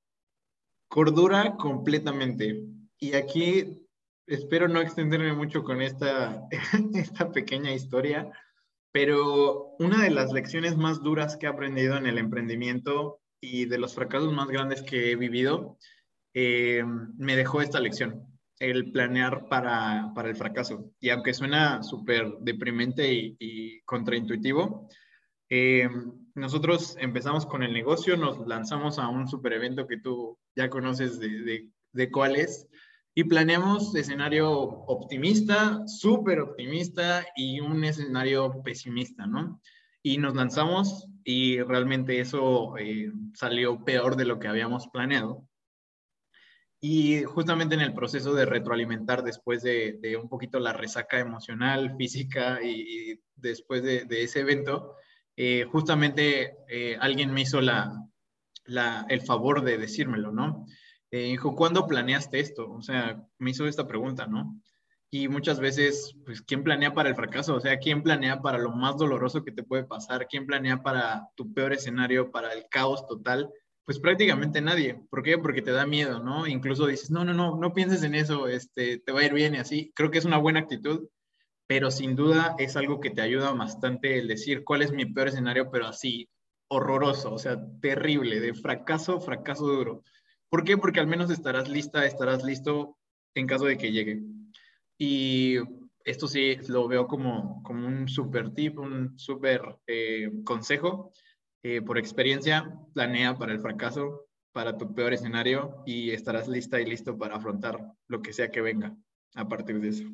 Cordura 0.88 1.56
completamente. 1.58 2.64
Y 3.00 3.14
aquí 3.14 3.88
espero 4.26 4.68
no 4.68 4.82
extenderme 4.82 5.34
mucho 5.34 5.64
con 5.64 5.82
esta, 5.82 6.48
esta 6.94 7.32
pequeña 7.32 7.74
historia, 7.74 8.32
pero 8.92 9.76
una 9.80 10.04
de 10.04 10.10
las 10.10 10.32
lecciones 10.32 10.78
más 10.78 11.02
duras 11.02 11.38
que 11.38 11.46
he 11.46 11.50
aprendido 11.50 11.98
en 11.98 12.08
el 12.08 12.18
emprendimiento 12.18 13.22
y 13.40 13.66
de 13.66 13.78
los 13.78 13.94
fracasos 13.96 14.34
más 14.34 14.48
grandes 14.48 14.82
que 14.82 15.12
he 15.12 15.16
vivido, 15.16 15.78
eh, 16.34 16.84
me 17.18 17.36
dejó 17.36 17.62
esta 17.62 17.80
lección, 17.80 18.26
el 18.60 18.92
planear 18.92 19.48
para, 19.48 20.12
para 20.16 20.30
el 20.30 20.36
fracaso. 20.36 20.92
Y 21.00 21.10
aunque 21.10 21.34
suena 21.34 21.84
súper 21.84 22.38
deprimente 22.40 23.36
y, 23.40 23.82
contraintuitivo, 23.86 24.90
eh, 25.50 25.90
nosotros 26.38 26.96
empezamos 27.00 27.48
con 27.48 27.64
el 27.64 27.74
negocio, 27.74 28.16
nos 28.16 28.46
lanzamos 28.48 29.00
a 29.00 29.08
un 29.10 29.28
super 29.28 29.54
evento 29.54 29.88
que 29.88 29.98
tú 29.98 30.38
ya 30.56 30.70
conoces 30.70 31.20
de, 31.20 31.68
de, 31.92 32.12
cuál 32.12 32.36
es, 32.36 32.68
y 33.16 33.24
planeamos 33.24 33.96
escenario 33.96 34.52
optimista, 34.52 35.82
súper 35.88 36.40
optimista 36.40 37.26
y 37.36 37.60
un 37.60 37.84
escenario 37.84 38.62
pesimista, 38.64 39.26
¿no? 39.26 39.60
Y 40.04 40.20
nos 40.20 40.36
lanzamos 40.36 41.08
y 41.24 41.60
realmente 41.64 42.20
eso 42.20 42.78
eh, 42.78 43.12
salió 43.34 43.84
peor 43.84 44.16
de 44.16 44.26
lo 44.26 44.38
que 44.38 44.48
habíamos 44.48 44.88
planeado. 44.90 45.48
Y 46.80 47.24
justamente 47.24 47.74
en 47.74 47.82
el 47.82 47.96
proceso 47.96 48.36
de 48.36 48.46
retroalimentar 48.46 49.24
después 49.24 49.64
de, 49.64 49.98
de 50.00 50.16
un 50.16 50.30
poquito 50.30 50.60
la 50.60 50.74
resaca 50.74 51.20
emocional, 51.20 51.96
física 51.98 52.60
y, 52.64 53.20
después 53.36 53.82
de, 53.82 54.06
de, 54.06 54.24
ese 54.24 54.42
evento, 54.42 54.96
eh, 55.40 55.66
justamente 55.72 56.58
eh, 56.68 56.98
alguien 57.00 57.32
me 57.32 57.42
hizo 57.42 57.62
la, 57.62 57.94
el 59.08 59.22
favor 59.22 59.64
de 59.64 59.78
decírmelo, 59.78 60.32
¿no? 60.32 60.66
Eh, 61.12 61.30
dijo, 61.30 61.56
¿cuándo 61.56 61.86
planeaste 61.86 62.40
esto? 62.40 62.70
O 62.72 62.82
sea, 62.82 63.24
me 63.38 63.52
hizo 63.52 63.68
esta 63.68 63.88
pregunta, 63.88 64.26
¿no? 64.26 64.60
Y 65.12 65.28
muchas 65.30 65.60
veces, 65.60 66.16
pues, 66.26 66.42
¿quién 66.42 66.64
planea 66.64 66.94
para 66.94 67.10
el 67.10 67.16
fracaso? 67.16 67.56
O 67.56 67.62
sea, 67.62 67.78
¿quién 67.78 68.02
planea 68.02 68.42
para 68.42 68.58
lo 68.58 68.72
más 68.72 68.98
doloroso 68.98 69.46
que 69.46 69.52
te 69.52 69.64
puede 69.64 69.86
pasar? 69.86 70.28
¿Quién 70.28 70.48
planea 70.48 70.82
para 70.82 71.30
tu 71.36 71.54
peor 71.54 71.72
escenario, 71.72 72.32
para 72.32 72.52
el 72.52 72.66
caos 72.70 73.06
total? 73.08 73.50
Pues 73.86 74.00
prácticamente 74.00 74.60
nadie. 74.60 75.00
¿Por 75.10 75.22
qué? 75.22 75.38
Porque 75.38 75.62
te 75.62 75.72
da 75.72 75.86
miedo, 75.86 76.22
¿no? 76.22 76.48
Incluso 76.48 76.88
dices, 76.88 77.12
no, 77.12 77.24
no, 77.24 77.34
no, 77.34 77.58
no 77.58 77.74
pienses 77.74 78.04
en 78.04 78.16
eso, 78.16 78.48
este, 78.48 78.98
te 78.98 79.12
va 79.12 79.22
a 79.22 79.26
ir 79.26 79.34
bien 79.34 79.54
y 79.54 79.60
así. 79.60 79.92
Creo 79.96 80.10
que 80.10 80.18
es 80.18 80.26
una 80.26 80.40
buena 80.40 80.62
actitud, 80.62 81.08
pero 81.68 81.92
sin 81.92 82.16
duda 82.16 82.56
es 82.58 82.78
algo 82.78 83.00
que 83.00 83.10
te 83.10 83.22
ayuda 83.22 83.52
bastante 83.52 84.18
el 84.18 84.28
decir 84.28 84.64
cuál 84.64 84.82
es 84.82 84.92
mi 84.92 85.06
peor 85.06 85.28
escenario, 85.28 85.70
pero 85.70 85.88
así, 85.88 86.30
horroroso, 86.70 87.34
o 87.34 87.38
sea, 87.38 87.62
terrible, 87.82 88.40
de 88.40 88.54
fracaso, 88.54 89.20
fracaso 89.20 89.68
duro. 89.68 90.04
¿Por 90.50 90.64
qué? 90.64 90.78
Porque 90.78 91.02
al 91.02 91.08
menos 91.08 91.30
estarás 91.30 91.68
lista, 91.68 92.06
estarás 92.06 92.44
listo 92.44 92.98
en 93.36 93.48
caso 93.48 93.66
de 93.66 93.78
que 93.78 93.92
llegue. 93.92 94.22
Y 94.98 95.58
esto 96.06 96.28
sí 96.28 96.56
lo 96.70 96.88
veo 96.88 97.06
como, 97.08 97.62
como 97.64 97.86
un 97.86 98.08
super 98.08 98.54
tip, 98.54 98.80
un 98.80 99.20
super 99.20 99.78
eh, 99.88 100.32
consejo 100.46 101.12
eh, 101.64 101.82
por 101.82 101.98
experiencia, 101.98 102.74
planea 102.94 103.38
para 103.38 103.52
el 103.52 103.60
fracaso, 103.60 104.28
para 104.54 104.78
tu 104.78 104.96
peor 104.96 105.14
escenario 105.14 105.84
y 105.86 106.12
estarás 106.12 106.48
lista 106.48 106.80
y 106.80 106.86
listo 106.86 107.18
para 107.18 107.36
afrontar 107.36 107.94
lo 108.08 108.22
que 108.22 108.34
sea 108.34 108.50
que 108.50 108.62
venga 108.62 108.96
a 109.36 109.48
partir 109.48 109.82
de 109.82 109.90
eso. 109.90 110.06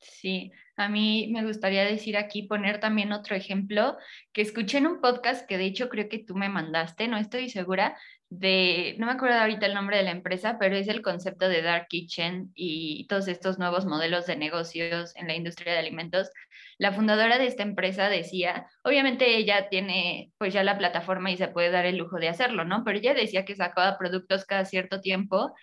Sí, 0.00 0.52
a 0.76 0.88
mí 0.88 1.28
me 1.32 1.44
gustaría 1.44 1.84
decir 1.84 2.16
aquí, 2.16 2.44
poner 2.44 2.78
también 2.78 3.12
otro 3.12 3.34
ejemplo, 3.34 3.96
que 4.32 4.42
escuché 4.42 4.78
en 4.78 4.86
un 4.86 5.00
podcast 5.00 5.46
que 5.46 5.58
de 5.58 5.64
hecho 5.64 5.88
creo 5.88 6.08
que 6.08 6.20
tú 6.20 6.36
me 6.36 6.48
mandaste, 6.48 7.08
no 7.08 7.16
estoy 7.16 7.50
segura, 7.50 7.98
de, 8.30 8.94
no 8.98 9.06
me 9.06 9.12
acuerdo 9.12 9.38
ahorita 9.38 9.66
el 9.66 9.74
nombre 9.74 9.96
de 9.96 10.04
la 10.04 10.10
empresa, 10.12 10.56
pero 10.60 10.76
es 10.76 10.86
el 10.88 11.02
concepto 11.02 11.48
de 11.48 11.62
Dark 11.62 11.88
Kitchen 11.88 12.52
y 12.54 13.06
todos 13.08 13.26
estos 13.26 13.58
nuevos 13.58 13.86
modelos 13.86 14.26
de 14.26 14.36
negocios 14.36 15.16
en 15.16 15.26
la 15.26 15.34
industria 15.34 15.72
de 15.72 15.78
alimentos. 15.80 16.30
La 16.76 16.92
fundadora 16.92 17.38
de 17.38 17.46
esta 17.46 17.62
empresa 17.64 18.08
decía, 18.08 18.66
obviamente 18.84 19.36
ella 19.36 19.68
tiene 19.68 20.30
pues 20.38 20.52
ya 20.52 20.62
la 20.62 20.78
plataforma 20.78 21.30
y 21.30 21.36
se 21.36 21.48
puede 21.48 21.70
dar 21.70 21.86
el 21.86 21.96
lujo 21.96 22.18
de 22.18 22.28
hacerlo, 22.28 22.64
¿no? 22.64 22.84
Pero 22.84 22.98
ella 22.98 23.14
decía 23.14 23.44
que 23.44 23.56
sacaba 23.56 23.98
productos 23.98 24.44
cada 24.44 24.64
cierto 24.64 25.00
tiempo, 25.00 25.54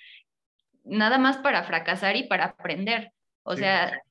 nada 0.83 1.17
más 1.19 1.37
para 1.37 1.63
fracasar 1.63 2.17
y 2.17 2.23
para 2.23 2.45
aprender. 2.45 3.11
O 3.43 3.55
sea, 3.55 4.01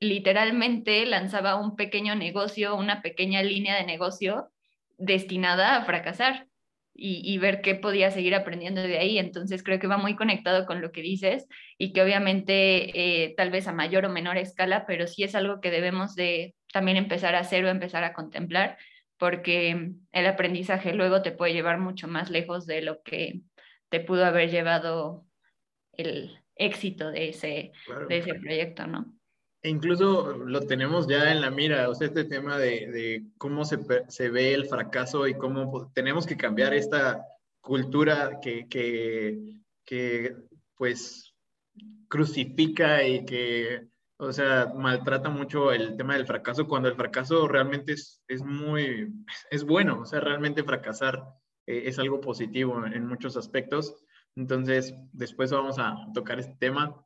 literalmente 0.00 1.04
lanzaba 1.06 1.56
un 1.56 1.76
pequeño 1.76 2.14
negocio, 2.14 2.76
una 2.76 3.02
pequeña 3.02 3.42
línea 3.42 3.76
de 3.76 3.84
negocio 3.84 4.50
destinada 4.96 5.76
a 5.76 5.84
fracasar 5.84 6.48
y, 7.00 7.38
ver 7.38 7.60
qué 7.60 7.76
podía 7.76 8.10
seguir 8.10 8.34
aprendiendo 8.34 8.82
de 8.82 8.98
ahí. 8.98 9.18
Entonces 9.18 9.62
creo 9.62 9.78
que 9.78 9.86
va 9.86 9.98
muy 9.98 10.16
conectado 10.16 10.66
con 10.66 10.80
lo 10.80 10.90
que 10.90 11.00
dices 11.00 11.46
y 11.78 11.92
que 11.92 12.02
obviamente 12.02 13.24
eh, 13.24 13.34
tal 13.36 13.50
vez 13.50 13.68
a 13.68 13.72
mayor 13.72 14.04
o 14.04 14.08
menor 14.08 14.36
escala, 14.36 14.84
pero 14.84 15.06
sí 15.06 15.22
es 15.22 15.36
algo 15.36 15.60
que 15.60 15.70
debemos 15.70 16.16
de 16.16 16.56
también 16.72 16.96
empezar 16.96 17.36
a 17.36 17.40
hacer 17.40 17.64
o 17.64 17.68
empezar 17.68 18.02
a 18.02 18.12
contemplar 18.12 18.78
porque 19.16 19.92
el 20.12 20.26
aprendizaje 20.26 20.92
luego 20.92 21.22
te 21.22 21.32
puede 21.32 21.52
llevar 21.52 21.78
mucho 21.78 22.08
más 22.08 22.30
lejos 22.30 22.66
de 22.66 22.82
lo 22.82 23.02
que 23.02 23.42
te 23.88 24.00
pudo 24.00 24.24
haber 24.24 24.50
llevado 24.50 25.24
el 25.92 26.38
éxito 26.56 27.10
de 27.10 27.28
ese, 27.28 27.72
de 28.08 28.18
ese 28.18 28.34
proyecto, 28.34 28.86
¿no? 28.86 29.17
E 29.60 29.68
incluso 29.70 30.36
lo 30.36 30.60
tenemos 30.60 31.08
ya 31.08 31.32
en 31.32 31.40
la 31.40 31.50
mira, 31.50 31.88
o 31.88 31.94
sea, 31.94 32.06
este 32.06 32.24
tema 32.24 32.58
de, 32.58 33.24
cómo 33.38 33.64
se, 33.64 33.76
ve 34.30 34.54
el 34.54 34.66
fracaso 34.66 35.26
y 35.26 35.34
cómo 35.34 35.90
tenemos 35.92 36.26
que 36.26 36.36
cambiar 36.36 36.74
esta 36.74 37.26
cultura 37.60 38.38
que, 38.40 38.68
que, 38.68 39.60
que, 39.84 40.36
pues 40.76 41.34
crucifica 42.08 43.02
y 43.04 43.24
que, 43.24 43.88
o 44.18 44.32
sea, 44.32 44.72
maltrata 44.76 45.28
mucho 45.28 45.72
el 45.72 45.96
tema 45.96 46.14
del 46.14 46.26
fracaso 46.26 46.68
cuando 46.68 46.88
el 46.88 46.94
fracaso 46.94 47.48
realmente 47.48 47.92
es, 47.94 48.22
es 48.28 48.42
muy, 48.42 49.12
es 49.50 49.64
bueno, 49.64 50.00
o 50.00 50.06
sea, 50.06 50.20
realmente 50.20 50.62
fracasar 50.62 51.20
eh, 51.66 51.82
es 51.86 51.98
algo 51.98 52.20
positivo 52.20 52.86
en 52.86 53.06
muchos 53.06 53.36
aspectos. 53.36 53.94
Entonces, 54.36 54.94
después 55.12 55.50
vamos 55.50 55.80
a 55.80 55.96
tocar 56.14 56.38
este 56.38 56.54
tema 56.60 57.04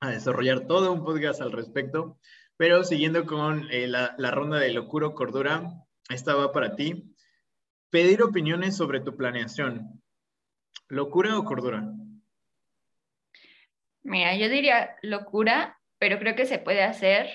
a 0.00 0.10
desarrollar 0.10 0.66
todo 0.66 0.92
un 0.92 1.04
podcast 1.04 1.40
al 1.40 1.52
respecto. 1.52 2.18
Pero 2.56 2.82
siguiendo 2.84 3.24
con 3.24 3.70
eh, 3.70 3.86
la, 3.86 4.14
la, 4.18 4.30
ronda 4.30 4.58
de 4.58 4.72
locura 4.72 5.06
o 5.06 5.14
cordura, 5.14 5.70
esta 6.10 6.34
va 6.34 6.52
para 6.52 6.74
ti. 6.74 7.14
Pedir 7.90 8.22
opiniones 8.22 8.76
sobre 8.76 9.00
tu 9.00 9.16
planeación. 9.16 10.02
¿Locura 10.88 11.38
o 11.38 11.44
cordura? 11.44 11.84
Mira, 14.02 14.36
yo 14.36 14.48
diría 14.48 14.96
locura, 15.02 15.78
pero 15.98 16.18
creo 16.18 16.34
que 16.34 16.46
se 16.46 16.58
puede 16.58 16.82
hacer 16.82 17.28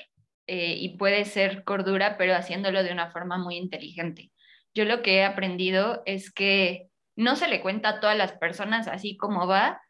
eh, 0.48 0.76
y 0.78 0.98
puede 0.98 1.24
ser 1.26 1.64
cordura, 1.64 2.18
pero 2.18 2.36
haciéndolo 2.36 2.84
de 2.84 2.92
una 2.92 3.12
forma 3.12 3.38
muy 3.38 3.56
inteligente. 3.56 4.32
Yo 4.74 4.86
lo 4.86 5.02
que 5.02 5.18
he 5.18 5.24
aprendido 5.24 6.02
es 6.06 6.32
que 6.32 6.90
no 7.16 7.36
se 7.36 7.48
le 7.48 7.62
cuenta 7.62 7.90
a 7.90 8.00
todas 8.00 8.18
las 8.18 8.34
personas 8.34 8.88
así 8.88 9.16
como 9.18 9.48
va, 9.48 9.82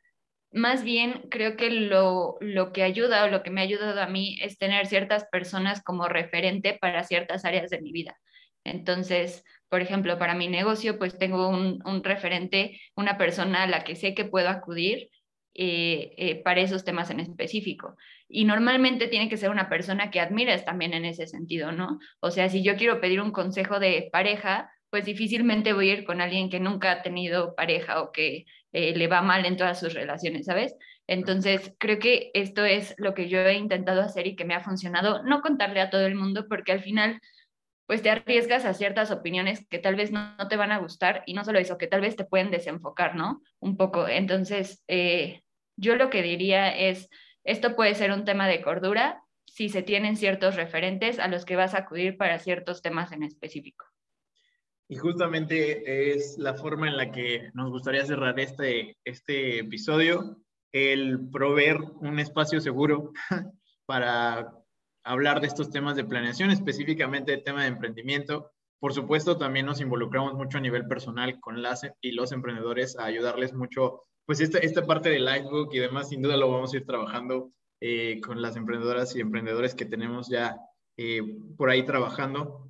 más 0.54 0.84
bien 0.84 1.26
creo 1.30 1.58
que 1.58 1.70
lo, 1.70 2.38
que 2.74 2.84
ayuda 2.84 3.26
o 3.26 3.28
lo 3.28 3.44
que 3.44 3.50
me 3.50 3.62
ha 3.62 3.64
ayudado 3.64 4.02
a 4.02 4.08
mí 4.08 4.38
es 4.42 4.58
tener 4.58 4.88
ciertas 4.88 5.26
personas 5.26 5.84
como 5.84 6.08
referente 6.08 6.78
para 6.80 7.04
ciertas 7.04 7.44
áreas 7.46 7.70
de 7.70 7.82
mi 7.82 7.92
vida. 7.92 8.18
Entonces, 8.64 9.44
por 9.68 9.82
ejemplo, 9.82 10.18
para 10.20 10.36
mi 10.36 10.48
negocio, 10.48 10.98
pues 11.00 11.18
tengo 11.18 11.50
un, 11.50 12.04
referente, 12.04 12.80
una 12.96 13.18
persona 13.18 13.64
a 13.64 13.68
la 13.68 13.84
que 13.84 13.96
sé 13.96 14.14
que 14.14 14.26
puedo 14.26 14.48
acudir 14.48 15.10
eh, 15.56 16.14
eh, 16.18 16.44
para 16.44 16.62
esos 16.62 16.84
temas 16.84 17.10
en 17.10 17.20
específico. 17.20 17.96
Y 18.28 18.46
normalmente 18.46 19.08
tiene 19.08 19.30
que 19.30 19.38
ser 19.38 19.50
una 19.50 19.70
persona 19.70 20.12
que 20.12 20.20
admires 20.20 20.66
también 20.66 20.94
en 20.94 21.06
ese 21.06 21.28
sentido, 21.28 21.72
¿no? 21.72 22.00
O 22.20 22.32
sea, 22.32 22.50
si 22.50 22.64
yo 22.64 22.76
quiero 22.78 23.02
pedir 23.02 23.22
un 23.22 23.32
consejo 23.32 23.80
de 23.80 24.10
pareja, 24.12 24.72
pues 24.94 25.06
difícilmente 25.06 25.74
voy 25.74 25.90
a 25.90 25.94
ir 25.94 26.04
con 26.04 26.22
alguien 26.22 26.52
que 26.52 26.60
nunca 26.60 26.92
ha 26.92 27.02
tenido 27.02 27.56
pareja 27.56 28.00
o 28.00 28.12
que 28.12 28.46
eh, 28.74 28.96
le 28.96 29.08
va 29.08 29.24
mal 29.24 29.44
en 29.44 29.58
todas 29.58 29.80
sus 29.80 29.96
relaciones, 29.96 30.46
¿sabes? 30.46 30.76
Entonces, 31.08 31.74
creo 31.80 31.98
que 31.98 32.30
esto 32.36 32.64
es 32.64 32.94
lo 33.00 33.16
que 33.16 33.28
yo 33.28 33.40
he 33.40 33.56
intentado 33.56 34.04
hacer 34.04 34.28
y 34.28 34.36
que 34.36 34.46
me 34.46 34.54
ha 34.54 34.60
funcionado, 34.60 35.24
no 35.24 35.42
contarle 35.42 35.82
a 35.82 35.90
todo 35.90 36.06
el 36.06 36.14
mundo, 36.14 36.46
porque 36.48 36.74
al 36.74 36.82
final, 36.84 37.20
pues 37.88 38.04
te 38.04 38.12
arriesgas 38.12 38.66
a 38.66 38.76
ciertas 38.76 39.10
opiniones 39.10 39.66
que 39.68 39.80
tal 39.80 39.96
vez 39.96 40.12
no, 40.12 40.38
te 40.48 40.58
van 40.58 40.72
a 40.72 40.78
gustar 40.78 41.24
y 41.26 41.34
no 41.34 41.44
solo 41.44 41.58
eso, 41.58 41.80
que 41.80 41.88
tal 41.88 42.02
vez 42.02 42.16
te 42.16 42.26
pueden 42.26 42.52
desenfocar, 42.52 43.16
¿no? 43.16 43.42
Un 43.60 43.78
poco. 43.78 44.08
Entonces, 44.08 44.84
eh, 44.88 45.42
yo 45.76 45.96
lo 45.96 46.12
que 46.12 46.22
diría 46.22 46.70
es, 46.70 47.10
esto 47.44 47.76
puede 47.76 47.96
ser 47.96 48.12
un 48.12 48.26
tema 48.26 48.48
de 48.48 48.62
cordura 48.62 49.24
si 49.46 49.70
se 49.70 49.82
tienen 49.82 50.18
ciertos 50.18 50.56
referentes 50.56 51.18
a 51.18 51.28
los 51.30 51.46
que 51.46 51.56
vas 51.56 51.74
a 51.74 51.80
acudir 51.80 52.16
para 52.16 52.38
ciertos 52.38 52.84
temas 52.84 53.12
en 53.12 53.24
específico. 53.24 53.86
Y 54.90 54.98
justamente 54.98 56.12
es 56.14 56.38
la 56.38 56.56
forma 56.56 56.88
en 56.88 56.98
la 56.98 57.12
que 57.12 57.50
nos 57.54 57.72
gustaría 57.72 58.06
cerrar 58.06 58.40
este, 58.40 58.98
este 59.06 59.60
episodio, 59.60 60.38
el 60.72 61.30
proveer 61.30 61.80
un 62.02 62.20
espacio 62.20 62.60
seguro 62.60 63.12
para 63.86 64.54
hablar 65.04 65.42
de 65.42 65.48
estos 65.48 65.70
temas 65.70 65.96
de 65.96 66.06
planeación, 66.06 66.52
específicamente 66.52 67.34
el 67.34 67.44
tema 67.44 67.62
de 67.62 67.70
emprendimiento. 67.70 68.52
Por 68.80 68.94
supuesto, 68.94 69.38
también 69.38 69.66
nos 69.66 69.82
involucramos 69.82 70.34
mucho 70.34 70.58
a 70.58 70.62
nivel 70.62 70.88
personal 70.88 71.40
con 71.40 71.62
las 71.62 71.88
y 72.02 72.12
los 72.12 72.32
emprendedores 72.32 72.98
a 72.98 73.06
ayudarles 73.06 73.54
mucho, 73.54 74.02
pues 74.26 74.42
esta, 74.42 74.60
esta 74.60 74.86
parte 74.86 75.10
del 75.10 75.26
Livebook 75.26 75.74
y 75.74 75.80
demás, 75.80 76.10
sin 76.10 76.22
duda 76.22 76.38
lo 76.38 76.52
vamos 76.52 76.74
a 76.74 76.78
ir 76.78 76.86
trabajando 76.86 77.52
eh, 77.82 78.20
con 78.22 78.42
las 78.42 78.56
emprendedoras 78.56 79.16
y 79.16 79.22
emprendedores 79.22 79.76
que 79.76 79.86
tenemos 79.86 80.30
ya 80.30 80.58
eh, 80.98 81.22
por 81.58 81.70
ahí 81.70 81.84
trabajando 81.84 82.70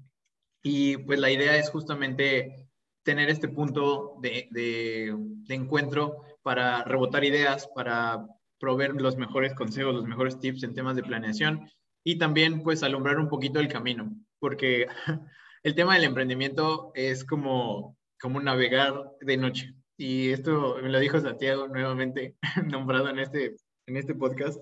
y 0.63 0.97
pues 0.97 1.19
la 1.19 1.29
idea 1.29 1.57
es 1.57 1.69
justamente 1.69 2.67
tener 3.03 3.29
este 3.29 3.49
punto 3.49 4.15
de, 4.21 4.47
de, 4.51 5.13
encuentro 5.53 6.23
para 6.41 6.83
rebotar 6.85 7.25
ideas, 7.25 7.67
para 7.75 8.25
proveer 8.59 8.93
los 8.93 9.17
mejores 9.17 9.53
consejos, 9.53 9.93
los 9.93 10.05
mejores 10.05 10.39
tips 10.39 10.63
en 10.63 10.73
temas 10.73 10.95
de 10.95 11.03
planeación 11.03 11.69
y 12.03 12.17
también 12.17 12.63
pues 12.63 12.81
alumbrar 12.81 13.19
un 13.19 13.27
poquito 13.27 13.59
el 13.59 13.67
camino, 13.67 14.09
porque 14.39 14.87
el 15.63 15.75
tema 15.75 15.95
del 15.95 16.05
emprendimiento 16.05 16.91
es 16.95 17.25
como, 17.25 17.97
como 18.19 18.39
navegar 18.39 19.11
de 19.19 19.37
noche. 19.37 19.73
Y 19.97 20.29
esto 20.29 20.77
me 20.81 20.89
lo 20.89 20.99
dijo 20.99 21.19
Santiago 21.19 21.67
nuevamente, 21.67 22.35
nombrado 22.71 23.09
en 23.09 23.19
este, 23.19 23.57
en 23.85 23.97
este 23.97 24.15
podcast. 24.15 24.59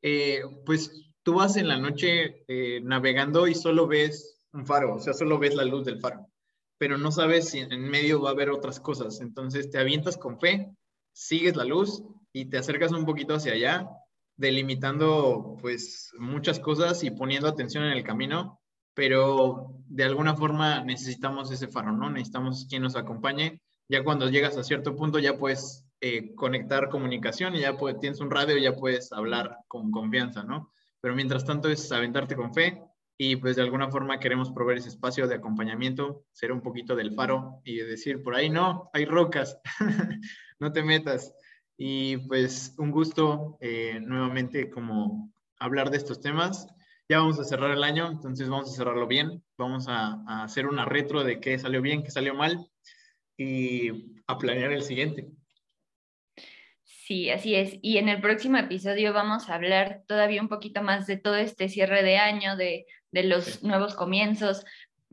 Eh, 0.00 0.42
pues 0.64 1.12
tú 1.22 1.34
vas 1.34 1.56
en 1.56 1.68
la 1.68 1.78
noche 1.78 2.44
eh, 2.48 2.80
navegando 2.82 3.46
y 3.46 3.54
solo 3.54 3.86
ves 3.86 4.34
un 4.54 4.66
faro, 4.66 4.94
o 4.94 5.00
sea, 5.00 5.12
solo 5.12 5.38
ves 5.38 5.54
la 5.54 5.64
luz 5.64 5.84
del 5.84 6.00
faro, 6.00 6.28
pero 6.78 6.96
no 6.96 7.10
sabes 7.10 7.50
si 7.50 7.60
en 7.60 7.88
medio 7.88 8.22
va 8.22 8.30
a 8.30 8.32
haber 8.32 8.50
otras 8.50 8.80
cosas. 8.80 9.20
Entonces 9.20 9.70
te 9.70 9.78
avientas 9.78 10.16
con 10.16 10.38
fe, 10.38 10.70
sigues 11.12 11.56
la 11.56 11.64
luz 11.64 12.02
y 12.32 12.46
te 12.46 12.58
acercas 12.58 12.92
un 12.92 13.04
poquito 13.04 13.34
hacia 13.34 13.52
allá, 13.52 13.88
delimitando 14.36 15.56
pues 15.60 16.12
muchas 16.18 16.58
cosas 16.60 17.02
y 17.04 17.10
poniendo 17.10 17.48
atención 17.48 17.84
en 17.84 17.92
el 17.92 18.04
camino, 18.04 18.60
pero 18.94 19.74
de 19.86 20.04
alguna 20.04 20.34
forma 20.36 20.82
necesitamos 20.82 21.50
ese 21.50 21.68
faro, 21.68 21.92
¿no? 21.92 22.10
Necesitamos 22.10 22.66
quien 22.68 22.82
nos 22.82 22.96
acompañe. 22.96 23.60
Ya 23.88 24.02
cuando 24.02 24.30
llegas 24.30 24.56
a 24.56 24.64
cierto 24.64 24.96
punto 24.96 25.18
ya 25.18 25.36
puedes 25.36 25.84
eh, 26.00 26.34
conectar 26.34 26.88
comunicación 26.88 27.54
y 27.54 27.60
ya 27.60 27.76
puedes, 27.76 28.00
tienes 28.00 28.20
un 28.20 28.30
radio 28.30 28.56
y 28.56 28.62
ya 28.62 28.76
puedes 28.76 29.12
hablar 29.12 29.58
con 29.68 29.90
confianza, 29.90 30.42
¿no? 30.42 30.72
pero 31.04 31.14
mientras 31.14 31.44
tanto 31.44 31.68
es 31.68 31.92
aventarte 31.92 32.34
con 32.34 32.54
fe 32.54 32.82
y 33.16 33.36
pues 33.36 33.56
de 33.56 33.62
alguna 33.62 33.90
forma 33.90 34.18
queremos 34.18 34.50
proveer 34.50 34.78
ese 34.78 34.88
espacio 34.88 35.28
de 35.28 35.36
acompañamiento, 35.36 36.24
ser 36.32 36.50
un 36.50 36.60
poquito 36.60 36.96
del 36.96 37.14
faro 37.14 37.60
y 37.64 37.76
decir, 37.76 38.22
por 38.22 38.34
ahí 38.34 38.50
no, 38.50 38.90
hay 38.92 39.04
rocas, 39.04 39.58
no 40.58 40.72
te 40.72 40.82
metas. 40.82 41.32
Y 41.76 42.16
pues 42.28 42.74
un 42.78 42.90
gusto 42.90 43.56
eh, 43.60 43.98
nuevamente 44.00 44.70
como 44.70 45.32
hablar 45.58 45.90
de 45.90 45.96
estos 45.96 46.20
temas. 46.20 46.66
Ya 47.08 47.18
vamos 47.18 47.38
a 47.38 47.44
cerrar 47.44 47.70
el 47.70 47.84
año, 47.84 48.10
entonces 48.10 48.48
vamos 48.48 48.72
a 48.72 48.76
cerrarlo 48.76 49.06
bien. 49.06 49.44
Vamos 49.58 49.86
a, 49.88 50.22
a 50.26 50.44
hacer 50.44 50.66
una 50.66 50.84
retro 50.84 51.22
de 51.22 51.40
qué 51.40 51.58
salió 51.58 51.82
bien, 51.82 52.02
qué 52.02 52.10
salió 52.10 52.34
mal 52.34 52.68
y 53.36 54.22
a 54.26 54.38
planear 54.38 54.72
el 54.72 54.82
siguiente. 54.82 55.28
Sí, 56.84 57.28
así 57.28 57.54
es. 57.54 57.78
Y 57.82 57.98
en 57.98 58.08
el 58.08 58.20
próximo 58.22 58.56
episodio 58.56 59.12
vamos 59.12 59.50
a 59.50 59.56
hablar 59.56 60.04
todavía 60.06 60.40
un 60.40 60.48
poquito 60.48 60.82
más 60.82 61.06
de 61.06 61.18
todo 61.18 61.36
este 61.36 61.68
cierre 61.68 62.02
de 62.02 62.16
año, 62.16 62.56
de, 62.56 62.86
los 63.22 63.62
nuevos 63.62 63.94
comienzos. 63.94 64.64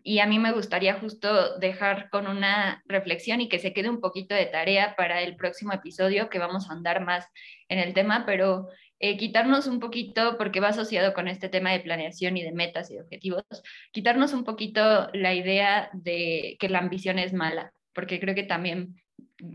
Y 0.04 0.20
a 0.20 0.26
mí 0.26 0.39
me 0.39 0.52
gustaría 0.52 0.95
justo 0.95 1.60
dejar 1.60 2.10
con 2.10 2.28
una 2.28 2.82
reflexión 2.88 3.39
y 3.39 3.49
que 3.49 3.60
se 3.60 3.72
quede 3.74 3.89
un 3.89 4.02
poquito 4.02 4.34
de 4.34 4.47
tarea 4.47 4.95
para 4.95 5.22
el 5.22 5.36
próximo 5.36 5.74
episodio, 5.74 6.30
que 6.30 6.39
vamos 6.39 6.70
a 6.70 6.74
andar 6.74 7.06
más 7.06 7.28
en 7.70 7.78
el 7.78 7.93
tema, 7.93 8.24
pero 8.26 8.68
eh, 8.99 9.18
quitarnos 9.18 9.68
un 9.68 9.80
poquito, 9.80 10.38
porque 10.38 10.60
va 10.60 10.70
asociado 10.70 11.14
con 11.14 11.28
este 11.28 11.49
tema 11.49 11.72
de 11.72 11.82
planeación 11.82 12.36
y 12.38 12.43
de 12.43 12.52
metas 12.52 12.89
y 12.89 12.95
de 12.95 13.02
objetivos, 13.02 13.43
quitarnos 13.91 14.34
un 14.34 14.43
poquito 14.43 15.10
la 15.14 15.34
idea 15.36 15.89
de 15.93 16.58
que 16.60 16.70
la 16.70 16.80
ambición 16.80 17.20
es 17.20 17.34
mala, 17.34 17.72
porque 17.93 18.20
creo 18.20 18.34
que 18.34 18.43
también 18.43 18.95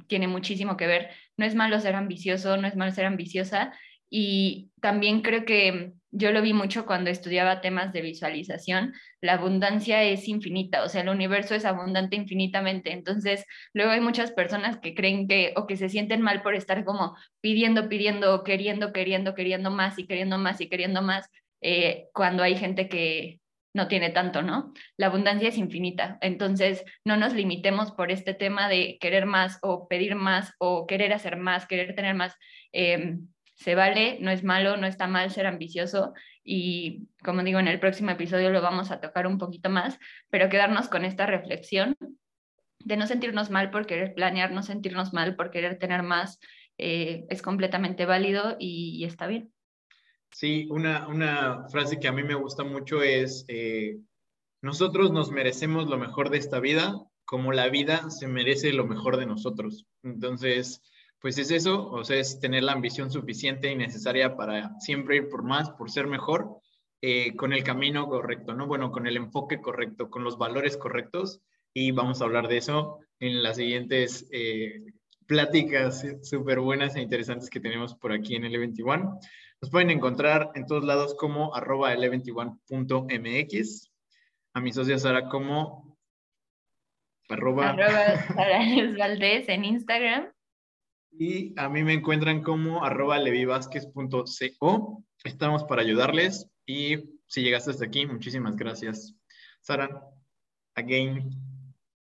tiene 0.06 0.28
muchísimo 0.28 0.76
que 0.76 0.86
ver. 0.86 1.10
No 1.36 1.44
es 1.44 1.54
malo 1.54 1.78
ser 1.80 1.94
ambicioso, 1.94 2.56
no 2.56 2.66
es 2.66 2.76
malo 2.76 2.92
ser 2.92 3.06
ambiciosa. 3.06 3.72
Y 4.08 4.70
también 4.80 5.22
creo 5.22 5.44
que 5.44 5.92
yo 6.16 6.32
lo 6.32 6.40
vi 6.40 6.54
mucho 6.54 6.86
cuando 6.86 7.10
estudiaba 7.10 7.60
temas 7.60 7.92
de 7.92 8.00
visualización. 8.00 8.94
La 9.20 9.34
abundancia 9.34 10.02
es 10.02 10.28
infinita, 10.28 10.82
o 10.82 10.88
sea, 10.88 11.02
el 11.02 11.10
universo 11.10 11.54
es 11.54 11.66
abundante 11.66 12.16
infinitamente. 12.16 12.92
Entonces, 12.92 13.44
luego 13.74 13.92
hay 13.92 14.00
muchas 14.00 14.32
personas 14.32 14.78
que 14.78 14.94
creen 14.94 15.28
que 15.28 15.52
o 15.56 15.66
que 15.66 15.76
se 15.76 15.90
sienten 15.90 16.22
mal 16.22 16.42
por 16.42 16.54
estar 16.54 16.84
como 16.86 17.16
pidiendo, 17.42 17.90
pidiendo, 17.90 18.44
queriendo, 18.44 18.94
queriendo, 18.94 19.34
queriendo 19.34 19.70
más 19.70 19.98
y 19.98 20.06
queriendo 20.06 20.38
más 20.38 20.60
y 20.62 20.70
queriendo 20.70 21.02
más, 21.02 21.28
eh, 21.60 22.06
cuando 22.14 22.42
hay 22.42 22.56
gente 22.56 22.88
que 22.88 23.40
no 23.74 23.88
tiene 23.88 24.08
tanto, 24.08 24.40
¿no? 24.40 24.72
La 24.96 25.08
abundancia 25.08 25.50
es 25.50 25.58
infinita. 25.58 26.16
Entonces, 26.22 26.82
no 27.04 27.18
nos 27.18 27.34
limitemos 27.34 27.92
por 27.92 28.10
este 28.10 28.32
tema 28.32 28.70
de 28.70 28.96
querer 29.00 29.26
más 29.26 29.58
o 29.60 29.86
pedir 29.86 30.14
más 30.14 30.54
o 30.58 30.86
querer 30.86 31.12
hacer 31.12 31.36
más, 31.36 31.66
querer 31.66 31.94
tener 31.94 32.14
más. 32.14 32.34
Em, 32.72 33.28
se 33.56 33.74
vale, 33.74 34.18
no 34.20 34.30
es 34.30 34.44
malo, 34.44 34.76
no 34.76 34.86
está 34.86 35.06
mal 35.06 35.30
ser 35.30 35.46
ambicioso 35.46 36.12
y 36.44 37.08
como 37.24 37.42
digo, 37.42 37.58
en 37.58 37.68
el 37.68 37.80
próximo 37.80 38.10
episodio 38.10 38.50
lo 38.50 38.62
vamos 38.62 38.90
a 38.90 39.00
tocar 39.00 39.26
un 39.26 39.38
poquito 39.38 39.68
más, 39.68 39.98
pero 40.30 40.48
quedarnos 40.48 40.88
con 40.88 41.04
esta 41.04 41.26
reflexión 41.26 41.96
de 42.78 42.96
no 42.96 43.06
sentirnos 43.06 43.50
mal 43.50 43.70
por 43.70 43.86
querer 43.86 44.14
planear, 44.14 44.52
no 44.52 44.62
sentirnos 44.62 45.12
mal 45.12 45.34
por 45.34 45.50
querer 45.50 45.78
tener 45.78 46.04
más, 46.04 46.38
eh, 46.78 47.24
es 47.28 47.42
completamente 47.42 48.06
válido 48.06 48.56
y 48.60 49.04
está 49.04 49.26
bien. 49.26 49.52
Sí, 50.30 50.68
una, 50.70 51.66
frase 51.70 51.98
que 51.98 52.08
a 52.08 52.12
mí 52.12 52.22
me 52.22 52.34
gusta 52.34 52.62
mucho 52.62 53.02
es, 53.02 53.44
eh, 53.48 53.96
nosotros 54.60 55.10
nos 55.10 55.30
merecemos 55.30 55.88
lo 55.88 55.96
mejor 55.96 56.30
de 56.30 56.38
esta 56.38 56.60
vida 56.60 56.94
como 57.24 57.52
la 57.52 57.68
vida 57.68 58.10
se 58.10 58.28
merece 58.28 58.72
lo 58.72 58.86
mejor 58.86 59.16
de 59.16 59.26
nosotros. 59.26 59.86
Entonces, 60.02 60.82
pues 61.26 61.38
es 61.38 61.50
eso, 61.50 61.90
o 61.90 62.04
sea, 62.04 62.20
es 62.20 62.38
tener 62.38 62.62
la 62.62 62.70
ambición 62.70 63.10
suficiente 63.10 63.68
y 63.68 63.74
necesaria 63.74 64.36
para 64.36 64.78
siempre 64.78 65.16
ir 65.16 65.28
por 65.28 65.42
más, 65.42 65.70
por 65.70 65.90
ser 65.90 66.06
mejor, 66.06 66.60
eh, 67.02 67.34
con 67.34 67.52
el 67.52 67.64
camino 67.64 68.06
correcto, 68.06 68.54
¿no? 68.54 68.68
Bueno, 68.68 68.92
con 68.92 69.08
el 69.08 69.16
enfoque 69.16 69.60
correcto, 69.60 70.08
con 70.08 70.22
los 70.22 70.38
valores 70.38 70.76
correctos, 70.76 71.40
y 71.74 71.90
vamos 71.90 72.22
a 72.22 72.26
hablar 72.26 72.46
de 72.46 72.58
eso 72.58 73.00
en 73.18 73.42
las 73.42 73.56
siguientes 73.56 74.28
eh, 74.30 74.84
pláticas 75.26 76.06
súper 76.22 76.60
buenas 76.60 76.94
e 76.94 77.00
interesantes 77.00 77.50
que 77.50 77.58
tenemos 77.58 77.96
por 77.96 78.12
aquí 78.12 78.36
en 78.36 78.44
L21. 78.44 79.18
Nos 79.60 79.70
pueden 79.72 79.90
encontrar 79.90 80.52
en 80.54 80.64
todos 80.64 80.84
lados 80.84 81.16
como 81.16 81.56
arroba 81.56 81.92
l21.mx. 81.92 83.90
A 84.54 84.60
mi 84.60 84.72
socia 84.72 84.96
Sara 84.96 85.28
como 85.28 85.98
arroba, 87.28 87.70
arroba 87.70 88.22
Valdés 88.96 89.48
en 89.48 89.64
Instagram. 89.64 90.35
Y 91.18 91.54
a 91.58 91.68
mí 91.68 91.82
me 91.82 91.94
encuentran 91.94 92.42
como 92.42 92.84
arroba 92.84 93.18
levivasquez.co. 93.18 95.04
Estamos 95.24 95.64
para 95.64 95.82
ayudarles 95.82 96.50
y 96.66 96.96
si 97.26 97.42
llegaste 97.42 97.70
hasta 97.70 97.86
aquí, 97.86 98.06
muchísimas 98.06 98.56
gracias. 98.56 99.14
Sara, 99.62 100.02
again, 100.74 101.30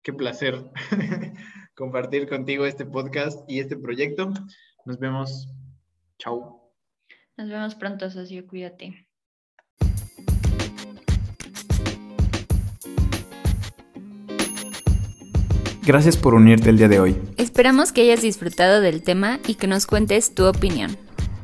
qué 0.02 0.12
placer 0.12 0.70
compartir 1.74 2.28
contigo 2.28 2.66
este 2.66 2.84
podcast 2.84 3.50
y 3.50 3.60
este 3.60 3.76
proyecto. 3.76 4.30
Nos 4.84 4.98
vemos. 4.98 5.48
Chao. 6.18 6.72
Nos 7.36 7.48
vemos 7.48 7.74
pronto, 7.74 8.10
socio. 8.10 8.46
Cuídate. 8.46 9.07
Gracias 15.88 16.16
por 16.18 16.34
unirte 16.34 16.68
el 16.68 16.76
día 16.76 16.88
de 16.88 17.00
hoy. 17.00 17.16
Esperamos 17.38 17.92
que 17.92 18.02
hayas 18.02 18.20
disfrutado 18.20 18.82
del 18.82 19.02
tema 19.02 19.38
y 19.46 19.54
que 19.54 19.66
nos 19.66 19.86
cuentes 19.86 20.34
tu 20.34 20.44
opinión. 20.44 20.98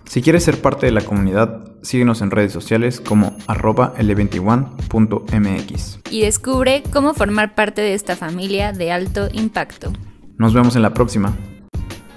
Si 0.04 0.20
quieres 0.20 0.44
ser 0.44 0.60
parte 0.60 0.84
de 0.84 0.92
la 0.92 1.00
comunidad, 1.00 1.72
síguenos 1.80 2.20
en 2.20 2.30
redes 2.30 2.52
sociales 2.52 3.00
como 3.00 3.38
arroba 3.46 3.94
l21.mx. 3.96 6.00
Y 6.10 6.20
descubre 6.20 6.82
cómo 6.92 7.14
formar 7.14 7.54
parte 7.54 7.80
de 7.80 7.94
esta 7.94 8.16
familia 8.16 8.72
de 8.72 8.92
alto 8.92 9.28
impacto. 9.32 9.90
Nos 10.36 10.52
vemos 10.52 10.76
en 10.76 10.82
la 10.82 10.92
próxima. 10.92 11.34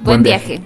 Buen, 0.04 0.22
viaje. 0.22 0.62